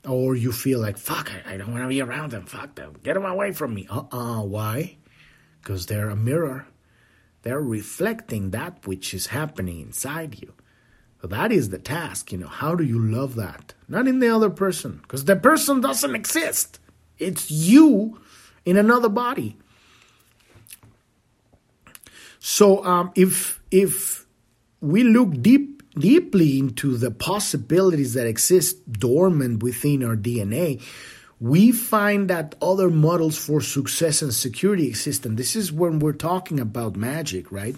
Or 0.07 0.36
you 0.36 0.53
feel 0.53 0.80
like, 0.80 0.99
fuck, 0.99 1.32
I, 1.32 1.55
I 1.55 1.57
don't 1.57 1.72
want 1.72 1.84
to 1.84 1.88
be 1.88 2.01
around 2.01 2.30
them. 2.30 2.47
Fuck 2.47 2.76
them. 2.76 2.95
Get 3.03 3.14
them 3.14 3.24
away 3.24 3.53
from 3.53 3.74
me. 3.74 3.86
Uh 3.90 4.03
uh-uh, 4.12 4.40
uh. 4.40 4.43
Why? 4.43 4.97
Because 5.61 5.86
they're 5.86 6.11
a 6.11 6.16
mirror 6.16 6.66
they're 7.43 7.61
reflecting 7.61 8.51
that 8.51 8.86
which 8.86 9.12
is 9.12 9.28
happening 9.28 9.80
inside 9.80 10.40
you. 10.40 10.55
So 11.20 11.28
that 11.28 11.53
is 11.53 11.70
the 11.70 11.78
task, 11.78 12.32
you 12.32 12.38
know. 12.38 12.49
How 12.49 12.74
do 12.74 12.84
you 12.84 12.99
love 12.99 13.34
that? 13.36 13.74
Not 13.88 14.09
in 14.09 14.18
the 14.18 14.28
other 14.28 14.51
person, 14.51 15.01
because 15.03 15.24
the 15.24 15.36
person 15.36 15.80
doesn't 15.80 16.14
exist. 16.14 16.80
It's 17.18 17.51
you 17.51 18.20
in 18.64 18.76
another 18.76 19.09
body. 19.09 19.57
So 22.40 22.84
um, 22.84 23.12
if 23.14 23.61
if 23.70 24.26
we 24.80 25.05
look 25.05 25.40
deep 25.43 25.81
deeply 25.99 26.59
into 26.59 26.97
the 26.97 27.11
possibilities 27.11 28.14
that 28.14 28.26
exist 28.26 28.93
dormant 28.93 29.62
within 29.62 30.03
our 30.05 30.16
DNA, 30.16 30.82
we 31.40 31.72
find 31.72 32.30
that 32.30 32.55
other 32.62 32.88
models 32.88 33.36
for 33.36 33.61
success 33.61 34.22
and 34.22 34.32
security 34.32 34.86
exist. 34.86 35.26
And 35.26 35.36
this 35.36 35.57
is 35.57 35.72
when 35.72 35.99
we're 35.99 36.12
talking 36.12 36.61
about 36.61 36.97
magic, 36.97 37.51
right? 37.51 37.76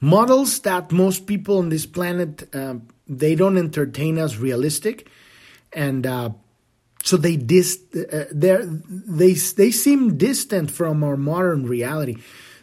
Models 0.00 0.60
that 0.60 0.92
most 0.92 1.26
people 1.26 1.58
on 1.58 1.70
this 1.70 1.86
planet 1.86 2.54
uh, 2.54 2.74
they 3.08 3.34
don't 3.34 3.56
entertain 3.56 4.18
as 4.18 4.36
realistic, 4.36 5.08
and 5.72 6.06
uh, 6.06 6.30
so 7.02 7.16
they 7.16 7.36
dis 7.36 7.80
uh, 7.94 8.24
they 8.30 8.58
they 8.62 9.32
they 9.32 9.70
seem 9.70 10.18
distant 10.18 10.70
from 10.70 11.02
our 11.02 11.16
modern 11.16 11.66
reality. 11.66 12.16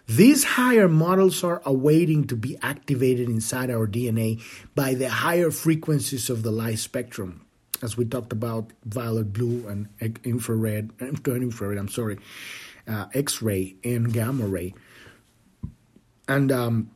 These 0.07 0.43
higher 0.43 0.87
models 0.87 1.43
are 1.43 1.61
awaiting 1.65 2.27
to 2.27 2.35
be 2.35 2.57
activated 2.61 3.27
inside 3.27 3.71
our 3.71 3.87
DNA 3.87 4.41
by 4.75 4.93
the 4.93 5.09
higher 5.09 5.49
frequencies 5.49 6.29
of 6.29 6.43
the 6.43 6.51
light 6.51 6.79
spectrum 6.79 7.45
as 7.81 7.97
we 7.97 8.05
talked 8.05 8.33
about, 8.33 8.71
violet, 8.83 9.33
blue, 9.33 9.67
and 9.67 9.87
infrared, 10.23 10.91
infrared, 10.99 11.77
I'm 11.77 11.89
sorry, 11.89 12.17
uh, 12.87 13.05
X-ray 13.13 13.75
and 13.83 14.11
gamma 14.13 14.47
ray. 14.47 14.73
And 16.27 16.51
um, 16.51 16.91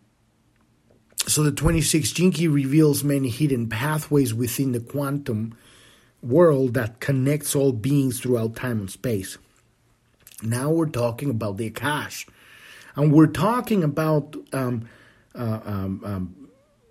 so 1.28 1.43
the 1.43 1.51
26 1.51 2.12
gene 2.12 2.32
key 2.32 2.47
reveals 2.47 3.03
many 3.03 3.30
hidden 3.30 3.70
pathways 3.70 4.34
within 4.34 4.72
the 4.72 4.80
quantum 4.80 5.55
world 6.22 6.74
that 6.74 6.99
connects 6.99 7.55
all 7.55 7.72
beings 7.72 8.20
throughout 8.20 8.55
time 8.55 8.80
and 8.80 8.89
space. 8.89 9.38
Now 10.41 10.72
we're 10.72 10.88
talking 10.88 11.30
about 11.30 11.57
the 11.57 11.70
Akash. 11.70 12.28
And 13.00 13.14
we're 13.14 13.28
talking 13.28 13.84
about 13.84 14.36
um, 14.54 14.88
uh, 15.34 15.60
um, 15.64 16.02
um 16.06 16.50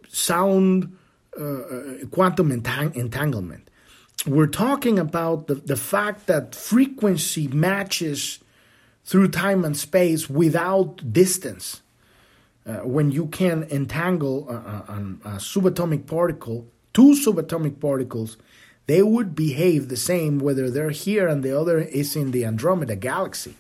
sound 0.09 0.97
uh, 1.39 1.45
uh, 1.45 2.07
quantum 2.11 2.51
entang- 2.51 2.97
entanglement 2.97 3.69
we're 4.27 4.47
talking 4.47 4.99
about 4.99 5.47
the, 5.47 5.55
the 5.55 5.77
fact 5.77 6.27
that 6.27 6.55
frequency 6.55 7.49
matches 7.49 8.41
through 9.05 9.29
time 9.29 9.65
and 9.65 9.77
space 9.77 10.29
without 10.29 11.13
distance. 11.13 11.83
Uh, 12.67 12.79
when 12.79 13.11
you 13.11 13.27
can 13.27 13.63
entangle 13.71 14.49
a, 14.51 14.55
a, 14.55 15.19
a, 15.25 15.31
subatomic 15.37 16.07
particle, 16.07 16.67
two 16.93 17.13
subatomic 17.13 17.81
particles, 17.81 18.37
they 18.87 19.03
would 19.03 19.35
behave 19.35 19.89
the 19.89 19.97
same 19.97 20.39
whether 20.39 20.71
they're 20.71 20.91
here 20.91 21.27
and 21.29 21.43
the 21.43 21.59
other 21.59 21.79
is 21.79 22.15
in 22.15 22.33
the 22.33 22.45
Andromeda 22.45 22.97
galaxy. 22.97 23.55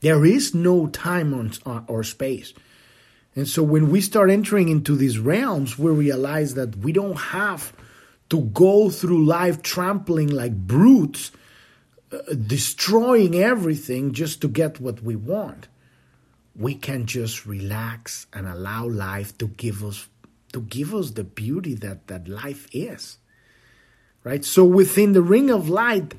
There 0.00 0.24
is 0.24 0.54
no 0.54 0.86
time 0.86 1.34
on, 1.34 1.52
uh, 1.66 1.82
or 1.86 2.02
space. 2.04 2.52
And 3.36 3.46
so 3.46 3.62
when 3.62 3.90
we 3.90 4.00
start 4.00 4.30
entering 4.30 4.68
into 4.68 4.96
these 4.96 5.18
realms, 5.18 5.78
we 5.78 5.90
realize 5.92 6.54
that 6.54 6.76
we 6.76 6.92
don't 6.92 7.18
have 7.18 7.72
to 8.30 8.40
go 8.40 8.90
through 8.90 9.24
life 9.24 9.62
trampling 9.62 10.28
like 10.28 10.54
brutes, 10.54 11.30
uh, 12.12 12.34
destroying 12.34 13.34
everything 13.36 14.12
just 14.12 14.40
to 14.40 14.48
get 14.48 14.80
what 14.80 15.02
we 15.02 15.16
want. 15.16 15.68
We 16.56 16.74
can 16.74 17.06
just 17.06 17.46
relax 17.46 18.26
and 18.32 18.46
allow 18.46 18.86
life 18.88 19.36
to 19.38 19.48
give 19.48 19.84
us 19.84 20.08
to 20.52 20.60
give 20.60 20.92
us 20.92 21.12
the 21.12 21.22
beauty 21.22 21.74
that 21.74 22.08
that 22.08 22.26
life 22.26 22.66
is. 22.72 23.18
Right? 24.24 24.44
So 24.44 24.64
within 24.64 25.12
the 25.12 25.22
ring 25.22 25.50
of 25.50 25.68
light, 25.68 26.14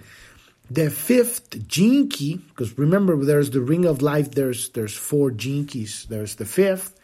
the 0.74 0.90
fifth 0.90 1.68
key, 1.68 2.42
because 2.50 2.78
remember 2.78 3.18
there's 3.26 3.50
the 3.50 3.62
ring 3.62 3.86
of 3.86 4.02
life, 4.02 4.32
there's 4.32 4.70
there's 4.70 4.96
four 4.96 5.32
keys. 5.32 6.06
There's 6.10 6.36
the 6.36 6.46
fifth, 6.46 7.00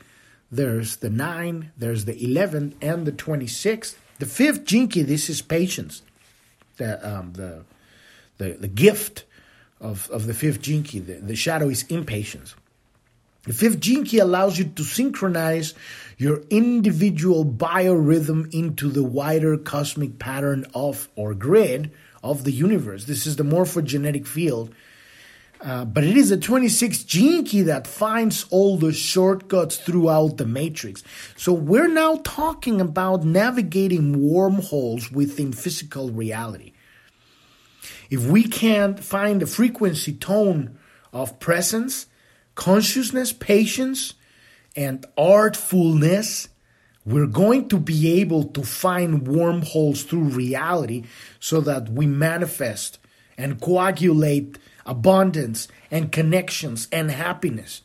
there's 0.52 0.98
the 0.98 1.10
nine, 1.10 1.72
there's 1.78 2.06
the 2.06 2.16
eleven, 2.24 2.76
and 2.82 3.06
the 3.06 3.12
twenty-sixth. 3.12 4.00
The 4.20 4.26
fifth 4.26 4.66
key, 4.66 5.04
this 5.04 5.30
is 5.30 5.42
patience. 5.42 6.02
The 6.78 6.90
um, 7.08 7.34
the 7.34 7.66
the, 8.38 8.58
the 8.60 8.68
gift 8.68 9.26
of, 9.82 10.10
of 10.12 10.28
the 10.28 10.34
fifth 10.34 10.62
key. 10.62 11.00
The, 11.00 11.16
the 11.16 11.36
shadow 11.36 11.70
is 11.70 11.84
impatience. 11.90 12.56
The 13.44 13.54
fifth 13.54 13.82
key 13.82 14.20
allows 14.20 14.60
you 14.60 14.66
to 14.66 14.84
synchronize 14.84 15.74
your 16.18 16.42
individual 16.50 17.46
biorhythm 17.46 18.54
into 18.54 18.90
the 18.90 19.04
wider 19.04 19.58
cosmic 19.58 20.20
pattern 20.20 20.66
of 20.74 21.08
or 21.16 21.34
grid 21.34 21.92
of 22.24 22.44
the 22.44 22.52
universe. 22.52 23.06
This 23.06 23.26
is 23.26 23.36
the 23.36 23.44
morphogenetic 23.44 24.28
field. 24.28 24.74
Uh, 25.60 25.86
but 25.86 26.04
it 26.04 26.16
is 26.16 26.30
a 26.30 26.38
26 26.38 27.04
gene 27.04 27.44
key 27.44 27.64
that 27.64 27.88
finds 27.88 28.46
all 28.52 28.78
the 28.78 28.94
shortcuts 28.94 29.78
throughout 29.78 30.38
the 30.38 30.46
matrix. 30.46 31.04
So 31.36 31.52
we're 31.52 31.88
now 31.88 32.22
talking 32.24 32.80
about 32.80 33.24
navigating 33.24 34.32
wormholes 34.32 35.12
within 35.12 35.52
physical 35.52 36.12
reality. 36.12 36.74
If 38.10 38.28
we 38.28 38.44
can't 38.44 39.04
find 39.04 39.42
the 39.42 39.48
frequency 39.48 40.14
tone 40.14 40.78
of 41.12 41.40
presence, 41.40 42.06
consciousness, 42.56 43.34
patience, 43.34 44.14
and 44.76 45.06
artfulness, 45.18 46.50
we're 47.08 47.26
going 47.26 47.70
to 47.70 47.80
be 47.80 48.20
able 48.20 48.44
to 48.44 48.64
find 48.64 49.26
wormholes 49.26 50.04
through 50.04 50.26
reality 50.26 51.06
so 51.40 51.62
that 51.62 51.88
we 51.88 52.06
manifest 52.06 53.00
and 53.38 53.62
coagulate 53.62 54.58
abundance 54.86 55.70
and 55.90 56.12
connections 56.12 56.90
and 56.92 57.10
happiness. 57.10 57.82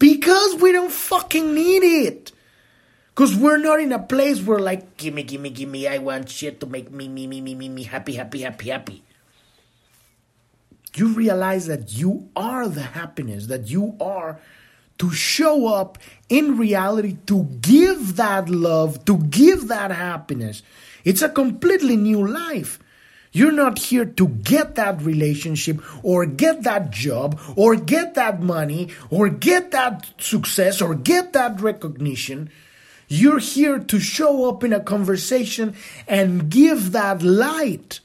Because 0.00 0.56
we 0.56 0.72
don't 0.72 0.90
fucking 0.90 1.54
need 1.54 1.84
it. 1.84 2.32
Because 3.14 3.36
we're 3.36 3.56
not 3.56 3.78
in 3.78 3.92
a 3.92 4.02
place 4.02 4.42
where, 4.42 4.58
like, 4.58 4.96
gimme, 4.96 5.22
gimme, 5.22 5.50
gimme, 5.50 5.86
I 5.86 5.98
want 5.98 6.28
shit 6.28 6.58
to 6.58 6.66
make 6.66 6.90
me, 6.90 7.06
me, 7.06 7.28
me, 7.28 7.40
me, 7.40 7.54
me, 7.54 7.68
me 7.68 7.84
happy, 7.84 8.14
happy, 8.14 8.40
happy, 8.40 8.70
happy 8.70 9.04
you 10.96 11.08
realize 11.08 11.66
that 11.66 11.92
you 11.92 12.30
are 12.34 12.68
the 12.68 12.82
happiness, 12.82 13.46
that 13.46 13.68
you 13.68 13.96
are 14.00 14.40
to 14.98 15.10
show 15.10 15.66
up 15.66 15.98
in 16.28 16.56
reality 16.56 17.16
to 17.26 17.44
give 17.60 18.16
that 18.16 18.48
love, 18.48 19.04
to 19.04 19.18
give 19.18 19.68
that 19.68 19.90
happiness. 19.90 20.62
It's 21.04 21.22
a 21.22 21.28
completely 21.28 21.96
new 21.96 22.26
life. 22.26 22.78
You're 23.32 23.52
not 23.52 23.78
here 23.78 24.06
to 24.06 24.28
get 24.28 24.76
that 24.76 25.02
relationship 25.02 25.82
or 26.02 26.24
get 26.24 26.62
that 26.62 26.90
job 26.90 27.38
or 27.54 27.76
get 27.76 28.14
that 28.14 28.40
money 28.40 28.88
or 29.10 29.28
get 29.28 29.72
that 29.72 30.06
success 30.18 30.80
or 30.80 30.94
get 30.94 31.34
that 31.34 31.60
recognition. 31.60 32.50
You're 33.08 33.38
here 33.38 33.78
to 33.78 34.00
show 34.00 34.48
up 34.48 34.64
in 34.64 34.72
a 34.72 34.80
conversation 34.80 35.76
and 36.08 36.50
give 36.50 36.92
that 36.92 37.22
light 37.22 38.00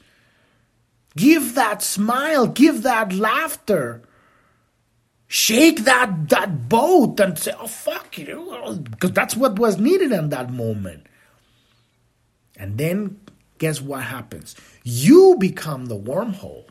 Give 1.16 1.54
that 1.54 1.82
smile, 1.82 2.46
give 2.46 2.82
that 2.82 3.12
laughter. 3.12 4.02
Shake 5.32 5.84
that, 5.84 6.28
that 6.28 6.68
boat 6.68 7.18
and 7.18 7.38
say, 7.38 7.54
oh, 7.58 7.66
fuck 7.66 8.18
you, 8.18 8.84
because 8.90 9.12
that's 9.12 9.34
what 9.34 9.58
was 9.58 9.78
needed 9.78 10.12
in 10.12 10.28
that 10.28 10.52
moment. 10.52 11.06
And 12.58 12.76
then 12.76 13.18
guess 13.56 13.80
what 13.80 14.02
happens? 14.02 14.54
You 14.84 15.36
become 15.40 15.86
the 15.86 15.98
wormhole. 15.98 16.66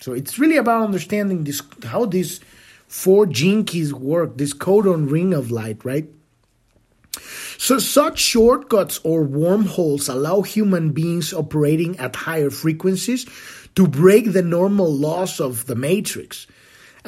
So 0.00 0.12
it's 0.12 0.40
really 0.40 0.56
about 0.56 0.82
understanding 0.82 1.44
this 1.44 1.62
how 1.84 2.04
these 2.04 2.40
four 2.88 3.28
keys 3.28 3.94
work, 3.94 4.36
this 4.36 4.52
codon 4.52 5.08
ring 5.08 5.34
of 5.34 5.52
light, 5.52 5.84
right? 5.84 6.08
So, 7.58 7.78
such 7.78 8.18
shortcuts 8.18 8.98
or 9.04 9.22
wormholes 9.22 10.08
allow 10.08 10.42
human 10.42 10.90
beings 10.90 11.32
operating 11.32 11.96
at 12.00 12.16
higher 12.16 12.50
frequencies 12.50 13.24
to 13.76 13.86
break 13.86 14.32
the 14.32 14.42
normal 14.42 14.92
laws 14.92 15.38
of 15.38 15.66
the 15.66 15.76
matrix. 15.76 16.48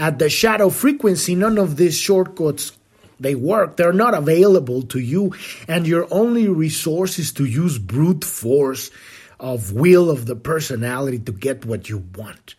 At 0.01 0.19
the 0.19 0.31
shadow 0.31 0.71
frequency, 0.71 1.35
none 1.35 1.59
of 1.59 1.77
these 1.77 1.97
shortcuts 1.97 2.73
they 3.21 3.35
work. 3.35 3.77
They're 3.77 3.93
not 3.93 4.15
available 4.15 4.83
to 4.85 4.99
you, 4.99 5.35
and 5.69 5.87
your 5.87 6.09
only 6.11 6.49
resource 6.49 7.19
is 7.19 7.33
to 7.35 7.45
use 7.45 7.79
brute 7.79 8.25
force 8.25 8.91
of 9.39 9.73
will 9.73 10.11
of 10.11 10.25
the 10.25 10.37
personality 10.37 11.19
to 11.19 11.33
get 11.33 11.67
what 11.67 11.91
you 11.91 12.03
want. 12.17 12.55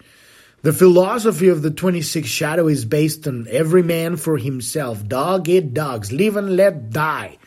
The 0.62 0.72
philosophy 0.72 1.48
of 1.48 1.64
the 1.64 1.72
26 1.72 2.28
shadow 2.28 2.68
is 2.68 2.86
based 2.86 3.28
on 3.28 3.48
every 3.50 3.82
man 3.82 4.18
for 4.18 4.38
himself. 4.38 5.08
Dog 5.08 5.50
eat 5.50 5.74
dogs, 5.74 6.12
live 6.12 6.38
and 6.38 6.56
let 6.56 6.92
die. 6.92 7.40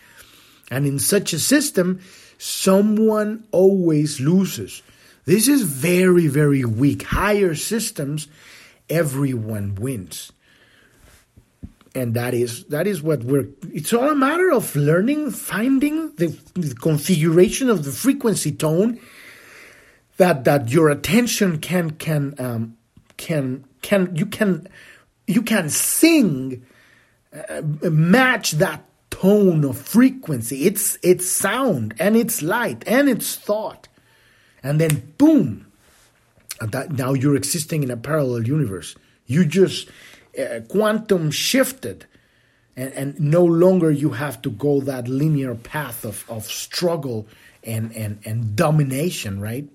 And 0.72 0.86
in 0.86 0.98
such 0.98 1.32
a 1.32 1.38
system, 1.38 2.00
someone 2.38 3.44
always 3.52 4.18
loses. 4.18 4.82
This 5.24 5.46
is 5.46 5.62
very, 5.62 6.26
very 6.26 6.64
weak. 6.64 7.04
Higher 7.04 7.54
systems, 7.54 8.26
everyone 8.88 9.74
wins. 9.74 10.32
And 11.94 12.14
that 12.14 12.34
is 12.34 12.64
that 12.66 12.88
is 12.88 13.02
what 13.02 13.22
we're 13.22 13.48
it's 13.72 13.92
all 13.92 14.10
a 14.10 14.16
matter 14.16 14.50
of 14.50 14.74
learning, 14.74 15.30
finding 15.30 16.12
the, 16.16 16.36
the 16.54 16.74
configuration 16.74 17.70
of 17.70 17.84
the 17.84 17.92
frequency 17.92 18.50
tone 18.50 18.98
that 20.16 20.44
that 20.44 20.70
your 20.70 20.90
attention 20.90 21.58
can 21.58 21.92
can 21.92 22.34
um, 22.38 22.76
can 23.16 23.64
can 23.82 24.14
you 24.16 24.26
can 24.26 24.66
you 25.26 25.42
can 25.42 25.70
sing 25.70 26.64
uh, 27.32 27.62
match 27.90 28.52
that 28.52 28.84
tone 29.10 29.64
of 29.64 29.78
frequency. 29.78 30.66
It's 30.66 30.98
it's 31.02 31.28
sound 31.30 31.94
and 31.98 32.16
it's 32.16 32.42
light 32.42 32.82
and 32.86 33.08
it's 33.08 33.36
thought. 33.36 33.88
And 34.62 34.80
then 34.80 35.12
boom, 35.18 35.63
that, 36.60 36.92
now 36.92 37.12
you're 37.12 37.36
existing 37.36 37.82
in 37.82 37.90
a 37.90 37.96
parallel 37.96 38.46
universe. 38.46 38.94
You 39.26 39.44
just 39.44 39.88
uh, 40.38 40.60
quantum 40.68 41.30
shifted 41.30 42.06
and, 42.76 42.92
and 42.92 43.20
no 43.20 43.44
longer 43.44 43.90
you 43.90 44.10
have 44.10 44.42
to 44.42 44.50
go 44.50 44.80
that 44.80 45.08
linear 45.08 45.54
path 45.54 46.04
of, 46.04 46.24
of 46.28 46.44
struggle 46.44 47.26
and, 47.62 47.94
and, 47.96 48.20
and 48.24 48.56
domination, 48.56 49.40
right? 49.40 49.68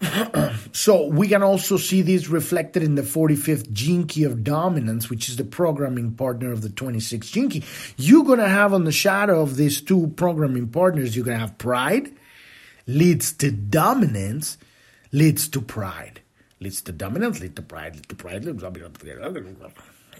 so 0.72 1.06
we 1.06 1.28
can 1.28 1.42
also 1.42 1.76
see 1.76 2.00
this 2.02 2.28
reflected 2.28 2.82
in 2.82 2.94
the 2.94 3.02
45th 3.02 3.70
gene 3.72 4.06
key 4.06 4.24
of 4.24 4.42
dominance, 4.42 5.10
which 5.10 5.28
is 5.28 5.36
the 5.36 5.44
programming 5.44 6.12
partner 6.12 6.52
of 6.52 6.62
the 6.62 6.68
26th 6.68 7.32
gene 7.32 7.50
key. 7.50 7.64
You're 7.96 8.24
going 8.24 8.38
to 8.38 8.48
have 8.48 8.72
on 8.72 8.84
the 8.84 8.92
shadow 8.92 9.42
of 9.42 9.56
these 9.56 9.80
two 9.80 10.12
programming 10.16 10.68
partners, 10.68 11.14
you're 11.14 11.24
going 11.24 11.36
to 11.36 11.40
have 11.40 11.58
pride, 11.58 12.10
leads 12.94 13.32
to 13.34 13.50
dominance, 13.50 14.58
leads 15.12 15.48
to 15.48 15.60
pride. 15.60 16.20
Leads 16.60 16.82
to 16.82 16.92
dominance, 16.92 17.40
leads 17.40 17.54
to 17.54 17.62
pride, 17.62 17.94
leads 17.94 18.08
to 18.08 18.14
pride. 18.14 18.44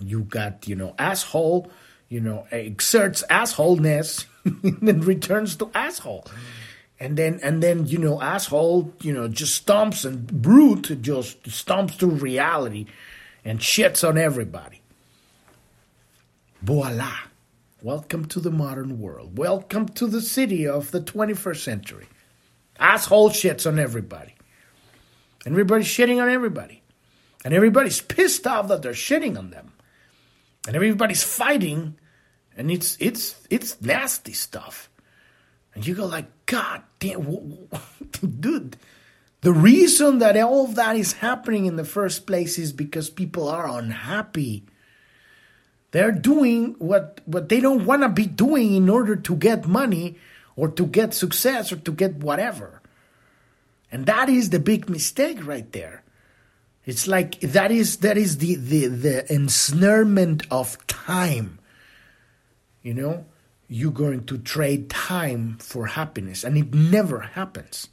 You 0.00 0.20
got, 0.20 0.66
you 0.68 0.76
know, 0.76 0.94
asshole, 0.98 1.70
you 2.08 2.20
know, 2.20 2.46
exerts 2.50 3.22
assholeness, 3.28 4.24
and 4.44 4.78
then 4.80 5.00
returns 5.00 5.56
to 5.56 5.70
asshole. 5.74 6.26
And 6.98 7.16
then 7.16 7.40
and 7.42 7.62
then 7.62 7.86
you 7.86 7.96
know 7.96 8.20
asshole 8.20 8.92
you 9.00 9.14
know 9.14 9.26
just 9.26 9.66
stomps 9.66 10.04
and 10.04 10.26
brute 10.26 11.00
just 11.00 11.42
stomps 11.44 11.96
to 12.00 12.06
reality 12.06 12.84
and 13.42 13.58
shits 13.58 14.06
on 14.06 14.18
everybody. 14.18 14.82
Voila. 16.60 17.14
Welcome 17.82 18.26
to 18.26 18.40
the 18.40 18.50
modern 18.50 19.00
world. 19.00 19.38
Welcome 19.38 19.88
to 19.88 20.06
the 20.06 20.20
city 20.20 20.68
of 20.68 20.90
the 20.90 21.00
21st 21.00 21.56
century 21.56 22.06
asshole 22.80 23.30
shits 23.30 23.66
on 23.66 23.78
everybody. 23.78 24.34
And 25.44 25.54
everybody's 25.54 25.86
shitting 25.86 26.20
on 26.20 26.28
everybody. 26.28 26.82
And 27.44 27.54
everybody's 27.54 28.00
pissed 28.00 28.46
off 28.46 28.68
that 28.68 28.82
they're 28.82 28.92
shitting 28.92 29.38
on 29.38 29.50
them. 29.50 29.72
And 30.66 30.76
everybody's 30.76 31.22
fighting. 31.22 31.98
And 32.56 32.70
it's 32.70 32.96
it's 33.00 33.40
it's 33.48 33.80
nasty 33.80 34.32
stuff. 34.32 34.90
And 35.74 35.86
you 35.86 35.94
go 35.94 36.06
like, 36.06 36.46
God 36.46 36.82
damn, 36.98 37.68
dude. 38.40 38.76
The 39.42 39.52
reason 39.52 40.18
that 40.18 40.36
all 40.36 40.66
of 40.66 40.74
that 40.74 40.96
is 40.96 41.14
happening 41.14 41.64
in 41.64 41.76
the 41.76 41.84
first 41.84 42.26
place 42.26 42.58
is 42.58 42.72
because 42.74 43.08
people 43.08 43.48
are 43.48 43.66
unhappy. 43.66 44.66
They're 45.92 46.12
doing 46.12 46.76
what 46.78 47.20
what 47.24 47.48
they 47.48 47.60
don't 47.60 47.86
want 47.86 48.02
to 48.02 48.10
be 48.10 48.26
doing 48.26 48.74
in 48.74 48.90
order 48.90 49.16
to 49.16 49.36
get 49.36 49.66
money 49.66 50.18
or 50.56 50.68
to 50.68 50.86
get 50.86 51.14
success 51.14 51.72
or 51.72 51.76
to 51.76 51.92
get 51.92 52.16
whatever. 52.16 52.80
And 53.92 54.06
that 54.06 54.28
is 54.28 54.50
the 54.50 54.60
big 54.60 54.88
mistake 54.88 55.44
right 55.44 55.70
there. 55.72 56.02
It's 56.86 57.06
like 57.06 57.40
that 57.40 57.70
is 57.70 57.98
that 57.98 58.16
is 58.16 58.38
the 58.38 58.54
the, 58.54 58.86
the 58.86 59.32
ensnarement 59.32 60.46
of 60.50 60.84
time. 60.86 61.58
You 62.82 62.94
know, 62.94 63.26
you're 63.68 63.92
going 63.92 64.24
to 64.24 64.38
trade 64.38 64.88
time 64.88 65.58
for 65.58 65.86
happiness, 65.86 66.44
and 66.44 66.56
it 66.56 66.72
never 66.72 67.20
happens. 67.20 67.88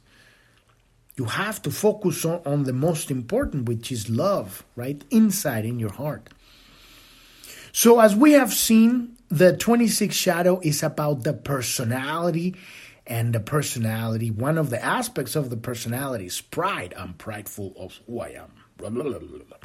You 1.16 1.26
have 1.26 1.60
to 1.62 1.70
focus 1.70 2.24
on, 2.24 2.40
on 2.46 2.62
the 2.64 2.72
most 2.72 3.10
important, 3.10 3.68
which 3.68 3.92
is 3.92 4.08
love, 4.08 4.64
right? 4.76 5.02
Inside 5.10 5.64
in 5.64 5.78
your 5.78 5.92
heart. 5.92 6.30
So, 7.72 8.00
as 8.00 8.16
we 8.16 8.32
have 8.32 8.52
seen, 8.52 9.16
the 9.28 9.56
26 9.56 10.14
shadow 10.14 10.60
is 10.60 10.82
about 10.82 11.24
the 11.24 11.34
personality 11.34 12.56
and 13.06 13.34
the 13.34 13.40
personality. 13.40 14.30
One 14.30 14.58
of 14.58 14.70
the 14.70 14.82
aspects 14.82 15.36
of 15.36 15.50
the 15.50 15.56
personality 15.56 16.26
is 16.26 16.40
pride. 16.40 16.94
I'm 16.96 17.14
prideful 17.14 17.74
of 17.76 17.98
who 18.06 18.20
I 18.20 18.28
am. 18.28 18.52
Blah, 18.76 18.90
blah, 18.90 19.02
blah, 19.02 19.56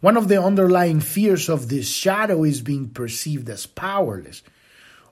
One 0.00 0.16
of 0.16 0.28
the 0.28 0.40
underlying 0.42 1.00
fears 1.00 1.48
of 1.48 1.68
this 1.68 1.88
shadow 1.88 2.44
is 2.44 2.60
being 2.60 2.90
perceived 2.90 3.48
as 3.50 3.66
powerless. 3.66 4.42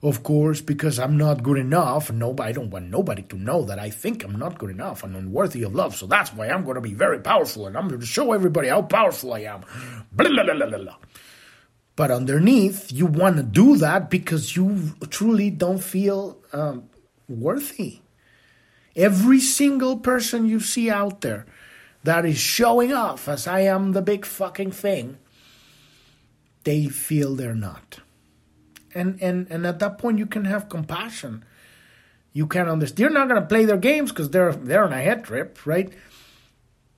Of 0.02 0.22
course, 0.22 0.62
because 0.62 0.98
I'm 0.98 1.18
not 1.18 1.42
good 1.42 1.58
enough. 1.58 2.10
Nobody, 2.10 2.48
I 2.48 2.52
don't 2.52 2.70
want 2.70 2.88
nobody 2.88 3.22
to 3.22 3.36
know 3.36 3.64
that 3.64 3.78
I 3.78 3.90
think 3.90 4.24
I'm 4.24 4.38
not 4.38 4.58
good 4.58 4.70
enough 4.70 5.04
and 5.04 5.14
unworthy 5.14 5.62
of 5.62 5.74
love. 5.74 5.94
So 5.94 6.06
that's 6.06 6.32
why 6.32 6.48
I'm 6.48 6.64
going 6.64 6.76
to 6.76 6.80
be 6.80 6.94
very 6.94 7.20
powerful 7.20 7.66
and 7.66 7.76
I'm 7.76 7.88
going 7.88 8.00
to 8.00 8.06
show 8.06 8.32
everybody 8.32 8.68
how 8.68 8.80
powerful 8.80 9.34
I 9.34 9.40
am. 9.40 9.62
Blah, 10.12 10.30
blah, 10.30 10.44
blah, 10.44 10.54
blah, 10.54 10.78
blah. 10.78 10.96
But 12.00 12.10
underneath, 12.10 12.90
you 12.90 13.04
want 13.04 13.36
to 13.36 13.42
do 13.42 13.76
that 13.76 14.08
because 14.08 14.56
you 14.56 14.94
truly 15.10 15.50
don't 15.50 15.84
feel 15.84 16.38
um, 16.50 16.88
worthy. 17.28 17.98
Every 18.96 19.38
single 19.38 19.98
person 19.98 20.48
you 20.48 20.60
see 20.60 20.88
out 20.88 21.20
there 21.20 21.44
that 22.02 22.24
is 22.24 22.38
showing 22.38 22.94
off 22.94 23.28
as 23.28 23.46
I 23.46 23.60
am 23.68 23.92
the 23.92 24.00
big 24.00 24.24
fucking 24.24 24.70
thing, 24.70 25.18
they 26.64 26.86
feel 26.86 27.34
they're 27.34 27.54
not. 27.54 28.00
And 28.94 29.20
and 29.20 29.46
and 29.50 29.66
at 29.66 29.78
that 29.80 29.98
point 29.98 30.18
you 30.18 30.24
can 30.24 30.46
have 30.46 30.70
compassion. 30.70 31.44
You 32.32 32.46
can 32.46 32.66
understand. 32.66 32.98
You're 32.98 33.10
not 33.10 33.28
gonna 33.28 33.44
play 33.44 33.66
their 33.66 33.76
games 33.76 34.08
because 34.10 34.30
they're 34.30 34.54
they're 34.54 34.84
on 34.84 34.94
a 34.94 35.02
head 35.02 35.24
trip, 35.24 35.66
right? 35.66 35.92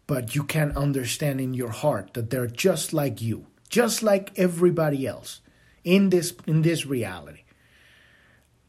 But 0.07 0.37
you 0.37 0.45
can 0.45 0.77
understand 0.77 1.41
in 1.41 1.55
your 1.55 1.71
heart 1.71 2.15
that 2.15 2.31
they're 2.31 2.47
just 2.47 2.93
like 2.93 3.21
you 3.21 3.47
just 3.73 4.05
like 4.05 4.39
everybody 4.39 5.05
else 5.07 5.41
in 5.83 6.11
this 6.11 6.33
in 6.47 6.63
this 6.63 6.87
reality 6.87 7.43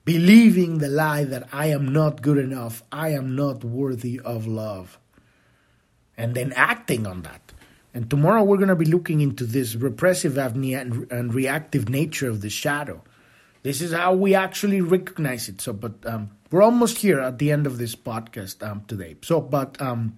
believing 0.06 0.80
the 0.80 0.89
lie 0.89 1.24
that 1.24 1.47
I 1.54 1.68
am 1.68 1.91
not 1.91 2.22
good 2.22 2.38
enough, 2.38 2.84
I 2.91 3.10
am 3.10 3.36
not 3.36 3.64
worthy 3.64 4.20
of 4.20 4.47
love, 4.47 4.99
and 6.18 6.36
then 6.36 6.51
acting 6.54 7.08
on 7.08 7.22
that. 7.24 7.54
And 7.93 8.10
tomorrow 8.10 8.43
we're 8.43 8.58
going 8.58 8.70
to 8.70 8.76
be 8.76 8.86
looking 8.86 9.22
into 9.22 9.45
this 9.45 9.76
repressive 9.76 10.34
apnea 10.34 10.82
and, 10.82 11.12
and, 11.12 11.34
reactive 11.34 11.89
nature 11.89 12.28
of 12.28 12.41
the 12.41 12.49
shadow. 12.49 13.04
This 13.62 13.82
is 13.82 13.93
how 13.93 14.14
we 14.14 14.34
actually 14.34 14.82
recognize 14.82 15.47
it. 15.47 15.62
So, 15.62 15.74
but 15.74 16.06
um, 16.06 16.32
we're 16.49 16.64
almost 16.64 16.97
here 16.97 17.20
at 17.20 17.38
the 17.38 17.51
end 17.51 17.68
of 17.68 17.78
this 17.78 17.95
podcast 17.95 18.68
um, 18.68 18.84
today. 18.88 19.16
So, 19.22 19.39
but 19.39 19.80
um, 19.80 20.18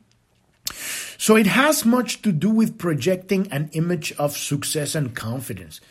so 1.18 1.36
it 1.36 1.48
has 1.48 1.86
much 1.86 2.22
to 2.22 2.32
do 2.32 2.50
with 2.50 2.78
projecting 2.78 3.52
an 3.52 3.70
image 3.74 4.12
of 4.14 4.38
success 4.38 4.96
and 4.96 5.16
confidence. 5.16 5.82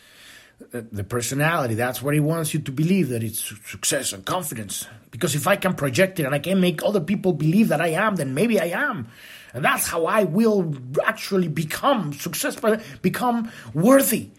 Uh, 0.72 0.83
the 0.93 1.05
personality, 1.05 1.75
that's 1.75 2.01
what 2.01 2.14
he 2.14 2.20
wants 2.20 2.55
you 2.55 2.61
to 2.61 2.70
believe 2.70 3.09
that 3.09 3.22
it's 3.22 3.53
success 3.66 4.12
and 4.12 4.25
confidence. 4.25 4.87
Because 5.11 5.35
if 5.35 5.47
I 5.47 5.57
can 5.57 5.75
project 5.75 6.20
it 6.20 6.27
and 6.27 6.35
I 6.35 6.39
can 6.39 6.61
make 6.61 6.83
other 6.83 7.01
people 7.01 7.33
believe 7.33 7.68
that 7.68 7.81
I 7.81 7.89
am, 7.89 8.16
then 8.16 8.35
maybe 8.35 8.61
I 8.61 8.66
am. 8.66 9.09
And 9.53 9.64
that's 9.64 9.87
how 9.87 10.07
I 10.07 10.25
will 10.25 10.75
actually 11.05 11.49
become 11.49 12.12
successful, 12.12 12.77
become 13.03 13.51
worthy. 13.72 14.31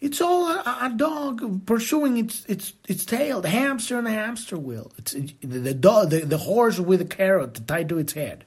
It's 0.00 0.20
all 0.20 0.48
a, 0.48 0.78
a, 0.82 0.92
dog 0.94 1.66
pursuing 1.66 2.18
its 2.18 2.44
its 2.46 2.72
its 2.86 3.04
tail, 3.04 3.40
the 3.40 3.48
hamster 3.48 3.98
in 3.98 4.04
the 4.04 4.12
hamster 4.12 4.56
wheel. 4.56 4.92
It's 4.96 5.12
the, 5.12 5.58
the 5.58 5.74
dog, 5.74 6.10
the, 6.10 6.20
the 6.20 6.38
horse 6.38 6.78
with 6.78 7.00
a 7.00 7.04
carrot 7.04 7.66
tied 7.66 7.88
to 7.88 7.98
its 7.98 8.12
head. 8.12 8.44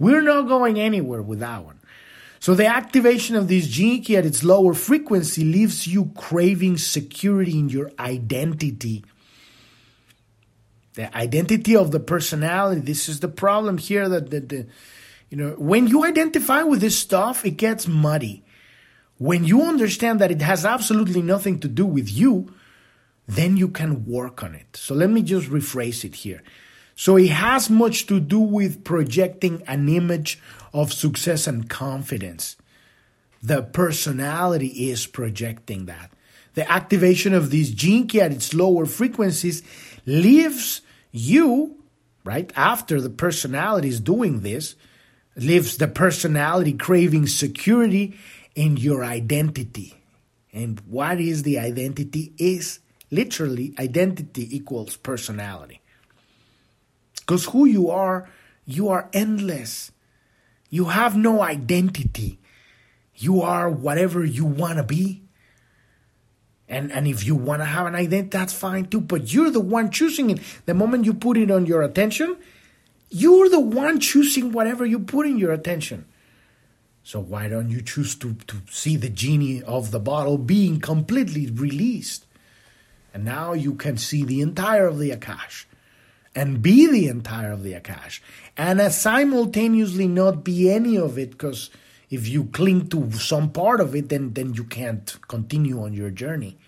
We're 0.00 0.22
not 0.22 0.48
going 0.48 0.80
anywhere 0.80 1.22
with 1.22 1.38
that 1.40 1.64
one. 1.64 1.78
So 2.40 2.54
the 2.54 2.66
activation 2.66 3.36
of 3.36 3.48
this 3.48 3.68
gene 3.68 4.02
key 4.02 4.16
at 4.16 4.24
its 4.24 4.42
lower 4.42 4.72
frequency 4.72 5.44
leaves 5.44 5.86
you 5.86 6.10
craving 6.16 6.78
security 6.78 7.58
in 7.58 7.68
your 7.68 7.92
identity. 8.00 9.04
The 10.94 11.14
identity 11.14 11.76
of 11.76 11.90
the 11.90 12.00
personality. 12.00 12.80
This 12.80 13.10
is 13.10 13.20
the 13.20 13.28
problem 13.28 13.76
here 13.76 14.08
that 14.08 14.30
the, 14.30 14.40
the 14.40 14.66
you 15.28 15.36
know 15.36 15.50
when 15.58 15.86
you 15.86 16.04
identify 16.04 16.62
with 16.62 16.80
this 16.80 16.98
stuff, 16.98 17.44
it 17.44 17.58
gets 17.58 17.86
muddy. 17.86 18.42
When 19.18 19.44
you 19.44 19.62
understand 19.62 20.18
that 20.22 20.30
it 20.30 20.40
has 20.40 20.64
absolutely 20.64 21.20
nothing 21.20 21.60
to 21.60 21.68
do 21.68 21.84
with 21.84 22.10
you, 22.10 22.54
then 23.28 23.58
you 23.58 23.68
can 23.68 24.06
work 24.06 24.42
on 24.42 24.54
it. 24.54 24.76
So 24.76 24.94
let 24.94 25.10
me 25.10 25.22
just 25.22 25.50
rephrase 25.50 26.06
it 26.06 26.14
here. 26.14 26.42
So 27.00 27.16
it 27.16 27.30
has 27.30 27.70
much 27.70 28.06
to 28.08 28.20
do 28.20 28.38
with 28.38 28.84
projecting 28.84 29.62
an 29.66 29.88
image 29.88 30.38
of 30.74 30.92
success 30.92 31.46
and 31.46 31.66
confidence. 31.66 32.56
The 33.42 33.62
personality 33.62 34.90
is 34.90 35.06
projecting 35.06 35.86
that. 35.86 36.12
The 36.52 36.70
activation 36.70 37.32
of 37.32 37.50
this 37.50 37.70
gene 37.70 38.06
key 38.06 38.20
at 38.20 38.32
its 38.32 38.52
lower 38.52 38.84
frequencies 38.84 39.62
leaves 40.04 40.82
you, 41.10 41.82
right, 42.22 42.52
after 42.54 43.00
the 43.00 43.08
personality 43.08 43.88
is 43.88 43.98
doing 43.98 44.40
this, 44.40 44.74
leaves 45.36 45.78
the 45.78 45.88
personality 45.88 46.74
craving 46.74 47.28
security 47.28 48.18
in 48.54 48.76
your 48.76 49.06
identity. 49.06 49.94
And 50.52 50.78
what 50.80 51.18
is 51.18 51.44
the 51.44 51.60
identity? 51.60 52.34
Is 52.36 52.80
literally 53.10 53.74
identity 53.78 54.54
equals 54.54 54.98
personality. 54.98 55.80
Because 57.30 57.44
who 57.44 57.64
you 57.64 57.90
are, 57.90 58.28
you 58.66 58.88
are 58.88 59.08
endless. 59.12 59.92
You 60.68 60.86
have 60.86 61.16
no 61.16 61.42
identity. 61.42 62.40
You 63.14 63.42
are 63.42 63.70
whatever 63.70 64.24
you 64.24 64.44
want 64.44 64.78
to 64.78 64.82
be. 64.82 65.22
And, 66.68 66.90
and 66.90 67.06
if 67.06 67.24
you 67.24 67.36
want 67.36 67.62
to 67.62 67.66
have 67.66 67.86
an 67.86 67.94
identity, 67.94 68.36
that's 68.36 68.52
fine 68.52 68.86
too. 68.86 69.00
But 69.00 69.32
you're 69.32 69.52
the 69.52 69.60
one 69.60 69.92
choosing 69.92 70.30
it. 70.30 70.40
The 70.66 70.74
moment 70.74 71.04
you 71.04 71.14
put 71.14 71.36
it 71.36 71.52
on 71.52 71.66
your 71.66 71.82
attention, 71.82 72.36
you're 73.10 73.48
the 73.48 73.60
one 73.60 74.00
choosing 74.00 74.50
whatever 74.50 74.84
you 74.84 74.98
put 74.98 75.24
in 75.24 75.38
your 75.38 75.52
attention. 75.52 76.06
So 77.04 77.20
why 77.20 77.46
don't 77.46 77.70
you 77.70 77.80
choose 77.80 78.16
to, 78.16 78.34
to 78.48 78.56
see 78.68 78.96
the 78.96 79.08
genie 79.08 79.62
of 79.62 79.92
the 79.92 80.00
bottle 80.00 80.36
being 80.36 80.80
completely 80.80 81.48
released? 81.48 82.26
And 83.14 83.24
now 83.24 83.52
you 83.52 83.74
can 83.74 83.98
see 83.98 84.24
the 84.24 84.40
entire 84.40 84.88
of 84.88 84.98
the 84.98 85.10
Akash 85.10 85.66
and 86.34 86.62
be 86.62 86.86
the 86.86 87.08
entire 87.08 87.52
of 87.52 87.62
the 87.62 87.72
Akash, 87.72 88.20
and 88.56 88.80
simultaneously 88.92 90.06
not 90.06 90.44
be 90.44 90.70
any 90.70 90.96
of 90.96 91.18
it, 91.18 91.32
because 91.32 91.70
if 92.08 92.28
you 92.28 92.44
cling 92.44 92.88
to 92.88 93.10
some 93.12 93.50
part 93.50 93.80
of 93.80 93.94
it, 93.94 94.08
then 94.08 94.32
then 94.34 94.54
you 94.54 94.64
can't 94.64 95.16
continue 95.28 95.82
on 95.82 95.92
your 95.92 96.10
journey. 96.10 96.58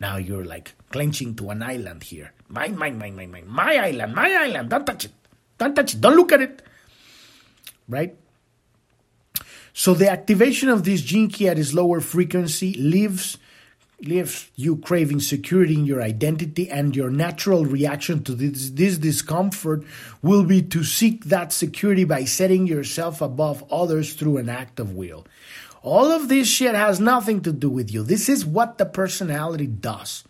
Now 0.00 0.16
you're 0.16 0.44
like 0.44 0.74
clenching 0.90 1.34
to 1.36 1.50
an 1.50 1.62
island 1.62 2.02
here. 2.04 2.32
Mine, 2.48 2.76
mine, 2.76 2.98
mine, 2.98 3.16
mine, 3.16 3.30
mine. 3.30 3.48
My 3.48 3.76
island, 3.76 4.14
my 4.14 4.32
island. 4.32 4.70
Don't 4.70 4.84
touch 4.84 5.06
it. 5.06 5.12
Don't 5.58 5.74
touch 5.74 5.94
it. 5.94 6.00
Don't 6.00 6.16
look 6.16 6.32
at 6.32 6.42
it. 6.42 6.62
Right? 7.88 8.16
So 9.72 9.94
the 9.94 10.08
activation 10.10 10.68
of 10.68 10.84
this 10.84 11.02
gene 11.02 11.28
key 11.28 11.48
at 11.48 11.58
its 11.58 11.74
lower 11.74 12.00
frequency 12.00 12.74
leaves 12.74 13.38
leaves 14.00 14.50
you 14.56 14.76
craving 14.76 15.20
security 15.20 15.74
in 15.74 15.84
your 15.84 16.02
identity, 16.02 16.68
and 16.68 16.94
your 16.94 17.10
natural 17.10 17.64
reaction 17.64 18.22
to 18.24 18.34
this, 18.34 18.70
this 18.70 18.98
discomfort 18.98 19.84
will 20.22 20.44
be 20.44 20.62
to 20.62 20.84
seek 20.84 21.24
that 21.26 21.52
security 21.52 22.04
by 22.04 22.24
setting 22.24 22.66
yourself 22.66 23.20
above 23.20 23.64
others 23.70 24.14
through 24.14 24.38
an 24.38 24.48
act 24.48 24.80
of 24.80 24.92
will. 24.92 25.26
All 25.82 26.10
of 26.10 26.28
this 26.28 26.48
shit 26.48 26.74
has 26.74 26.98
nothing 26.98 27.42
to 27.42 27.52
do 27.52 27.68
with 27.68 27.92
you. 27.92 28.02
This 28.02 28.28
is 28.28 28.44
what 28.44 28.78
the 28.78 28.86
personality 28.86 29.66
does. 29.66 30.24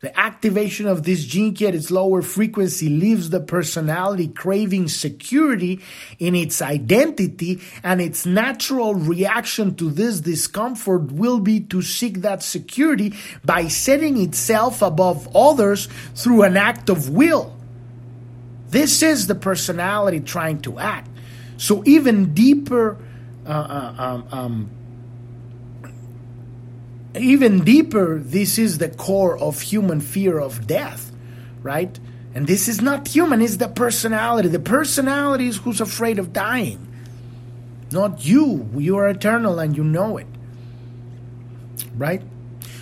The 0.00 0.16
activation 0.16 0.86
of 0.86 1.02
this 1.02 1.24
gene 1.24 1.54
at 1.54 1.74
its 1.74 1.90
lower 1.90 2.22
frequency 2.22 2.88
leaves 2.88 3.30
the 3.30 3.40
personality 3.40 4.28
craving 4.28 4.86
security 4.86 5.80
in 6.20 6.36
its 6.36 6.62
identity, 6.62 7.60
and 7.82 8.00
its 8.00 8.24
natural 8.24 8.94
reaction 8.94 9.74
to 9.74 9.90
this 9.90 10.20
discomfort 10.20 11.10
will 11.10 11.40
be 11.40 11.58
to 11.60 11.82
seek 11.82 12.20
that 12.20 12.44
security 12.44 13.12
by 13.44 13.66
setting 13.66 14.22
itself 14.22 14.82
above 14.82 15.34
others 15.34 15.88
through 16.14 16.44
an 16.44 16.56
act 16.56 16.88
of 16.88 17.08
will. 17.08 17.56
This 18.68 19.02
is 19.02 19.26
the 19.26 19.34
personality 19.34 20.20
trying 20.20 20.60
to 20.60 20.78
act. 20.78 21.10
So, 21.56 21.82
even 21.86 22.34
deeper 22.34 22.98
uh, 23.44 23.50
uh 23.50 23.94
um, 23.98 24.28
um, 24.30 24.70
even 27.20 27.64
deeper, 27.64 28.18
this 28.18 28.58
is 28.58 28.78
the 28.78 28.88
core 28.88 29.38
of 29.38 29.60
human 29.60 30.00
fear 30.00 30.38
of 30.38 30.66
death, 30.66 31.12
right? 31.62 31.98
And 32.34 32.46
this 32.46 32.68
is 32.68 32.80
not 32.80 33.08
human, 33.08 33.40
it's 33.42 33.56
the 33.56 33.68
personality. 33.68 34.48
The 34.48 34.58
personality 34.58 35.48
is 35.48 35.56
who's 35.58 35.80
afraid 35.80 36.18
of 36.18 36.32
dying. 36.32 36.84
Not 37.90 38.24
you. 38.24 38.68
You 38.76 38.98
are 38.98 39.08
eternal 39.08 39.58
and 39.58 39.76
you 39.76 39.84
know 39.84 40.18
it. 40.18 40.26
Right? 41.96 42.22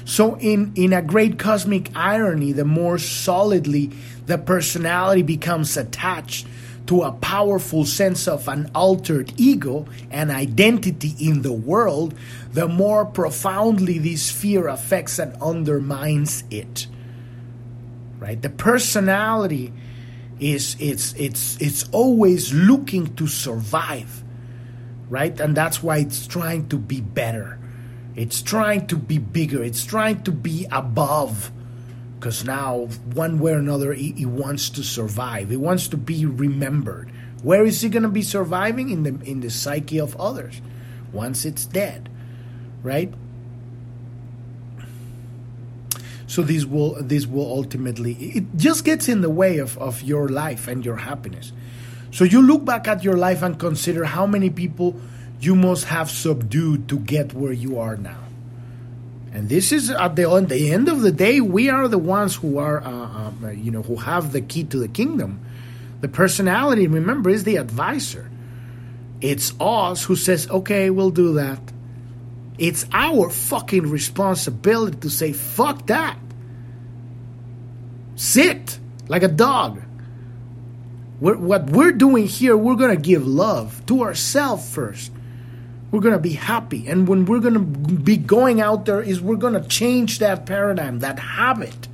So, 0.05 0.37
in, 0.37 0.73
in 0.77 0.93
a 0.93 1.03
great 1.03 1.39
cosmic 1.39 1.91
irony, 1.97 2.53
the 2.53 2.65
more 2.65 2.99
solidly 2.99 3.93
the 4.27 4.39
personality 4.39 5.23
becomes 5.23 5.77
attached 5.77 6.47
to 6.87 7.03
a 7.03 7.13
powerful 7.13 7.85
sense 7.85 8.29
of 8.29 8.49
an 8.49 8.71
altered 8.75 9.33
ego 9.37 9.87
and 10.11 10.31
identity 10.31 11.15
in 11.21 11.43
the 11.43 11.53
world, 11.53 12.15
the 12.53 12.69
more 12.69 13.05
profoundly 13.05 13.99
this 13.99 14.31
fear 14.31 14.69
affects 14.69 15.19
and 15.19 15.35
undermines 15.43 16.45
it. 16.51 16.87
Right? 18.19 18.41
The 18.41 18.51
personality 18.51 19.73
is 20.39 20.77
it's 20.79 21.13
it's 21.15 21.61
it's 21.61 21.89
always 21.91 22.53
looking 22.53 23.15
to 23.17 23.27
survive. 23.27 24.23
Right? 25.09 25.39
And 25.39 25.57
that's 25.57 25.83
why 25.83 25.99
it's 25.99 26.27
trying 26.27 26.69
to 26.69 26.79
be 26.79 27.01
better. 27.01 27.59
It's 28.15 28.43
trying 28.43 28.87
to 28.89 28.97
be 28.97 29.19
bigger. 29.19 29.63
It's 29.63 29.85
trying 29.85 30.23
to 30.23 30.33
be 30.33 30.67
above 30.73 31.53
because 32.19 32.45
now 32.45 32.87
one 33.15 33.39
way 33.39 33.53
or 33.53 33.59
another 33.59 33.93
he, 33.93 34.13
he, 34.13 34.27
wants 34.27 34.71
to 34.71 34.83
survive. 34.83 35.51
He 35.51 35.57
wants 35.57 35.89
to 35.89 35.97
be 35.97 36.27
remembered. 36.27 37.11
Where 37.43 37.65
is 37.65 37.81
he 37.81 37.89
going 37.89 38.03
to 38.03 38.09
be 38.09 38.23
surviving? 38.23 38.91
In 38.91 39.03
the 39.03 39.31
in 39.31 39.41
the 39.41 39.51
psyche 39.51 39.99
of 39.99 40.17
others. 40.17 40.61
Once 41.13 41.45
it's 41.45 41.67
dead 41.67 42.09
right? 42.87 43.13
So 46.29 46.43
this 46.43 46.65
will 46.65 47.03
this 47.03 47.27
will 47.27 47.47
ultimately 47.47 48.15
it 48.15 48.45
just 48.57 48.85
gets 48.85 49.09
in 49.09 49.21
the 49.21 49.31
way 49.31 49.59
of, 49.59 49.77
of 49.79 50.03
your 50.03 50.29
life 50.29 50.69
and 50.69 50.85
your 50.85 50.97
happiness. 50.97 51.53
So 52.13 52.25
you 52.25 52.41
look 52.41 52.65
back 52.65 52.89
at 52.89 53.05
your 53.05 53.17
life 53.17 53.43
and 53.43 53.59
consider 53.59 54.05
how 54.05 54.27
many 54.27 54.51
people 54.51 54.99
you 55.41 55.55
must 55.55 55.85
have 55.85 56.11
subdued 56.11 56.89
to 56.89 56.99
get 56.99 57.35
where 57.35 57.53
you 57.53 57.79
are 57.79 57.97
now 57.97 58.26
and 59.37 59.51
this 59.51 59.71
is 59.71 59.91
at 59.91 60.17
the, 60.17 60.31
at 60.31 60.49
the 60.49 60.73
end 60.73 60.89
of 60.89 61.03
the 61.03 61.13
day, 61.13 61.43
we 61.43 61.69
are 61.69 61.89
the 61.89 61.99
ones 61.99 62.35
who 62.35 62.57
are, 62.57 62.83
uh, 62.83 63.33
uh, 63.45 63.51
you 63.51 63.71
know, 63.71 63.83
who 63.83 63.97
have 63.97 64.33
the 64.33 64.41
key 64.41 64.65
to 64.65 64.79
the 64.79 64.89
kingdom. 64.89 65.45
The 66.01 66.09
personality, 66.09 66.87
remember, 66.87 67.29
is 67.29 67.45
the 67.45 67.57
advisor. 67.57 68.31
It's 69.21 69.53
us 69.61 70.05
who 70.05 70.17
says, 70.17 70.49
okay, 70.49 70.89
we'll 70.89 71.11
do 71.11 71.35
that. 71.35 71.61
It's 72.57 72.87
our 72.95 73.29
fucking 73.29 73.91
responsibility 73.91 75.01
to 75.01 75.11
say, 75.11 75.35
fuck 75.35 75.87
that. 75.89 76.19
Sit 78.15 78.79
like 79.07 79.23
a 79.23 79.29
dog. 79.29 79.83
We're, 81.21 81.37
what 81.37 81.69
we're 81.69 81.93
doing 81.93 82.27
here, 82.27 82.57
we're 82.57 82.77
going 82.77 82.97
to 82.97 83.03
give 83.03 83.27
love 83.27 83.85
to 83.85 84.01
ourselves 84.01 84.75
first 84.75 85.13
we're 85.97 86.03
going 86.03 86.13
to 86.13 86.21
be 86.21 86.35
happy. 86.35 86.87
And 86.87 87.09
when 87.09 87.25
we're 87.25 87.41
going 87.41 87.55
to 87.55 87.61
be 87.61 88.19
going 88.19 88.61
out 88.61 88.85
there, 88.85 89.01
is 89.01 89.19
we're 89.19 89.37
going 89.37 89.55
to 89.55 89.67
change 89.67 90.19
that 90.19 90.45
paradigm, 90.45 90.99
that 90.99 91.19
habit 91.19 91.89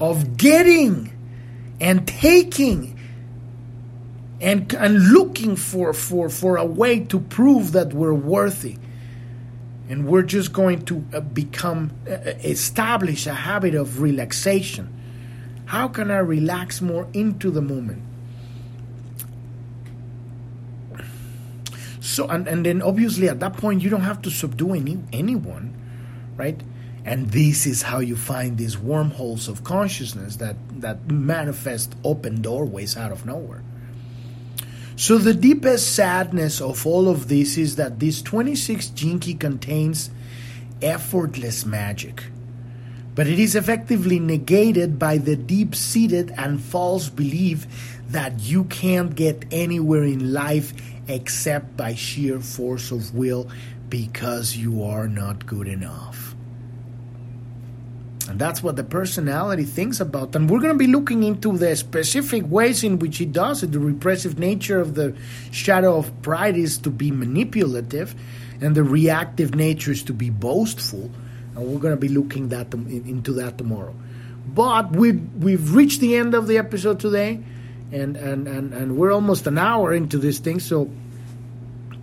of 0.00 0.36
getting 0.36 1.12
and 1.80 2.08
taking 2.08 2.98
and, 4.40 4.74
and 4.74 5.12
looking 5.12 5.54
for, 5.54 5.92
for, 5.92 6.28
for 6.28 6.56
a 6.56 6.64
way 6.64 6.98
to 6.98 7.20
prove 7.20 7.70
that 7.70 7.92
we're 7.92 8.12
worthy. 8.12 8.78
And 9.88 10.08
we're 10.08 10.22
just 10.22 10.52
going 10.52 10.84
to 10.86 11.04
uh, 11.14 11.20
become, 11.20 11.92
uh, 12.04 12.14
uh, 12.14 12.34
establish 12.42 13.28
a 13.28 13.34
habit 13.34 13.76
of 13.76 14.02
relaxation. 14.02 14.92
How 15.66 15.86
can 15.86 16.10
I 16.10 16.18
relax 16.18 16.80
more 16.80 17.06
into 17.12 17.52
the 17.52 17.62
moment? 17.62 18.02
So 22.00 22.28
and, 22.28 22.46
and 22.46 22.64
then 22.64 22.82
obviously 22.82 23.28
at 23.28 23.40
that 23.40 23.56
point 23.56 23.82
you 23.82 23.90
don't 23.90 24.02
have 24.02 24.22
to 24.22 24.30
subdue 24.30 24.74
any 24.74 24.98
anyone, 25.12 25.74
right? 26.36 26.60
And 27.04 27.30
this 27.30 27.66
is 27.66 27.82
how 27.82 28.00
you 28.00 28.16
find 28.16 28.58
these 28.58 28.78
wormholes 28.78 29.48
of 29.48 29.64
consciousness 29.64 30.36
that, 30.36 30.56
that 30.82 31.10
manifest 31.10 31.94
open 32.04 32.42
doorways 32.42 32.98
out 32.98 33.12
of 33.12 33.24
nowhere. 33.24 33.62
So 34.96 35.16
the 35.16 35.32
deepest 35.32 35.94
sadness 35.94 36.60
of 36.60 36.86
all 36.86 37.08
of 37.08 37.28
this 37.28 37.56
is 37.56 37.76
that 37.76 37.98
this 37.98 38.20
26 38.20 38.88
gene 38.88 39.20
key 39.20 39.34
contains 39.34 40.10
effortless 40.82 41.64
magic. 41.64 42.24
But 43.14 43.26
it 43.26 43.38
is 43.38 43.56
effectively 43.56 44.18
negated 44.18 44.98
by 44.98 45.18
the 45.18 45.34
deep 45.34 45.74
seated 45.74 46.32
and 46.36 46.60
false 46.60 47.08
belief 47.08 47.66
that 48.10 48.40
you 48.40 48.64
can't 48.64 49.14
get 49.14 49.44
anywhere 49.50 50.04
in 50.04 50.32
life 50.32 50.74
except 51.08 51.76
by 51.76 51.94
sheer 51.94 52.38
force 52.38 52.90
of 52.90 53.14
will 53.14 53.48
because 53.88 54.56
you 54.56 54.84
are 54.84 55.08
not 55.08 55.46
good 55.46 55.66
enough. 55.66 56.34
And 58.28 58.38
that's 58.38 58.62
what 58.62 58.76
the 58.76 58.84
personality 58.84 59.64
thinks 59.64 60.00
about. 60.00 60.36
And 60.36 60.50
we're 60.50 60.60
going 60.60 60.74
to 60.74 60.78
be 60.78 60.86
looking 60.86 61.22
into 61.22 61.56
the 61.56 61.74
specific 61.76 62.44
ways 62.46 62.84
in 62.84 62.98
which 62.98 63.22
it 63.22 63.32
does 63.32 63.62
it. 63.62 63.72
The 63.72 63.78
repressive 63.78 64.38
nature 64.38 64.78
of 64.78 64.94
the 64.94 65.16
shadow 65.50 65.96
of 65.96 66.20
pride 66.20 66.54
is 66.54 66.76
to 66.78 66.90
be 66.90 67.10
manipulative, 67.10 68.14
and 68.60 68.74
the 68.74 68.84
reactive 68.84 69.54
nature 69.54 69.92
is 69.92 70.02
to 70.04 70.12
be 70.12 70.28
boastful. 70.28 71.10
And 71.54 71.66
we're 71.66 71.80
going 71.80 71.94
to 71.94 72.00
be 72.00 72.08
looking 72.08 72.50
that 72.50 72.74
into 72.74 73.32
that 73.32 73.56
tomorrow. 73.56 73.94
But 74.46 74.94
we've, 74.94 75.22
we've 75.36 75.74
reached 75.74 76.00
the 76.00 76.16
end 76.16 76.34
of 76.34 76.48
the 76.48 76.58
episode 76.58 77.00
today 77.00 77.42
and 77.92 78.16
and 78.16 78.46
and, 78.46 78.74
and 78.74 78.96
we're 78.96 79.12
almost 79.12 79.46
an 79.46 79.58
hour 79.58 79.92
into 79.92 80.18
this 80.18 80.38
thing 80.38 80.60
so 80.60 80.90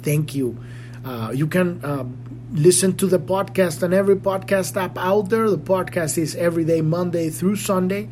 thank 0.06 0.36
you. 0.36 0.58
Uh, 1.04 1.32
you 1.34 1.48
can 1.48 1.84
uh, 1.84 2.06
listen 2.52 2.96
to 2.98 3.08
the 3.08 3.20
podcast 3.20 3.84
on 3.84 3.94
every 3.94 4.16
podcast 4.16 4.78
app 4.78 4.98
out 4.98 5.30
there. 5.30 5.50
The 5.50 5.58
podcast 5.58 6.18
is 6.18 6.36
every 6.36 6.64
day 6.64 6.82
monday 6.82 7.30
through 7.30 7.58
sunday. 7.58 8.10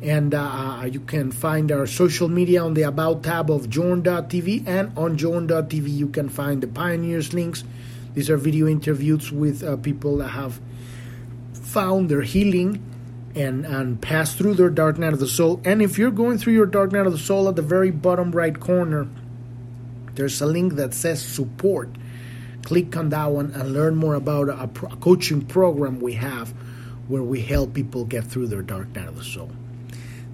And 0.00 0.34
uh, 0.34 0.42
uh 0.42 0.84
you 0.84 1.00
can 1.00 1.32
find 1.32 1.72
our 1.72 1.86
social 1.86 2.28
media 2.28 2.62
on 2.62 2.74
the 2.74 2.82
about 2.82 3.22
tab 3.22 3.50
of 3.50 3.68
journ.tv 3.68 4.66
and 4.66 4.96
on 4.96 5.16
journ.tv 5.16 5.88
you 5.88 6.08
can 6.08 6.28
find 6.28 6.62
the 6.62 6.68
pioneers 6.68 7.34
links. 7.34 7.64
These 8.14 8.30
are 8.30 8.36
video 8.36 8.68
interviews 8.68 9.32
with 9.32 9.62
uh, 9.64 9.76
people 9.76 10.18
that 10.18 10.28
have 10.28 10.60
found 11.52 12.08
their 12.08 12.22
healing 12.22 12.82
and 13.34 13.66
and 13.66 14.00
pass 14.00 14.34
through 14.34 14.54
their 14.54 14.70
dark 14.70 14.98
night 14.98 15.12
of 15.12 15.18
the 15.18 15.26
soul. 15.26 15.60
And 15.64 15.82
if 15.82 15.98
you're 15.98 16.10
going 16.10 16.38
through 16.38 16.52
your 16.52 16.66
dark 16.66 16.92
night 16.92 17.06
of 17.06 17.12
the 17.12 17.18
soul, 17.18 17.48
at 17.48 17.56
the 17.56 17.62
very 17.62 17.90
bottom 17.90 18.30
right 18.32 18.58
corner, 18.58 19.08
there's 20.14 20.40
a 20.40 20.46
link 20.46 20.74
that 20.74 20.94
says 20.94 21.22
support. 21.22 21.88
Click 22.62 22.96
on 22.96 23.10
that 23.10 23.26
one 23.26 23.52
and 23.52 23.74
learn 23.74 23.96
more 23.96 24.14
about 24.14 24.48
a, 24.48 24.62
a 24.62 24.96
coaching 24.96 25.42
program 25.42 26.00
we 26.00 26.14
have 26.14 26.50
where 27.08 27.22
we 27.22 27.42
help 27.42 27.74
people 27.74 28.04
get 28.04 28.24
through 28.24 28.46
their 28.46 28.62
dark 28.62 28.94
night 28.94 29.08
of 29.08 29.16
the 29.16 29.24
soul. 29.24 29.50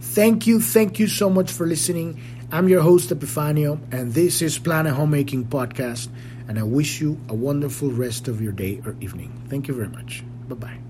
Thank 0.01 0.47
you, 0.47 0.61
thank 0.61 0.99
you 0.99 1.09
so 1.09 1.29
much 1.29 1.51
for 1.51 1.67
listening. 1.67 2.21
I'm 2.53 2.69
your 2.69 2.83
host 2.83 3.11
Epifanio, 3.11 3.81
and 3.93 4.15
this 4.15 4.43
is 4.43 4.59
Planet 4.59 4.95
Homemaking 4.95 5.47
Podcast. 5.47 6.09
And 6.49 6.59
I 6.59 6.65
wish 6.65 7.01
you 7.01 7.21
a 7.29 7.35
wonderful 7.35 7.91
rest 7.93 8.27
of 8.27 8.41
your 8.41 8.53
day 8.53 8.83
or 8.85 8.97
evening. 9.01 9.33
Thank 9.49 9.69
you 9.69 9.75
very 9.75 9.89
much. 9.89 10.25
Bye 10.49 10.57
bye. 10.57 10.81